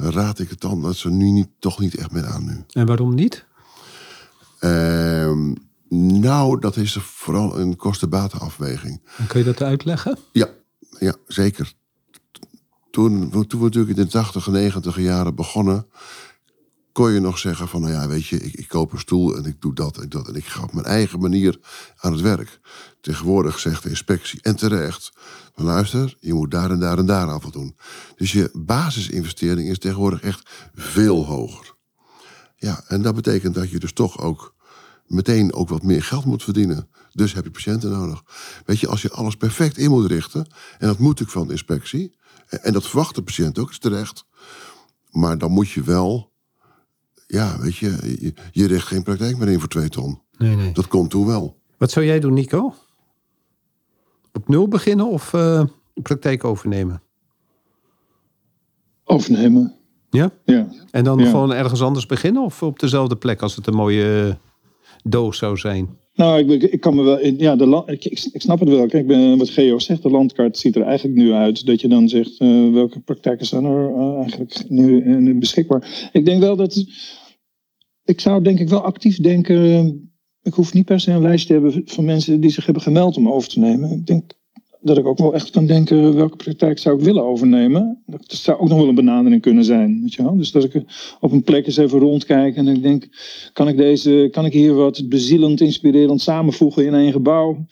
Raad 0.00 0.38
ik 0.38 0.50
het 0.50 0.60
dan 0.60 0.82
dat 0.82 0.96
ze 0.96 1.10
nu 1.10 1.30
niet, 1.30 1.48
toch 1.58 1.78
niet 1.78 1.96
echt 1.96 2.10
meer 2.10 2.26
aan 2.26 2.44
nu. 2.44 2.64
En 2.72 2.86
waarom 2.86 3.14
niet? 3.14 3.44
Ehm, 4.58 5.54
nou, 6.20 6.60
dat 6.60 6.76
is 6.76 6.98
vooral 7.00 7.58
een 7.58 7.76
kosten-batenafweging. 7.76 9.00
En 9.16 9.26
kun 9.26 9.38
je 9.38 9.44
dat 9.44 9.62
uitleggen? 9.62 10.18
Ja, 10.32 10.48
ja 10.98 11.14
zeker. 11.26 11.72
Toen, 12.90 13.30
toen 13.30 13.46
we 13.60 13.64
natuurlijk 13.64 13.98
in 13.98 14.04
de 14.04 14.10
80 14.10 14.46
en 14.46 14.52
90 14.52 14.98
jaren 14.98 15.34
begonnen... 15.34 15.86
kon 16.92 17.12
je 17.12 17.20
nog 17.20 17.38
zeggen 17.38 17.68
van, 17.68 17.80
nou 17.80 17.92
ja, 17.92 18.08
weet 18.08 18.26
je, 18.26 18.36
ik, 18.36 18.54
ik 18.54 18.68
koop 18.68 18.92
een 18.92 18.98
stoel 18.98 19.36
en 19.36 19.44
ik 19.44 19.60
doe 19.60 19.74
dat 19.74 19.98
en 19.98 20.08
dat. 20.08 20.28
En 20.28 20.34
ik 20.34 20.46
ga 20.46 20.62
op 20.62 20.72
mijn 20.72 20.86
eigen 20.86 21.20
manier 21.20 21.58
aan 21.96 22.12
het 22.12 22.20
werk. 22.20 22.60
Tegenwoordig 23.00 23.58
zegt 23.58 23.82
de 23.82 23.88
inspectie, 23.88 24.40
en 24.42 24.56
terecht... 24.56 25.12
van 25.54 25.64
luister, 25.64 26.16
je 26.20 26.34
moet 26.34 26.50
daar 26.50 26.70
en 26.70 26.80
daar 26.80 26.98
en 26.98 27.06
daar 27.06 27.28
aan 27.28 27.40
doen. 27.50 27.76
Dus 28.16 28.32
je 28.32 28.50
basisinvestering 28.52 29.68
is 29.68 29.78
tegenwoordig 29.78 30.20
echt 30.20 30.50
veel 30.74 31.26
hoger. 31.26 31.74
Ja, 32.56 32.84
en 32.86 33.02
dat 33.02 33.14
betekent 33.14 33.54
dat 33.54 33.70
je 33.70 33.78
dus 33.78 33.92
toch 33.92 34.18
ook 34.18 34.54
meteen 35.06 35.52
ook 35.52 35.68
wat 35.68 35.82
meer 35.82 36.02
geld 36.02 36.24
moet 36.24 36.42
verdienen. 36.42 36.88
Dus 37.12 37.32
heb 37.32 37.44
je 37.44 37.50
patiënten 37.50 37.90
nodig. 37.90 38.22
Weet 38.64 38.80
je, 38.80 38.88
als 38.88 39.02
je 39.02 39.10
alles 39.10 39.36
perfect 39.36 39.78
in 39.78 39.90
moet 39.90 40.06
richten, 40.06 40.46
en 40.78 40.86
dat 40.86 40.98
moet 40.98 41.20
ik 41.20 41.28
van 41.28 41.46
de 41.46 41.52
inspectie, 41.52 42.18
en 42.46 42.72
dat 42.72 42.86
verwacht 42.86 43.14
de 43.14 43.22
patiënt 43.22 43.58
ook, 43.58 43.70
is 43.70 43.78
terecht. 43.78 44.24
Maar 45.10 45.38
dan 45.38 45.50
moet 45.50 45.70
je 45.70 45.82
wel, 45.82 46.32
ja, 47.30 47.58
weet 47.60 47.76
je, 47.76 48.16
je, 48.20 48.32
je 48.52 48.66
richt 48.66 48.86
geen 48.86 49.02
praktijk 49.02 49.38
meer 49.38 49.48
in 49.48 49.58
voor 49.58 49.68
twee 49.68 49.88
ton. 49.88 50.18
Nee, 50.38 50.56
nee. 50.56 50.72
Dat 50.72 50.88
komt 50.88 51.10
toen 51.10 51.26
wel. 51.26 51.56
Wat 51.78 51.90
zou 51.90 52.06
jij 52.06 52.20
doen, 52.20 52.34
Nico? 52.34 52.74
Op 54.32 54.48
nul 54.48 54.68
beginnen 54.68 55.06
of 55.08 55.34
eh, 55.34 55.64
praktijk 56.02 56.44
overnemen? 56.44 57.02
Overnemen. 59.04 59.74
Ja? 60.10 60.30
Ja. 60.44 60.68
En 60.90 61.04
dan 61.04 61.18
Ja. 61.18 61.30
gewoon 61.30 61.52
ergens 61.52 61.82
anders 61.82 62.06
beginnen 62.06 62.42
of 62.42 62.62
op 62.62 62.78
dezelfde 62.78 63.16
plek 63.16 63.42
als 63.42 63.56
het 63.56 63.66
een 63.66 63.74
mooie 63.74 64.28
eh, 64.28 64.34
doos 65.04 65.38
zou 65.38 65.56
zijn? 65.56 65.98
Nou, 66.14 66.48
ik, 66.52 66.62
ik, 66.62 66.80
kan 66.80 66.94
me 66.94 67.02
wel. 67.02 67.26
Ja, 67.26 67.56
de 67.56 67.82
ik, 67.86 68.04
ik, 68.04 68.28
ik 68.32 68.40
snap 68.40 68.60
het 68.60 68.68
wel. 68.68 68.86
Kijk, 68.86 69.06
ben- 69.06 69.38
wat 69.38 69.48
Geo 69.50 69.78
zegt, 69.78 70.02
de 70.02 70.10
landkaart 70.10 70.58
ziet 70.58 70.76
er 70.76 70.82
eigenlijk 70.82 71.18
nu 71.18 71.32
uit. 71.32 71.66
Dat 71.66 71.80
je 71.80 71.88
dan 71.88 72.08
zegt 72.08 72.38
eh, 72.38 72.72
welke 72.72 73.00
praktijken 73.00 73.46
zijn 73.46 73.64
er 73.64 73.94
eh, 73.94 74.16
eigenlijk 74.20 74.64
nu, 74.68 75.18
nu 75.18 75.38
beschikbaar. 75.38 76.10
Ik 76.12 76.24
denk 76.24 76.40
wel 76.40 76.56
dat. 76.56 76.84
Ik 78.10 78.20
zou 78.20 78.42
denk 78.42 78.58
ik 78.58 78.68
wel 78.68 78.80
actief 78.80 79.16
denken. 79.20 79.56
eh, 79.56 79.86
Ik 80.42 80.54
hoef 80.54 80.72
niet 80.74 80.84
per 80.84 81.00
se 81.00 81.10
een 81.10 81.22
lijst 81.22 81.46
te 81.46 81.52
hebben 81.52 81.82
van 81.84 82.04
mensen 82.04 82.40
die 82.40 82.50
zich 82.50 82.64
hebben 82.64 82.82
gemeld 82.82 83.16
om 83.16 83.28
over 83.28 83.48
te 83.48 83.58
nemen. 83.58 83.90
Ik 83.90 84.06
denk 84.06 84.32
dat 84.80 84.98
ik 84.98 85.06
ook 85.06 85.18
wel 85.18 85.34
echt 85.34 85.50
kan 85.50 85.66
denken 85.66 86.14
welke 86.14 86.36
praktijk 86.36 86.78
zou 86.78 86.98
ik 86.98 87.04
willen 87.04 87.24
overnemen. 87.24 88.02
Dat 88.06 88.24
zou 88.26 88.58
ook 88.58 88.68
nog 88.68 88.78
wel 88.78 88.88
een 88.88 88.94
benadering 88.94 89.42
kunnen 89.42 89.64
zijn. 89.64 90.00
Weet 90.00 90.14
je 90.14 90.22
wel? 90.22 90.36
Dus 90.36 90.50
dat 90.50 90.64
ik 90.64 90.82
op 91.20 91.32
een 91.32 91.42
plek 91.42 91.66
eens 91.66 91.76
even 91.76 91.98
rondkijk 91.98 92.56
en 92.56 92.68
ik 92.68 92.82
denk, 92.82 93.08
kan 93.52 93.68
ik, 93.68 93.76
deze, 93.76 94.28
kan 94.32 94.44
ik 94.44 94.52
hier 94.52 94.74
wat 94.74 95.08
bezielend, 95.08 95.60
inspirerend 95.60 96.20
samenvoegen 96.20 96.86
in 96.86 96.94
één 96.94 97.12
gebouw? 97.12 97.66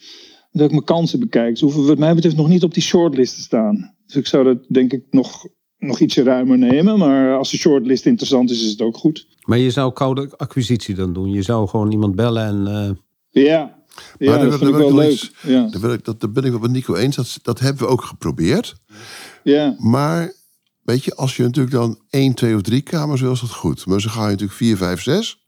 Dat 0.53 0.65
ik 0.65 0.71
mijn 0.71 0.85
kansen 0.85 1.21
bekijk. 1.21 1.59
Ze 1.59 1.65
hoeven 1.65 1.87
wat 1.87 1.99
mij 1.99 2.15
betreft 2.15 2.37
nog 2.37 2.49
niet 2.49 2.63
op 2.63 2.75
die 2.75 2.83
shortlist 2.83 3.35
te 3.35 3.41
staan. 3.41 3.95
Dus 4.07 4.17
ik 4.17 4.27
zou 4.27 4.45
dat 4.45 4.59
denk 4.69 4.93
ik 4.93 5.05
nog, 5.11 5.47
nog 5.79 6.01
ietsje 6.01 6.23
ruimer 6.23 6.59
nemen. 6.59 6.99
Maar 6.99 7.37
als 7.37 7.51
de 7.51 7.57
shortlist 7.57 8.07
interessant 8.07 8.51
is, 8.51 8.63
is 8.65 8.71
het 8.71 8.81
ook 8.81 8.97
goed. 8.97 9.27
Maar 9.45 9.59
je 9.59 9.71
zou 9.71 9.93
koude 9.93 10.31
acquisitie 10.37 10.95
dan 10.95 11.13
doen. 11.13 11.31
Je 11.31 11.43
zou 11.43 11.69
gewoon 11.69 11.93
iemand 11.93 12.15
bellen 12.15 12.45
en... 12.47 12.67
eh, 12.67 13.43
Ja, 13.45 13.77
ja 14.19 14.37
daar 14.39 14.51
dat 14.51 14.59
vind 14.59 14.71
ik 14.71 14.77
wel 14.77 14.95
leuk. 14.95 15.31
Ja. 15.43 15.69
Daar 15.71 15.81
ben 15.81 15.93
ik, 15.93 16.05
dat, 16.05 16.21
daar 16.21 16.31
ben 16.31 16.45
ik 16.45 16.51
wel 16.51 16.61
met 16.61 16.71
Nico 16.71 16.95
eens. 16.95 17.17
Dat, 17.17 17.39
dat 17.43 17.59
hebben 17.61 17.83
we 17.83 17.89
ook 17.89 18.03
geprobeerd. 18.05 18.75
Ja. 19.43 19.75
Maar 19.79 20.33
weet 20.83 21.05
je, 21.05 21.15
als 21.15 21.37
je 21.37 21.43
natuurlijk 21.43 21.75
dan 21.75 21.99
één, 22.11 22.35
twee 22.35 22.55
of 22.55 22.63
drie 22.63 22.81
kamers 22.81 23.21
wil, 23.21 23.33
is 23.33 23.41
dat 23.41 23.51
goed. 23.51 23.87
Maar 23.87 24.01
zo 24.01 24.09
ga 24.11 24.23
je 24.23 24.27
natuurlijk 24.31 24.59
vier, 24.59 24.77
vijf, 24.77 25.03
zes. 25.03 25.47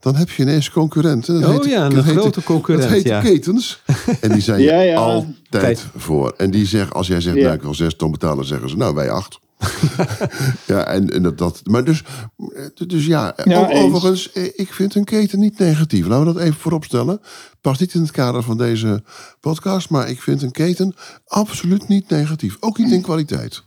Dan 0.00 0.14
heb 0.16 0.30
je 0.30 0.42
ineens 0.42 0.70
concurrenten. 0.70 1.40
Dat 1.40 1.50
Oh 1.50 1.56
heet- 1.62 1.72
ja, 1.72 1.84
een 1.84 1.94
dat 1.94 2.04
heet- 2.04 2.16
grote 2.16 2.42
concurrent, 2.42 2.88
Dat 2.88 2.92
heet 2.98 3.06
ja. 3.06 3.20
ketens. 3.20 3.82
En 4.20 4.32
die 4.32 4.40
zijn 4.42 4.60
Ja, 4.86 4.94
altijd 4.94 5.34
Tijd. 5.50 5.86
voor. 5.96 6.34
En 6.36 6.50
die 6.50 6.66
zeggen, 6.66 6.92
als 6.96 7.06
jij 7.06 7.20
zegt, 7.20 7.36
Ja. 7.36 7.42
nou 7.42 7.54
ik 7.54 7.62
wil 7.62 7.74
zes 7.74 7.94
ton 7.96 8.10
betalen, 8.10 8.44
zeggen 8.44 8.68
ze, 8.68 8.76
nou 8.76 8.94
wij 8.94 9.10
acht. 9.10 9.38
ja, 10.66 10.86
en, 10.86 11.10
en 11.10 11.22
dat, 11.22 11.38
dat. 11.38 11.60
Maar 11.64 11.84
dus, 11.84 12.02
dus 12.86 13.06
ja, 13.06 13.34
overigens, 13.72 14.32
eh, 14.32 14.44
ik 14.54 14.72
vind 14.72 14.94
een 14.94 15.04
keten 15.04 15.38
niet 15.38 15.58
negatief. 15.58 16.06
Laten 16.06 16.26
we 16.26 16.32
dat 16.32 16.42
even 16.42 16.60
vooropstellen. 16.60 17.20
Past 17.60 17.80
niet 17.80 17.94
in 17.94 18.00
het 18.00 18.10
kader 18.10 18.42
van 18.42 18.56
deze 18.56 19.02
podcast, 19.40 19.90
maar 19.90 20.10
ik 20.10 20.22
vind 20.22 20.42
een 20.42 20.50
keten 20.50 20.94
absoluut 21.26 21.88
niet 21.88 22.08
negatief. 22.08 22.56
Ook 22.60 22.78
niet 22.78 22.92
in 22.92 23.02
kwaliteit. 23.02 23.62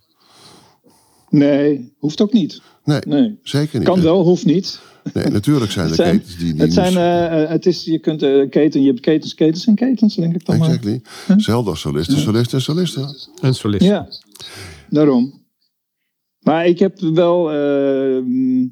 Nee, 1.29 1.93
hoeft 1.97 2.21
ook 2.21 2.33
niet. 2.33 2.61
Nee, 2.83 3.01
Nee. 3.07 3.39
zeker 3.43 3.79
niet. 3.79 3.87
Kan 3.87 4.01
wel, 4.01 4.23
hoeft 4.23 4.45
niet. 4.45 4.79
Nee, 5.13 5.25
natuurlijk 5.25 5.71
zijn 5.71 5.85
er 5.89 5.91
Het 5.91 5.99
zijn, 5.99 6.19
ketens 6.19 6.37
die 6.37 6.51
niet... 6.53 6.61
het 6.61 6.73
zijn, 6.73 6.97
eh, 6.97 7.43
eh, 7.43 7.49
het 7.49 7.65
is, 7.65 7.83
je 7.83 7.99
kunt 7.99 8.19
keten, 8.49 8.81
je 8.81 8.87
hebt 8.87 8.99
ketens, 8.99 9.33
ketens 9.33 9.65
en 9.65 9.75
ketens, 9.75 10.15
denk 10.15 10.35
ik 10.35 10.45
dan 10.45 10.57
maar. 10.57 10.67
Exactly. 10.67 11.01
Zelfde 11.37 11.69
als 11.69 11.79
solisten, 11.79 12.19
solisten 12.19 12.57
en 12.57 12.63
solisten. 12.63 13.15
een 13.41 13.55
solist. 13.55 13.83
Ja, 13.83 14.07
daarom. 14.89 15.39
Maar 16.49 16.67
ik 16.67 16.79
heb 16.79 16.99
wel. 16.99 17.51
eh, 17.51 18.21
mm, 18.23 18.71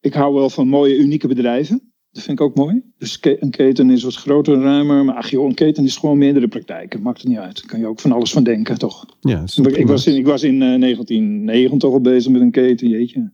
ik 0.00 0.14
hou 0.14 0.34
wel 0.34 0.50
van 0.50 0.68
mooie, 0.68 0.96
unieke 0.96 1.28
bedrijven. 1.28 1.92
Dat 2.10 2.22
vind 2.22 2.40
ik 2.40 2.44
ook 2.44 2.54
mooi. 2.54 2.82
Dus 2.98 3.18
een 3.20 3.50
keten 3.50 3.90
is 3.90 4.02
wat 4.02 4.14
groter 4.14 4.54
en 4.54 4.62
ruimer. 4.62 5.04
Maar 5.04 5.14
ach 5.14 5.30
joh, 5.30 5.46
een 5.46 5.54
keten 5.54 5.84
is 5.84 5.96
gewoon 5.96 6.18
meerdere 6.18 6.48
praktijken. 6.48 7.02
Maakt 7.02 7.20
het 7.20 7.28
niet 7.28 7.38
uit. 7.38 7.56
Daar 7.56 7.66
kan 7.66 7.80
je 7.80 7.86
ook 7.86 8.00
van 8.00 8.12
alles 8.12 8.32
van 8.32 8.42
denken, 8.42 8.78
toch? 8.78 9.06
Ja, 9.20 9.42
Ik, 9.56 9.86
was 9.86 10.06
in, 10.06 10.16
ik 10.16 10.26
was 10.26 10.42
in 10.42 10.62
eh, 10.62 10.80
1990 10.80 11.90
al 11.90 12.00
bezig 12.00 12.32
met 12.32 12.40
een 12.40 12.50
keten, 12.50 12.88
jeetje. 12.88 13.32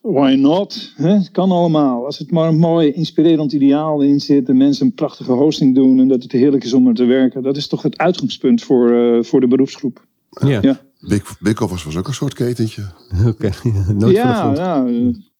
Why 0.00 0.34
not? 0.38 0.92
Het 0.96 1.30
kan 1.30 1.50
allemaal. 1.50 2.04
Als 2.04 2.18
het 2.18 2.30
maar 2.30 2.48
een 2.48 2.58
mooi, 2.58 2.92
inspirerend 2.92 3.52
ideaal 3.52 4.00
in 4.00 4.20
zit. 4.20 4.48
En 4.48 4.56
mensen 4.56 4.86
een 4.86 4.94
prachtige 4.94 5.32
hosting 5.32 5.74
doen. 5.74 6.00
En 6.00 6.08
dat 6.08 6.22
het 6.22 6.32
heerlijk 6.32 6.64
is 6.64 6.72
om 6.72 6.86
er 6.86 6.94
te 6.94 7.04
werken. 7.04 7.42
Dat 7.42 7.56
is 7.56 7.66
toch 7.66 7.82
het 7.82 7.98
uitgangspunt 7.98 8.62
voor, 8.62 8.90
eh, 8.90 9.22
voor 9.22 9.40
de 9.40 9.48
beroepsgroep. 9.48 10.06
Ja, 10.30 10.58
Ja. 10.62 10.90
Big, 11.40 11.58
was 11.58 11.96
ook 11.96 12.08
een 12.08 12.14
soort 12.14 12.34
ketentje. 12.34 12.82
oké. 13.26 13.50
Nooit 13.94 14.16
ja, 14.16 14.86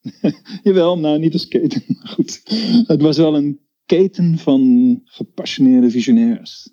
jawel, 0.63 0.99
nou 0.99 1.19
niet 1.19 1.33
als 1.33 1.49
keten. 1.49 1.83
maar 1.87 2.09
Goed. 2.09 2.43
Het 2.87 3.03
was 3.03 3.17
wel 3.17 3.37
een 3.37 3.61
keten 3.87 4.39
van 4.39 5.01
gepassioneerde 5.05 5.91
visionairs. 5.91 6.71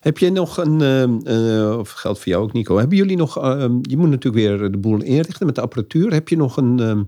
Heb 0.00 0.18
jij 0.18 0.30
nog 0.30 0.56
een, 0.56 0.80
ehm, 0.80 1.18
eh, 1.18 1.78
of 1.78 1.90
geldt 1.90 2.18
voor 2.18 2.28
jou 2.28 2.42
ook 2.44 2.52
Nico, 2.52 2.76
hebben 2.78 2.96
jullie 2.96 3.16
nog, 3.16 3.38
ehm, 3.38 3.78
je 3.82 3.96
moet 3.96 4.10
natuurlijk 4.10 4.44
weer 4.44 4.70
de 4.70 4.78
boel 4.78 5.02
inrichten 5.02 5.46
met 5.46 5.54
de 5.54 5.60
apparatuur. 5.60 6.12
Heb 6.12 6.28
je 6.28 6.36
nog 6.36 6.56
een, 6.56 6.80
ehm, 6.80 7.02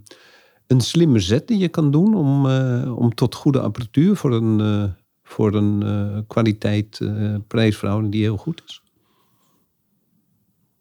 een 0.67 0.81
slimme 0.81 1.19
zet 1.19 1.49
die 1.49 1.59
je 1.59 1.69
kan 1.69 1.91
doen 1.91 2.15
om, 2.15 2.47
eh, 2.47 2.99
om 2.99 3.15
tot 3.15 3.35
goede 3.35 3.61
apparatuur 3.61 4.17
voor 4.17 4.33
een, 4.33 4.61
eh, 4.61 4.85
voor 5.23 5.55
een 5.55 5.83
eh, 5.83 6.19
kwaliteit 6.27 6.99
eh, 7.01 7.35
prijsverhouding 7.47 8.13
die 8.13 8.23
heel 8.23 8.37
goed 8.37 8.63
is? 8.67 8.82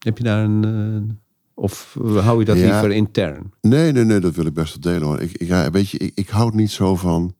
Heb 0.06 0.18
je 0.18 0.24
daar 0.24 0.44
een, 0.44 0.66
eh, 0.66 1.16
of 1.54 1.98
hou 2.04 2.40
je 2.40 2.46
dat 2.46 2.58
Ja. 2.58 2.64
liever 2.64 2.92
intern? 2.92 3.52
Nee, 3.62 3.92
nee, 3.92 4.04
nee, 4.04 4.20
dat 4.20 4.36
wil 4.36 4.46
ik 4.46 4.54
best 4.54 4.74
wel 4.84 4.94
delen 4.94 5.08
hoor. 5.08 5.20
Ik, 5.22 5.32
ik, 5.32 5.48
ja, 5.48 5.72
weet 5.72 5.90
je, 5.90 5.98
ik, 5.98 6.12
ik 6.16 6.30
houd 6.30 6.54
niet 6.54 6.72
zo 6.72 6.96
van, 6.96 7.36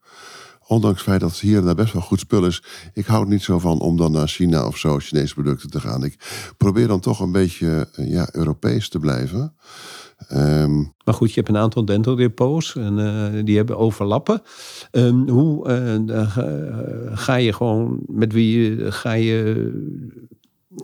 ondanks 0.68 0.98
het 1.00 1.08
feit 1.08 1.20
dat 1.22 1.30
het 1.32 1.40
hier 1.40 1.58
en 1.58 1.66
daar 1.66 1.76
best 1.76 1.94
wel 1.94 2.02
goed 2.02 2.20
spul 2.20 2.46
is, 2.46 2.64
ik 2.94 3.06
houd 3.06 3.28
niet 3.28 3.42
zo 3.42 3.60
van 3.60 3.80
om 3.80 3.98
dan 3.98 4.12
naar 4.12 4.28
China 4.28 4.66
of 4.68 4.78
zo, 4.78 5.00
Chinese 5.00 5.34
producten 5.34 5.70
te 5.70 5.80
gaan. 5.80 6.04
Ik 6.04 6.16
probeer 6.58 6.88
dan 6.88 7.00
toch 7.00 7.20
een 7.20 7.32
beetje 7.32 7.88
eh, 7.96 8.12
ja, 8.12 8.30
Europees 8.32 8.90
te 8.90 9.00
blijven. 9.00 9.54
Ehm, 10.28 10.76
Maar 11.06 11.14
goed, 11.14 11.30
je 11.30 11.36
hebt 11.40 11.50
een 11.50 11.62
aantal 11.62 11.86
dental 11.86 12.16
depots 12.16 12.76
en 12.76 13.00
eh, 13.00 13.44
die 13.46 13.58
hebben 13.58 13.78
overlappen. 13.78 14.42
Ehm, 14.92 15.28
hoe 15.30 15.68
eh, 15.68 15.96
eh, 15.96 16.38
ga- 17.18 17.36
je 17.36 17.54
gewoon 17.54 18.00
met 18.08 18.34
wie 18.34 18.84
eh, 18.86 18.92
ga 18.92 19.12
je 19.14 19.72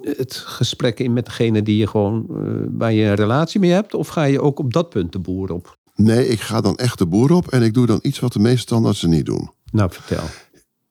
het 0.02 0.36
gesprek 0.36 1.00
in 1.00 1.14
met 1.14 1.26
degene 1.26 1.62
die 1.62 1.78
je 1.78 1.88
gewoon 1.88 2.26
eh, 2.30 2.36
waar 2.78 2.94
je 2.94 3.06
een 3.06 3.16
relatie 3.16 3.60
mee 3.60 3.72
hebt? 3.72 3.94
Of 3.94 4.08
ga 4.08 4.24
je 4.24 4.42
ook 4.42 4.60
op 4.60 4.74
dat 4.74 4.90
punt 4.90 5.12
de 5.12 5.20
boer 5.20 5.52
op? 5.52 5.78
nee, 5.98 6.28
ik 6.28 6.40
ga 6.40 6.62
dan 6.62 6.76
echt 6.76 6.98
de 6.98 7.06
boer 7.06 7.32
op 7.32 7.48
en 7.48 7.62
ik 7.62 7.74
doe 7.74 7.86
dan 7.86 8.00
iets 8.02 8.20
wat 8.20 8.34
de 8.34 8.40
meeste 8.40 8.62
standaardsen 8.62 9.10
niet 9.10 9.26
doen. 9.26 9.52
Nou, 9.72 9.92
vertel. 9.92 10.24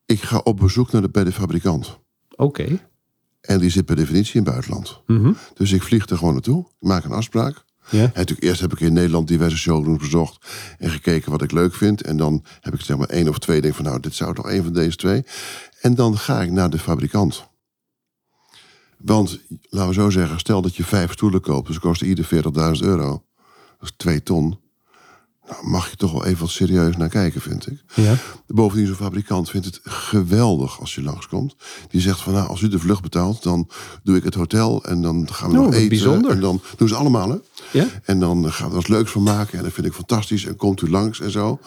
Ik 0.06 0.22
ga 0.22 0.38
op 0.38 0.56
bezoek 0.56 0.92
naar 0.92 1.02
de, 1.02 1.08
bij 1.08 1.24
de 1.24 1.32
fabrikant. 1.32 1.98
Oké. 2.36 2.80
En 3.40 3.58
die 3.58 3.70
zit 3.70 3.84
per 3.84 3.96
definitie 3.96 4.34
in 4.34 4.42
het 4.42 4.50
buitenland. 4.50 5.02
Dus 5.54 5.72
ik 5.72 5.82
vlieg 5.82 6.08
er 6.08 6.16
gewoon 6.16 6.32
naartoe. 6.32 6.60
Ik 6.80 6.88
maak 6.88 7.04
een 7.04 7.10
afspraak. 7.10 7.64
Ja. 7.90 8.02
En 8.02 8.10
natuurlijk, 8.14 8.42
eerst 8.42 8.60
heb 8.60 8.72
ik 8.72 8.80
in 8.80 8.92
Nederland 8.92 9.28
diverse 9.28 9.56
showrooms 9.56 9.98
bezocht. 9.98 10.46
En 10.78 10.90
gekeken 10.90 11.30
wat 11.30 11.42
ik 11.42 11.52
leuk 11.52 11.74
vind. 11.74 12.02
En 12.02 12.16
dan 12.16 12.44
heb 12.60 12.74
ik 12.74 12.80
zeg 12.80 12.96
maar 12.96 13.08
één 13.08 13.28
of 13.28 13.38
twee. 13.38 13.60
Denk 13.60 13.74
van 13.74 13.84
nou, 13.84 14.00
dit 14.00 14.14
zou 14.14 14.34
toch 14.34 14.50
één 14.50 14.64
van 14.64 14.72
deze 14.72 14.96
twee. 14.96 15.24
En 15.80 15.94
dan 15.94 16.18
ga 16.18 16.42
ik 16.42 16.50
naar 16.50 16.70
de 16.70 16.78
fabrikant. 16.78 17.48
Want, 18.98 19.40
laten 19.68 19.88
we 19.88 19.94
zo 19.94 20.10
zeggen, 20.10 20.38
stel 20.38 20.62
dat 20.62 20.76
je 20.76 20.84
vijf 20.84 21.12
stoelen 21.12 21.40
koopt. 21.40 21.66
Dus 21.66 21.74
ze 21.74 21.80
kosten 21.80 22.06
ieder 22.06 22.24
40.000 22.24 22.84
euro. 22.84 23.22
Dat 23.78 23.88
is 23.88 23.92
twee 23.96 24.22
ton. 24.22 24.58
Nou, 25.50 25.68
mag 25.68 25.90
je 25.90 25.96
toch 25.96 26.12
wel 26.12 26.24
even 26.24 26.40
wat 26.40 26.50
serieus 26.50 26.96
naar 26.96 27.08
kijken, 27.08 27.40
vind 27.40 27.66
ik. 27.66 27.82
Ja. 27.94 28.14
Bovendien, 28.46 28.86
zo'n 28.86 28.96
fabrikant 28.96 29.50
vindt 29.50 29.66
het 29.66 29.80
geweldig 29.82 30.80
als 30.80 30.94
je 30.94 31.02
langskomt. 31.02 31.56
Die 31.88 32.00
zegt 32.00 32.20
van, 32.20 32.32
nou, 32.32 32.48
als 32.48 32.60
u 32.60 32.68
de 32.68 32.78
vlucht 32.78 33.02
betaalt, 33.02 33.42
dan 33.42 33.68
doe 34.02 34.16
ik 34.16 34.24
het 34.24 34.34
hotel. 34.34 34.84
En 34.84 35.02
dan 35.02 35.28
gaan 35.32 35.50
we 35.50 35.58
Oh, 35.58 35.64
nog 35.64 35.74
eten. 35.74 35.88
bijzonder. 35.88 36.30
En 36.30 36.40
dan 36.40 36.60
doen 36.76 36.88
ze 36.88 36.94
allemaal, 36.94 37.28
hè. 37.30 37.36
Ja? 37.72 37.86
En 38.04 38.20
dan 38.20 38.52
gaan 38.52 38.66
we 38.68 38.70
er 38.74 38.80
wat 38.80 38.88
leuks 38.88 39.10
van 39.10 39.22
maken. 39.22 39.58
En 39.58 39.64
dat 39.64 39.72
vind 39.72 39.86
ik 39.86 39.92
fantastisch. 39.92 40.44
En 40.44 40.56
komt 40.56 40.82
u 40.82 40.90
langs 40.90 41.20
en 41.20 41.30
zo. 41.30 41.58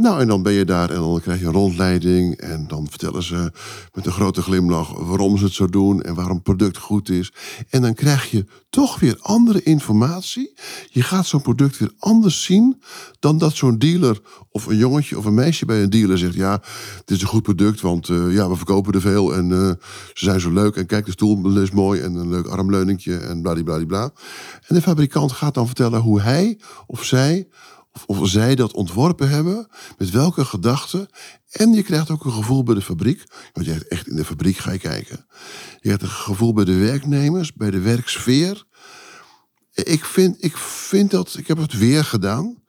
Nou, 0.00 0.20
en 0.20 0.28
dan 0.28 0.42
ben 0.42 0.52
je 0.52 0.64
daar 0.64 0.90
en 0.90 1.00
dan 1.00 1.20
krijg 1.20 1.40
je 1.40 1.46
een 1.46 1.52
rondleiding. 1.52 2.36
En 2.36 2.64
dan 2.68 2.86
vertellen 2.88 3.22
ze 3.22 3.52
met 3.92 4.06
een 4.06 4.12
grote 4.12 4.42
glimlach 4.42 4.92
waarom 4.92 5.38
ze 5.38 5.44
het 5.44 5.52
zo 5.52 5.66
doen. 5.66 6.02
En 6.02 6.14
waarom 6.14 6.34
het 6.34 6.42
product 6.42 6.76
goed 6.76 7.08
is. 7.08 7.32
En 7.70 7.82
dan 7.82 7.94
krijg 7.94 8.30
je 8.30 8.46
toch 8.70 9.00
weer 9.00 9.16
andere 9.20 9.62
informatie. 9.62 10.54
Je 10.90 11.02
gaat 11.02 11.26
zo'n 11.26 11.42
product 11.42 11.78
weer 11.78 11.92
anders 11.98 12.42
zien. 12.42 12.82
Dan 13.18 13.38
dat 13.38 13.54
zo'n 13.54 13.78
dealer 13.78 14.20
of 14.50 14.66
een 14.66 14.76
jongetje 14.76 15.18
of 15.18 15.24
een 15.24 15.34
meisje 15.34 15.66
bij 15.66 15.82
een 15.82 15.90
dealer 15.90 16.18
zegt. 16.18 16.34
Ja, 16.34 16.52
het 16.98 17.10
is 17.10 17.20
een 17.20 17.28
goed 17.28 17.42
product, 17.42 17.80
want 17.80 18.08
eh, 18.08 18.34
ja, 18.34 18.48
we 18.48 18.56
verkopen 18.56 18.92
er 18.92 19.00
veel. 19.00 19.34
En 19.34 19.52
eh, 19.52 19.68
ze 20.14 20.24
zijn 20.24 20.40
zo 20.40 20.52
leuk. 20.52 20.76
En 20.76 20.86
kijk, 20.86 21.04
de 21.04 21.10
stoel 21.10 21.58
is 21.58 21.70
mooi. 21.70 22.00
En 22.00 22.14
een 22.14 22.30
leuk 22.30 22.46
armleuningje. 22.46 23.16
En 23.16 23.42
bladibladibla. 23.42 24.10
En 24.66 24.74
de 24.74 24.82
fabrikant 24.82 25.32
gaat 25.32 25.54
dan 25.54 25.66
vertellen 25.66 26.00
hoe 26.00 26.20
hij 26.20 26.58
of 26.86 27.04
zij 27.04 27.48
of, 28.06 28.28
zij 28.28 28.54
dat 28.54 28.72
ontworpen 28.72 29.28
hebben, 29.28 29.68
met 29.98 30.10
welke 30.10 30.44
gedachten. 30.44 31.08
En 31.50 31.72
je 31.72 31.82
krijgt 31.82 32.10
ook 32.10 32.24
een 32.24 32.32
gevoel 32.32 32.62
bij 32.62 32.74
de 32.74 32.82
fabriek. 32.82 33.24
Want 33.52 33.66
je 33.66 33.84
echt 33.88 34.08
in 34.08 34.16
de 34.16 34.24
fabriek 34.24 34.56
ga 34.56 34.72
je 34.72 34.78
kijken. 34.78 35.26
Je 35.80 35.90
hebt 35.90 36.02
een 36.02 36.08
gevoel 36.08 36.52
bij 36.52 36.64
de 36.64 36.76
werknemers, 36.76 37.52
bij 37.52 37.70
de 37.70 37.80
werksfeer. 37.80 38.64
Ik 39.72 40.04
vind, 40.04 40.44
ik 40.44 40.56
vind 40.56 41.10
dat, 41.10 41.36
ik 41.38 41.46
heb 41.46 41.58
het 41.58 41.78
weer 41.78 42.04
gedaan, 42.04 42.62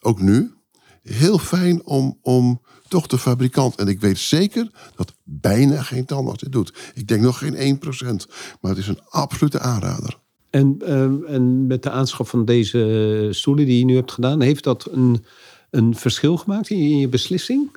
ook 0.00 0.20
nu. 0.20 0.54
Heel 1.02 1.38
fijn 1.38 1.86
om, 1.86 2.18
om 2.22 2.62
toch 2.88 3.06
de 3.06 3.18
fabrikant. 3.18 3.76
En 3.76 3.88
ik 3.88 4.00
weet 4.00 4.18
zeker 4.18 4.70
dat 4.94 5.14
bijna 5.24 5.82
geen 5.82 6.04
tandarts 6.04 6.42
dit 6.42 6.52
doet. 6.52 6.74
Ik 6.94 7.08
denk 7.08 7.22
nog 7.22 7.38
geen 7.38 7.78
1%. 7.78 8.30
Maar 8.60 8.70
het 8.70 8.80
is 8.80 8.88
een 8.88 9.02
absolute 9.08 9.60
aanrader. 9.60 10.18
En, 10.50 10.76
ehm, 10.86 11.24
en 11.24 11.66
met 11.66 11.82
de 11.82 11.90
aanschaf 11.90 12.28
van 12.28 12.44
deze 12.44 13.28
stoelen 13.30 13.66
die 13.66 13.78
je 13.78 13.84
nu 13.84 13.94
hebt 13.94 14.12
gedaan, 14.12 14.40
heeft 14.40 14.64
dat 14.64 14.88
een, 14.90 15.24
een 15.70 15.94
verschil 15.94 16.36
gemaakt 16.36 16.70
in 16.70 16.78
je, 16.78 16.90
in 16.90 16.98
je 16.98 17.08
beslissing? 17.08 17.70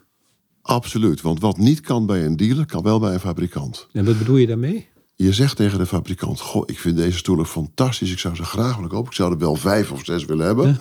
Absoluut. 0.62 1.22
Want 1.22 1.40
wat 1.40 1.58
niet 1.58 1.82
kan 1.82 2.06
bij 2.06 2.26
een 2.26 2.38
dealer, 2.38 2.66
kan 2.66 2.84
wel 2.84 3.00
bij 3.00 3.14
een 3.14 3.20
fabrikant. 3.20 3.88
En 3.92 4.06
wat 4.06 4.18
bedoel 4.18 4.38
je 4.38 4.48
daarmee? 4.48 4.88
Je 5.16 5.34
zegt 5.34 5.56
tegen 5.56 5.78
de 5.78 5.86
fabrikant: 5.86 6.40
Goh, 6.40 6.64
ik 6.66 6.80
vind 6.80 6.98
deze 6.98 7.18
stoelen 7.18 7.46
fantastisch. 7.46 8.12
Ik 8.12 8.20
zou 8.20 8.36
ze 8.36 8.44
graag 8.44 8.76
willen 8.76 8.90
kopen. 8.90 9.10
Ik 9.10 9.16
zou 9.16 9.32
er 9.32 9.38
wel 9.38 9.56
vijf 9.56 9.92
of 9.92 10.06
zes 10.06 10.26
willen 10.26 10.46
hebben. 10.46 10.80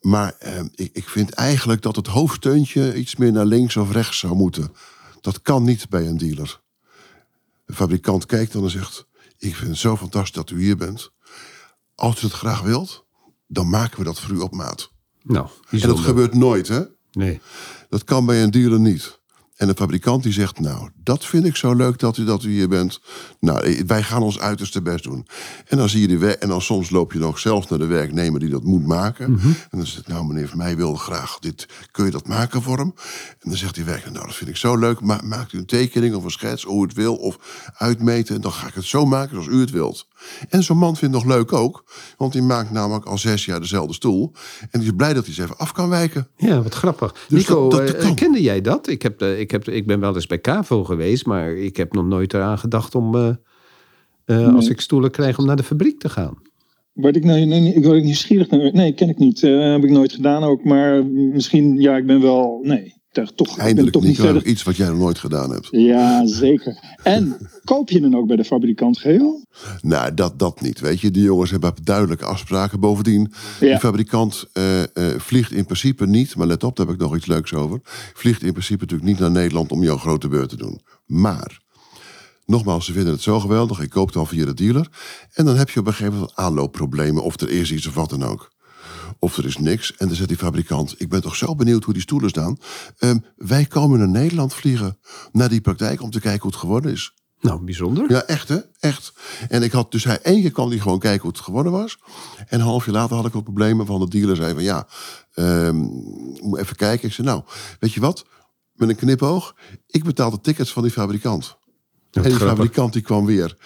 Maar 0.00 0.34
eh, 0.38 0.60
ik, 0.74 0.90
ik 0.92 1.08
vind 1.08 1.30
eigenlijk 1.30 1.82
dat 1.82 1.96
het 1.96 2.06
hoofdsteuntje 2.06 2.94
iets 2.94 3.16
meer 3.16 3.32
naar 3.32 3.46
links 3.46 3.76
of 3.76 3.92
rechts 3.92 4.18
zou 4.18 4.34
moeten. 4.34 4.72
Dat 5.20 5.42
kan 5.42 5.62
niet 5.62 5.88
bij 5.88 6.06
een 6.06 6.18
dealer. 6.18 6.60
De 7.66 7.74
fabrikant 7.74 8.26
kijkt 8.26 8.52
dan 8.52 8.62
en 8.62 8.70
zegt: 8.70 9.06
Ik 9.38 9.56
vind 9.56 9.68
het 9.68 9.78
zo 9.78 9.96
fantastisch 9.96 10.32
dat 10.32 10.50
u 10.50 10.60
hier 10.60 10.76
bent. 10.76 11.10
Als 11.94 12.22
u 12.22 12.26
het 12.26 12.36
graag 12.36 12.60
wilt, 12.60 13.06
dan 13.46 13.70
maken 13.70 13.98
we 13.98 14.04
dat 14.04 14.20
voor 14.20 14.34
u 14.34 14.38
op 14.38 14.52
maat. 14.52 14.92
Nou, 15.22 15.48
En 15.70 15.80
dat 15.80 15.98
gebeurt 15.98 16.34
nooit, 16.34 16.68
hè? 16.68 16.82
Nee. 17.12 17.40
Dat 17.88 18.04
kan 18.04 18.26
bij 18.26 18.42
een 18.42 18.50
dealer 18.50 18.80
niet. 18.80 19.17
En 19.58 19.66
de 19.66 19.74
fabrikant 19.76 20.22
die 20.22 20.32
zegt, 20.32 20.60
nou, 20.60 20.88
dat 21.02 21.24
vind 21.24 21.44
ik 21.44 21.56
zo 21.56 21.74
leuk 21.74 21.98
dat 21.98 22.16
u, 22.16 22.24
dat 22.24 22.42
u 22.42 22.50
hier 22.50 22.68
bent. 22.68 23.00
Nou, 23.40 23.82
wij 23.86 24.02
gaan 24.02 24.22
ons 24.22 24.38
uiterste 24.40 24.82
best 24.82 25.04
doen. 25.04 25.26
En 25.66 25.76
dan 25.76 25.88
zie 25.88 26.00
je 26.00 26.08
de 26.08 26.18
werk, 26.18 26.42
en 26.42 26.48
dan 26.48 26.62
soms 26.62 26.90
loop 26.90 27.12
je 27.12 27.18
nog 27.18 27.38
zelf 27.38 27.68
naar 27.68 27.78
de 27.78 27.86
werknemer 27.86 28.40
die 28.40 28.48
dat 28.48 28.62
moet 28.64 28.86
maken. 28.86 29.30
Mhm. 29.30 29.46
En 29.46 29.78
dan 29.78 29.86
zegt, 29.86 30.08
nou 30.08 30.26
meneer, 30.26 30.48
van 30.48 30.58
mij 30.58 30.76
wil 30.76 30.94
graag 30.94 31.38
dit, 31.38 31.66
kun 31.90 32.04
je 32.04 32.10
dat 32.10 32.26
maken 32.26 32.62
voor 32.62 32.76
hem? 32.78 32.92
En 33.38 33.48
dan 33.48 33.56
zegt 33.56 33.74
die 33.74 33.84
werknemer, 33.84 34.12
nou, 34.14 34.26
dat 34.26 34.36
vind 34.36 34.50
ik 34.50 34.56
zo 34.56 34.76
leuk. 34.76 35.00
Ma 35.00 35.20
maakt 35.24 35.52
u 35.52 35.58
een 35.58 35.66
tekening 35.66 36.14
of 36.14 36.24
een 36.24 36.30
schets, 36.30 36.62
hoe 36.62 36.82
het 36.82 36.92
wil, 36.94 37.14
of 37.14 37.38
uitmeten. 37.76 38.34
En 38.34 38.40
dan 38.40 38.52
ga 38.52 38.66
ik 38.66 38.74
het 38.74 38.84
zo 38.84 39.06
maken 39.06 39.30
zoals 39.30 39.46
u 39.56 39.60
het 39.60 39.70
wilt. 39.70 40.06
En 40.48 40.62
zo'n 40.62 40.78
man 40.78 40.96
vindt 40.96 41.14
het 41.14 41.24
nog 41.24 41.34
leuk 41.34 41.52
ook, 41.52 41.84
want 42.16 42.32
die 42.32 42.42
maakt 42.42 42.70
namelijk 42.70 43.04
al 43.04 43.18
zes 43.18 43.44
jaar 43.44 43.60
dezelfde 43.60 43.94
stoel. 43.94 44.32
En 44.70 44.80
die 44.80 44.88
is 44.88 44.94
blij 44.96 45.14
dat 45.14 45.24
hij 45.24 45.34
ze 45.34 45.42
even 45.42 45.56
af 45.58 45.72
kan 45.72 45.88
wijken. 45.88 46.28
Ja, 46.36 46.62
wat 46.62 46.74
grappig. 46.74 47.14
Dus 47.28 47.46
Nico, 47.48 47.68
dat- 47.68 47.86
dat 47.86 47.94
eh, 47.96 48.14
kende 48.14 48.42
jij 48.42 48.60
dat? 48.60 48.88
Ik, 48.88 49.02
heb, 49.02 49.20
eh, 49.22 49.40
ik, 49.40 49.47
heb, 49.50 49.68
ik 49.68 49.86
ben 49.86 50.00
wel 50.00 50.14
eens 50.14 50.26
bij 50.26 50.40
Cavo 50.40 50.84
geweest, 50.84 51.26
maar 51.26 51.56
ik 51.56 51.76
heb 51.76 51.92
nog 51.92 52.04
nooit 52.04 52.34
eraan 52.34 52.58
gedacht 52.58 52.94
om, 52.94 53.14
eh, 53.14 53.28
eh, 54.24 54.54
als 54.54 54.68
ik 54.68 54.80
stoelen 54.80 55.10
krijg, 55.10 55.38
om 55.38 55.46
naar 55.46 55.56
de 55.56 55.62
fabriek 55.62 55.98
te 55.98 56.08
gaan. 56.08 56.38
Word 56.92 57.16
ik, 57.16 57.24
nou, 57.24 57.44
nee, 57.44 57.74
ik 57.74 57.84
word 57.84 58.02
nieuwsgierig 58.02 58.50
naar. 58.50 58.72
Nee, 58.72 58.92
ken 58.92 59.08
ik 59.08 59.18
niet. 59.18 59.42
Eh, 59.42 59.72
heb 59.72 59.84
ik 59.84 59.90
nooit 59.90 60.12
gedaan 60.12 60.42
ook. 60.42 60.64
Maar 60.64 61.06
misschien, 61.06 61.80
ja, 61.80 61.96
ik 61.96 62.06
ben 62.06 62.20
wel. 62.20 62.60
Nee, 62.62 62.94
toch, 63.12 63.32
toch, 63.34 63.48
ik 63.48 63.56
ben 63.56 63.64
Eindelijk 63.64 63.92
toch 63.92 64.02
niet 64.02 64.16
verder. 64.20 64.46
iets 64.46 64.62
wat 64.62 64.76
jij 64.76 64.88
nog 64.88 64.98
nooit 64.98 65.18
gedaan 65.18 65.50
hebt. 65.50 65.68
Ja, 65.70 66.26
zeker. 66.26 66.96
En 67.02 67.36
koop 67.64 67.90
je 67.90 68.00
dan 68.00 68.14
ook 68.16 68.26
bij 68.26 68.36
de 68.36 68.44
fabrikant 68.44 68.98
geheel? 68.98 69.46
Nou, 69.80 70.14
dat, 70.14 70.38
dat 70.38 70.60
niet. 70.60 70.80
Weet 70.80 71.00
je, 71.00 71.10
die 71.10 71.22
jongens 71.22 71.50
hebben 71.50 71.72
duidelijke 71.82 72.24
afspraken. 72.24 72.80
Bovendien, 72.80 73.32
Ja. 73.60 73.66
die 73.68 73.78
fabrikant 73.78 74.44
eh, 74.52 74.82
eh, 74.82 74.88
vliegt 75.18 75.52
in 75.52 75.64
principe 75.64 76.06
niet, 76.06 76.36
maar 76.36 76.46
let 76.46 76.64
op, 76.64 76.76
daar 76.76 76.86
heb 76.86 76.94
ik 76.94 77.00
nog 77.00 77.16
iets 77.16 77.26
leuks 77.26 77.54
over. 77.54 77.80
Vliegt 78.14 78.42
in 78.42 78.52
principe 78.52 78.80
natuurlijk 78.80 79.08
niet 79.10 79.18
naar 79.18 79.30
Nederland 79.30 79.72
om 79.72 79.82
jouw 79.82 79.96
grote 79.98 80.28
beurt 80.28 80.48
te 80.48 80.56
doen. 80.56 80.80
Maar, 81.06 81.60
nogmaals, 82.46 82.86
ze 82.86 82.92
vinden 82.92 83.12
het 83.12 83.22
zo 83.22 83.40
geweldig. 83.40 83.80
Ik 83.80 83.90
koop 83.90 84.06
het 84.06 84.16
al 84.16 84.26
via 84.26 84.44
de 84.44 84.54
dealer. 84.54 84.88
En 85.32 85.44
dan 85.44 85.56
heb 85.56 85.70
je 85.70 85.80
op 85.80 85.86
een 85.86 85.92
gegeven 85.92 86.14
moment 86.18 86.36
aanloopproblemen. 86.36 87.22
Of 87.22 87.40
er 87.40 87.50
is 87.50 87.72
iets 87.72 87.86
of 87.86 87.94
wat 87.94 88.10
dan 88.10 88.22
ook. 88.22 88.56
Of 89.18 89.36
er 89.36 89.44
is 89.44 89.56
niks. 89.56 89.96
En 89.96 90.06
dan 90.06 90.16
zegt 90.16 90.28
die 90.28 90.38
fabrikant: 90.38 90.94
Ik 91.00 91.08
ben 91.08 91.22
toch 91.22 91.36
zo 91.36 91.54
benieuwd 91.54 91.84
hoe 91.84 91.94
die 91.94 92.02
stoelen 92.02 92.30
staan. 92.30 92.58
Ehm, 92.98 93.18
wij 93.36 93.64
komen 93.64 93.98
naar 93.98 94.08
Nederland 94.08 94.54
vliegen. 94.54 94.98
Naar 95.32 95.48
die 95.48 95.60
praktijk 95.60 96.02
om 96.02 96.10
te 96.10 96.20
kijken 96.20 96.42
hoe 96.42 96.50
het 96.50 96.60
geworden 96.60 96.92
is. 96.92 97.12
Nou, 97.40 97.64
bijzonder. 97.64 98.10
Ja, 98.10 98.22
echt 98.22 98.48
hè? 98.48 98.58
Echt. 98.80 99.12
En 99.48 99.62
ik 99.62 99.72
had 99.72 99.92
dus 99.92 100.04
hij 100.04 100.20
één 100.20 100.40
keer 100.40 100.50
kwam 100.50 100.68
hij 100.68 100.78
gewoon 100.78 100.98
kijken 100.98 101.22
hoe 101.22 101.30
het 101.30 101.40
geworden 101.40 101.72
was. 101.72 101.98
En 102.36 102.60
een 102.60 102.66
half 102.66 102.84
jaar 102.84 102.94
later 102.94 103.16
had 103.16 103.26
ik 103.26 103.32
wat 103.32 103.44
problemen 103.44 103.86
van 103.86 104.00
de 104.00 104.08
dealer. 104.08 104.36
Zei 104.36 104.54
van 104.54 104.62
ja, 104.62 104.88
ehm, 105.34 105.76
moet 106.40 106.58
even 106.58 106.76
kijken. 106.76 107.08
Ik 107.08 107.14
zei 107.14 107.26
nou, 107.26 107.42
weet 107.80 107.92
je 107.92 108.00
wat? 108.00 108.26
Met 108.72 108.88
een 108.88 108.96
knipoog. 108.96 109.54
Ik 109.86 110.04
betaal 110.04 110.30
de 110.30 110.40
tickets 110.40 110.72
van 110.72 110.82
die 110.82 110.92
fabrikant. 110.92 111.57
En 112.12 112.22
die 112.22 112.32
grappig. 112.32 112.48
fabrikant 112.56 112.92
die 112.92 113.02
kwam 113.02 113.26
weer. 113.26 113.56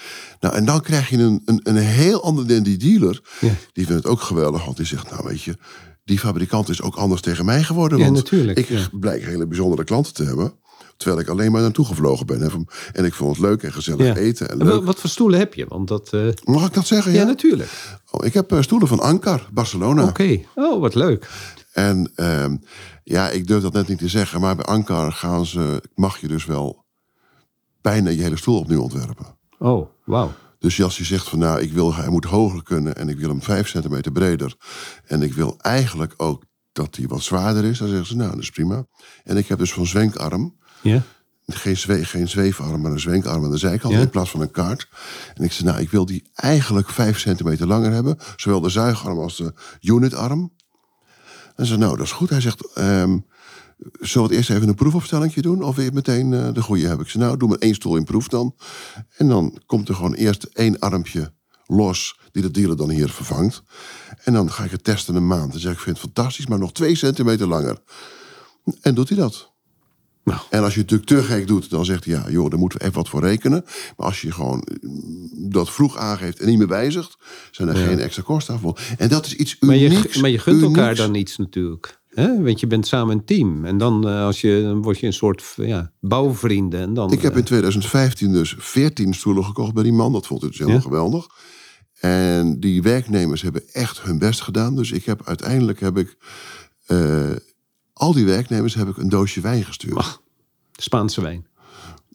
Nou, 0.41 0.55
en 0.55 0.65
dan 0.65 0.81
krijg 0.81 1.09
je 1.09 1.19
een, 1.19 1.43
een, 1.45 1.61
een 1.63 1.77
heel 1.77 2.23
ander 2.23 2.47
dan 2.47 2.63
die 2.63 2.77
dealer. 2.77 3.21
Ja. 3.41 3.49
Die 3.73 3.87
vindt 3.87 4.03
het 4.03 4.13
ook 4.13 4.21
geweldig. 4.21 4.65
Want 4.65 4.77
die 4.77 4.87
zegt, 4.87 5.11
nou 5.11 5.29
weet 5.29 5.43
je, 5.43 5.57
die 6.05 6.19
fabrikant 6.19 6.69
is 6.69 6.83
ook 6.83 6.95
anders 6.97 7.21
tegen 7.21 7.45
mij 7.45 7.63
geworden. 7.63 7.99
Ja, 7.99 8.05
want 8.05 8.17
natuurlijk, 8.17 8.59
Ik 8.59 8.69
ja. 8.69 8.89
blijk 8.93 9.25
hele 9.25 9.47
bijzondere 9.47 9.85
klanten 9.85 10.15
te 10.15 10.25
hebben. 10.25 10.53
Terwijl 10.97 11.21
ik 11.23 11.29
alleen 11.29 11.53
maar 11.53 11.61
naartoe 11.63 11.85
gevlogen 11.85 12.27
ben. 12.27 12.67
En 12.93 13.05
ik 13.05 13.15
vond 13.15 13.37
het 13.37 13.45
leuk 13.47 13.63
en 13.63 13.73
gezellig 13.73 14.07
Ja. 14.07 14.17
eten. 14.17 14.49
En 14.61 14.85
wat 14.85 14.99
voor 15.01 15.11
stoelen 15.11 15.39
heb 15.39 15.55
je? 15.55 15.67
Want 15.69 15.89
dat. 15.89 16.13
eh, 16.13 16.27
Mag 16.45 16.67
ik 16.67 16.75
dat 16.75 16.87
zeggen? 16.87 17.13
ja. 17.13 17.19
Ja, 17.21 17.25
natuurlijk. 17.27 17.71
Oh, 18.11 18.27
ik 18.27 18.35
heb 18.35 18.53
eh, 18.53 18.63
stoelen 18.63 18.89
van 18.89 19.01
Ankar, 19.01 19.49
Barcelona. 19.53 20.03
Oké. 20.05 20.41
Oh, 20.55 20.81
wat 20.81 20.95
leuk. 20.95 21.29
En 21.73 22.13
ehm, 22.15 22.57
ja, 23.05 23.31
ik 23.31 23.47
durf 23.47 23.63
dat 23.63 23.73
net 23.73 23.89
niet 23.89 23.99
te 23.99 24.09
zeggen, 24.09 24.41
maar 24.41 24.57
bij 24.57 24.65
Ankar 24.65 25.13
gaan 25.13 25.47
ze, 25.47 25.83
mag 25.95 26.19
je 26.19 26.29
dus 26.29 26.45
wel 26.45 26.82
bijna 27.83 28.11
je 28.11 28.23
hele 28.23 28.37
stoel 28.37 28.59
opnieuw 28.59 28.83
ontwerpen. 28.83 29.27
Oh, 29.59 29.89
wauw. 30.05 30.33
Dus 30.59 30.83
als 30.83 30.99
je 30.99 31.05
zegt 31.05 31.29
van 31.29 31.39
nou, 31.39 31.61
ik 31.61 31.73
wil, 31.73 31.95
hij 31.95 32.09
moet 32.09 32.25
hoger 32.25 32.63
kunnen 32.63 32.97
en 32.97 33.09
ik 33.09 33.19
wil 33.19 33.29
hem 33.29 33.43
vijf 33.43 33.69
centimeter 33.69 34.13
breder. 34.13 34.57
En 35.05 35.23
ik 35.23 35.33
wil 35.35 35.55
eigenlijk 35.59 36.15
ook 36.17 36.45
dat 36.73 36.97
hij 36.97 37.07
wat 37.07 37.23
zwaarder 37.23 37.65
is, 37.65 37.79
dan 37.79 37.89
zeggen 37.89 38.07
ze 38.07 38.17
nou, 38.17 38.31
dat 38.31 38.41
is 38.41 38.51
prima. 38.51 38.87
En 39.25 39.37
ik 39.37 39.49
heb 39.49 39.59
dus 39.59 39.73
van 39.73 39.87
zwenkarm, 39.87 40.57
Ja. 40.83 41.03
geen, 41.47 41.77
zwe, 41.77 42.05
geen 42.05 42.29
zweefarm, 42.29 42.81
maar 42.81 42.93
een 42.93 43.01
zwenkarm 43.01 43.45
aan 43.45 43.51
de 43.51 43.57
zijkant 43.57 43.95
Ja. 43.95 44.01
in 44.01 44.11
plaats 44.11 44.31
van 44.31 44.41
een 44.41 44.51
kaart. 44.51 44.89
En 45.35 45.45
ik 45.45 45.53
zei, 45.53 45.69
nou, 45.69 45.81
ik 45.81 45.91
wil 45.91 46.07
die 46.07 46.31
eigenlijk 46.35 46.89
vijf 46.89 47.19
centimeter 47.19 47.67
langer 47.67 47.93
hebben. 47.93 48.19
Zowel 48.37 48.61
de 48.61 48.69
zuigarm 48.69 49.19
als 49.19 49.37
de 49.37 49.55
unitarm. 49.81 50.53
En 51.57 51.67
zei, 51.67 51.79
nou, 51.79 51.97
dat 51.97 52.07
is 52.07 52.13
goed. 52.13 52.31
Hij 52.31 52.41
zegt, 52.41 52.73
ehm 52.75 53.19
zullen 54.01 54.29
we 54.29 54.35
het 54.35 54.39
eerst 54.45 54.51
even 54.51 54.69
een 54.69 54.75
proefopstelling 54.75 55.33
doen? 55.33 55.63
Of 55.63 55.77
je 55.77 55.91
meteen 55.93 56.33
eh, 56.33 56.53
de 56.53 56.63
goede 56.63 56.87
hebben? 56.87 57.05
Ik 57.05 57.11
zei, 57.13 57.25
nou, 57.25 57.37
doe 57.37 57.49
maar 57.49 57.59
één 57.59 57.75
stoel 57.75 57.97
in 57.97 58.05
proef 58.05 58.29
dan. 58.29 58.55
En 59.17 59.29
dan 59.29 59.59
komt 59.67 59.89
er 59.89 59.95
gewoon 59.95 60.15
eerst 60.15 60.45
één 60.45 60.79
armpje 60.79 61.33
los, 61.67 62.19
die 62.33 62.43
de 62.43 62.51
dealer 62.51 62.77
dan 62.77 62.91
hier 62.91 63.09
vervangt. 63.09 63.63
En 64.25 64.33
dan 64.33 64.51
ga 64.53 64.65
ik 64.65 64.71
het 64.71 64.85
testen 64.85 65.15
een 65.15 65.27
maand. 65.27 65.53
Dan 65.53 65.61
zeg 65.61 65.71
ik, 65.73 65.77
ik 65.77 65.85
vind 65.85 65.97
het 65.97 66.05
fantastisch, 66.05 66.47
maar 66.47 66.59
nog 66.59 66.73
twee 66.73 66.95
centimeter 66.95 67.47
langer. 67.47 67.79
En 68.81 68.95
doet 68.95 69.09
hij 69.09 69.19
dat. 69.19 69.51
Nou. 70.25 70.41
En 70.51 70.63
als 70.63 70.75
je 70.75 70.81
het 70.81 70.91
natuurlijk 70.91 71.27
te 71.27 71.35
gek 71.35 71.47
doet, 71.47 71.71
dan 71.71 71.85
zegt 71.85 72.05
hij... 72.05 72.15
ja, 72.15 72.31
joh, 72.31 72.51
daar 72.51 72.59
moeten 72.59 72.79
we 72.79 72.85
even 72.85 72.97
wat 72.97 73.09
voor 73.09 73.21
rekenen. 73.21 73.65
Maar 73.97 74.07
als 74.07 74.21
je 74.21 74.33
gewoon 74.33 74.67
mm, 74.81 75.51
dat 75.51 75.71
vroeg 75.71 75.97
aangeeft 75.97 76.41
en 76.41 76.49
niet 76.49 76.59
meer 76.59 76.69
wijzigt... 76.69 77.17
zijn 77.51 77.69
er 77.69 77.77
geen 77.77 77.99
extra 77.99 78.23
kosten 78.23 78.61
aan. 78.63 78.75
En 78.99 79.09
dat 79.09 79.27
is 79.27 79.35
iets 79.35 79.57
Maar 79.61 79.77
unieks. 79.77 80.15
je, 80.15 80.21
maar 80.21 80.31
je 80.31 80.39
gunt 80.39 80.63
elkaar 80.63 80.95
dan 80.95 81.15
iets 81.15 81.37
natuurlijk. 81.37 82.01
Hè? 82.15 82.43
Want 82.43 82.61
je 82.61 82.67
bent 82.67 82.87
samen 82.87 83.17
een 83.17 83.25
team. 83.25 83.65
En 83.65 83.79
dan, 83.79 84.09
eh, 84.09 84.25
als 84.25 84.41
je, 84.41 84.61
dan 84.63 84.83
word 84.83 84.99
je 84.99 85.07
een 85.07 85.13
soort 85.13 85.45
ja, 85.57 85.93
bouwvrienden. 86.01 86.81
En 86.81 86.95
dan, 86.95 87.13
Ik 87.13 87.23
heb 87.23 87.33
eh, 87.33 87.39
in 87.39 87.45
2015 87.45 88.33
dus 88.33 88.55
14 88.59 89.15
stoelen 89.15 89.45
gekocht 89.45 89.75
bij 89.75 89.83
die 89.83 89.93
man. 89.93 90.13
Dat 90.13 90.27
vond 90.27 90.43
ik 90.43 90.49
dus 90.49 90.59
helemaal 90.59 90.81
Ja. 90.81 90.87
geweldig. 90.87 91.27
En 92.01 92.61
die 92.61 92.83
werknemers 92.83 93.43
hebben 93.43 93.69
echt 93.73 94.03
hun 94.03 94.19
best 94.19 94.41
gedaan. 94.41 94.77
Dus 94.77 94.93
ik 94.93 95.05
heb 95.05 95.27
uiteindelijk 95.27 95.81
heb 95.81 95.97
ik 95.99 96.17
eh, 96.87 97.31
al 97.93 98.13
die 98.13 98.25
werknemers 98.25 98.75
heb 98.75 98.89
ik 98.89 98.97
een 98.97 99.09
doosje 99.09 99.41
wijn 99.41 99.65
gestuurd. 99.65 100.21
Spaanse 100.73 101.21
wijn. 101.21 101.47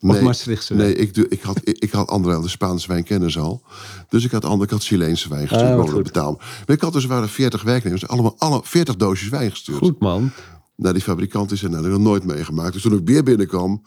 Of 0.00 0.20
Maastrichtse 0.20 0.74
wijn. 0.74 0.88
Nee, 0.88 0.96
ik, 0.98 1.14
doe- 1.14 1.26
ik 1.28 1.42
had, 1.42 1.60
ik, 1.64 1.78
ik 1.78 1.90
had 1.90 2.08
anderhalf 2.08 2.42
de 2.44 2.50
Spaanse 2.50 2.88
wijn 2.88 3.04
kennen 3.04 3.30
ze 3.30 3.40
al. 3.40 3.62
Dus 4.08 4.24
ik 4.24 4.30
had 4.30 4.44
ander, 4.44 4.66
ik 4.66 4.72
had 4.72 4.84
Chileense 4.84 5.28
wijn 5.28 5.48
gestuurd. 5.48 6.16
Ah. 6.16 6.26
Maar 6.66 6.76
ik 6.76 6.80
had 6.80 6.92
dus 6.92 7.02
er 7.02 7.08
waren 7.08 7.28
40 7.28 7.62
werknemers, 7.62 8.08
allemaal 8.08 8.34
alle 8.38 8.60
40 8.64 8.96
doosjes 8.96 9.28
wijn 9.28 9.50
gestuurd. 9.50 9.78
Goed 9.78 10.00
man. 10.00 10.30
Naar 10.76 10.92
die 10.92 11.02
fabrikant 11.02 11.50
is 11.52 11.62
en 11.62 11.70
nou, 11.70 11.82
dat 11.82 11.90
heb 11.90 12.00
ik 12.00 12.04
nog 12.06 12.12
nooit 12.14 12.24
meegemaakt. 12.36 12.72
Dus 12.72 12.82
toen 12.82 12.92
ik 12.98 13.00
weer 13.04 13.22
binnenkwam, 13.22 13.82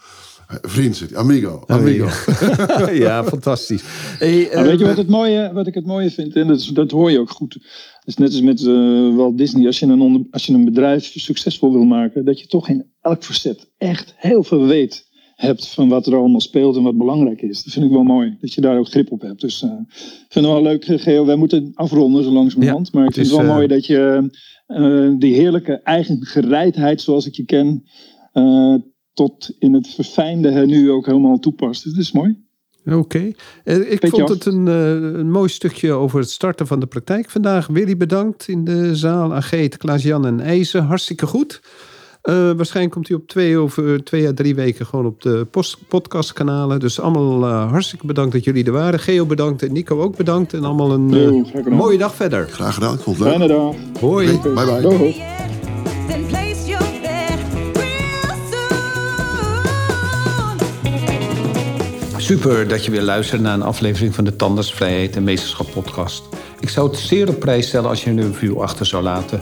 eh, 0.47 0.57
vriend 0.61 1.15
amigo, 1.15 1.63
amigo. 1.67 2.07
ja, 2.93 3.23
fantastisch. 3.35 3.83
Hey, 4.17 4.49
eh, 4.49 4.61
weet 4.63 4.79
je 4.79 4.85
wat, 4.85 4.97
het 4.97 5.09
mooie, 5.09 5.51
wat 5.53 5.67
ik 5.67 5.73
het 5.73 5.85
mooie 5.85 6.11
vind? 6.11 6.35
En 6.35 6.47
dat, 6.47 6.59
is- 6.59 6.65
dat 6.67 6.91
hoor 6.91 7.11
je 7.11 7.19
ook 7.19 7.29
goed. 7.31 7.53
Het 7.53 7.63
is 8.05 8.15
net 8.15 8.31
als 8.31 8.41
met 8.41 8.59
eh, 8.65 9.15
Walt 9.15 9.37
Disney. 9.37 9.65
Als 9.65 9.79
je, 9.79 9.85
een 9.85 10.01
onder, 10.01 10.21
als 10.31 10.45
je 10.45 10.53
een 10.53 10.65
bedrijf 10.65 11.11
succesvol 11.15 11.71
wil 11.71 11.83
maken, 11.83 12.25
dat 12.25 12.39
je 12.39 12.47
toch 12.47 12.69
in 12.69 12.85
elk 13.01 13.23
facet 13.23 13.67
echt 13.77 14.13
heel 14.17 14.43
veel 14.43 14.65
weet 14.67 15.09
hebt 15.41 15.67
van 15.67 15.89
wat 15.89 16.07
er 16.07 16.15
allemaal 16.15 16.41
speelt 16.41 16.75
en 16.75 16.83
wat 16.83 16.97
belangrijk 16.97 17.41
is. 17.41 17.63
Dat 17.63 17.73
vind 17.73 17.85
ik 17.85 17.91
wel 17.91 18.03
mooi, 18.03 18.37
dat 18.41 18.53
je 18.53 18.61
daar 18.61 18.77
ook 18.77 18.87
grip 18.87 19.11
op 19.11 19.21
hebt. 19.21 19.41
Dus 19.41 19.61
eh, 19.61 19.69
ik 19.89 20.25
vind 20.29 20.45
het 20.45 20.53
wel 20.53 20.61
leuk, 20.61 20.85
eh, 20.85 20.99
Geo. 20.99 21.25
Wij 21.25 21.35
moeten 21.35 21.71
afronden 21.73 22.23
zo 22.23 22.31
langzamerhand. 22.31 22.89
Ja, 22.91 22.99
maar 22.99 23.07
ik 23.07 23.15
het 23.15 23.27
vind 23.27 23.27
het 23.27 23.35
is, 23.35 23.41
wel 23.41 23.51
eh, 23.51 23.55
mooi 23.55 23.67
dat 23.67 23.85
je 23.85 24.29
die 25.19 25.33
heerlijke 25.33 25.73
eigen 25.83 26.25
gereidheid, 26.25 27.01
zoals 27.01 27.25
ik 27.25 27.35
je 27.35 27.45
ken, 27.45 27.83
tot 29.13 29.55
in 29.59 29.73
het 29.73 29.87
verfijnde 29.87 30.65
nu 30.65 30.91
ook 30.91 31.05
helemaal 31.05 31.39
toepast. 31.39 31.83
Dus 31.83 31.93
dat 31.93 32.01
is 32.01 32.11
mooi. 32.11 32.35
Oké. 32.85 33.31
Ik 33.63 34.07
vond 34.07 34.29
het 34.29 34.45
een, 34.45 34.65
een 34.65 35.31
mooi 35.31 35.49
stukje 35.49 35.91
over 35.91 36.19
het 36.19 36.29
starten 36.29 36.67
van 36.67 36.79
de 36.79 36.85
praktijk 36.85 37.29
vandaag. 37.29 37.67
Willy 37.67 37.97
bedankt 37.97 38.47
in 38.47 38.63
de 38.63 38.95
zaal. 38.95 39.33
Ageet, 39.33 39.77
Klaas-Jan 39.77 40.25
en 40.25 40.39
IJzer. 40.39 40.81
Hartstikke 40.81 41.25
goed. 41.25 41.61
Eh, 42.21 42.51
waarschijnlijk 42.51 42.93
komt 42.93 43.07
hij 43.07 43.17
op 43.17 43.27
twee, 43.27 43.57
over 43.57 44.03
twee 44.03 44.27
à 44.27 44.33
drie 44.33 44.55
weken 44.55 44.85
gewoon 44.85 45.05
op 45.05 45.21
de 45.21 45.47
post, 45.51 45.77
podcastkanalen. 45.87 46.79
Dus 46.79 46.99
allemaal 46.99 47.43
eh, 47.43 47.71
hartstikke 47.71 48.05
bedankt 48.05 48.31
dat 48.31 48.43
jullie 48.43 48.65
er 48.65 48.71
waren. 48.71 48.99
Geo 48.99 49.25
bedankt 49.25 49.63
en 49.63 49.73
Nico 49.73 50.01
ook 50.01 50.17
bedankt. 50.17 50.53
En 50.53 50.63
allemaal 50.63 50.91
een 50.91 51.13
eh, 51.13 51.29
mooie 51.73 51.97
dag 51.97 52.15
verder. 52.15 52.47
Graag 52.49 52.73
gedaan, 52.73 52.93
ik 52.93 52.99
vond 52.99 53.17
het 53.17 53.27
leuk. 53.27 53.37
Fijne 53.37 53.53
dag. 53.53 53.75
Hoi. 53.99 54.39
Bye 54.39 54.53
bye. 54.53 54.81
Doeg. 54.81 55.15
Then 56.07 56.25
place 56.25 56.65
your 56.65 56.83
bet 57.01 57.39
real 57.73 58.35
soon. 58.51 58.59
Super 62.21 62.67
dat 62.67 62.85
je 62.85 62.91
weer 62.91 63.01
luistert 63.01 63.41
naar 63.41 63.53
een 63.53 63.61
aflevering 63.61 64.15
van 64.15 64.23
de 64.23 64.35
Tandartsvrijheid 64.35 65.15
en 65.15 65.23
Meesterschap 65.23 65.67
podcast. 65.73 66.23
Ik 66.59 66.69
zou 66.69 66.89
het 66.89 66.99
zeer 66.99 67.29
op 67.29 67.39
prijs 67.39 67.67
stellen 67.67 67.89
als 67.89 68.03
je 68.03 68.09
een 68.09 68.21
review 68.21 68.61
achter 68.61 68.85
zou 68.85 69.03
laten. 69.03 69.41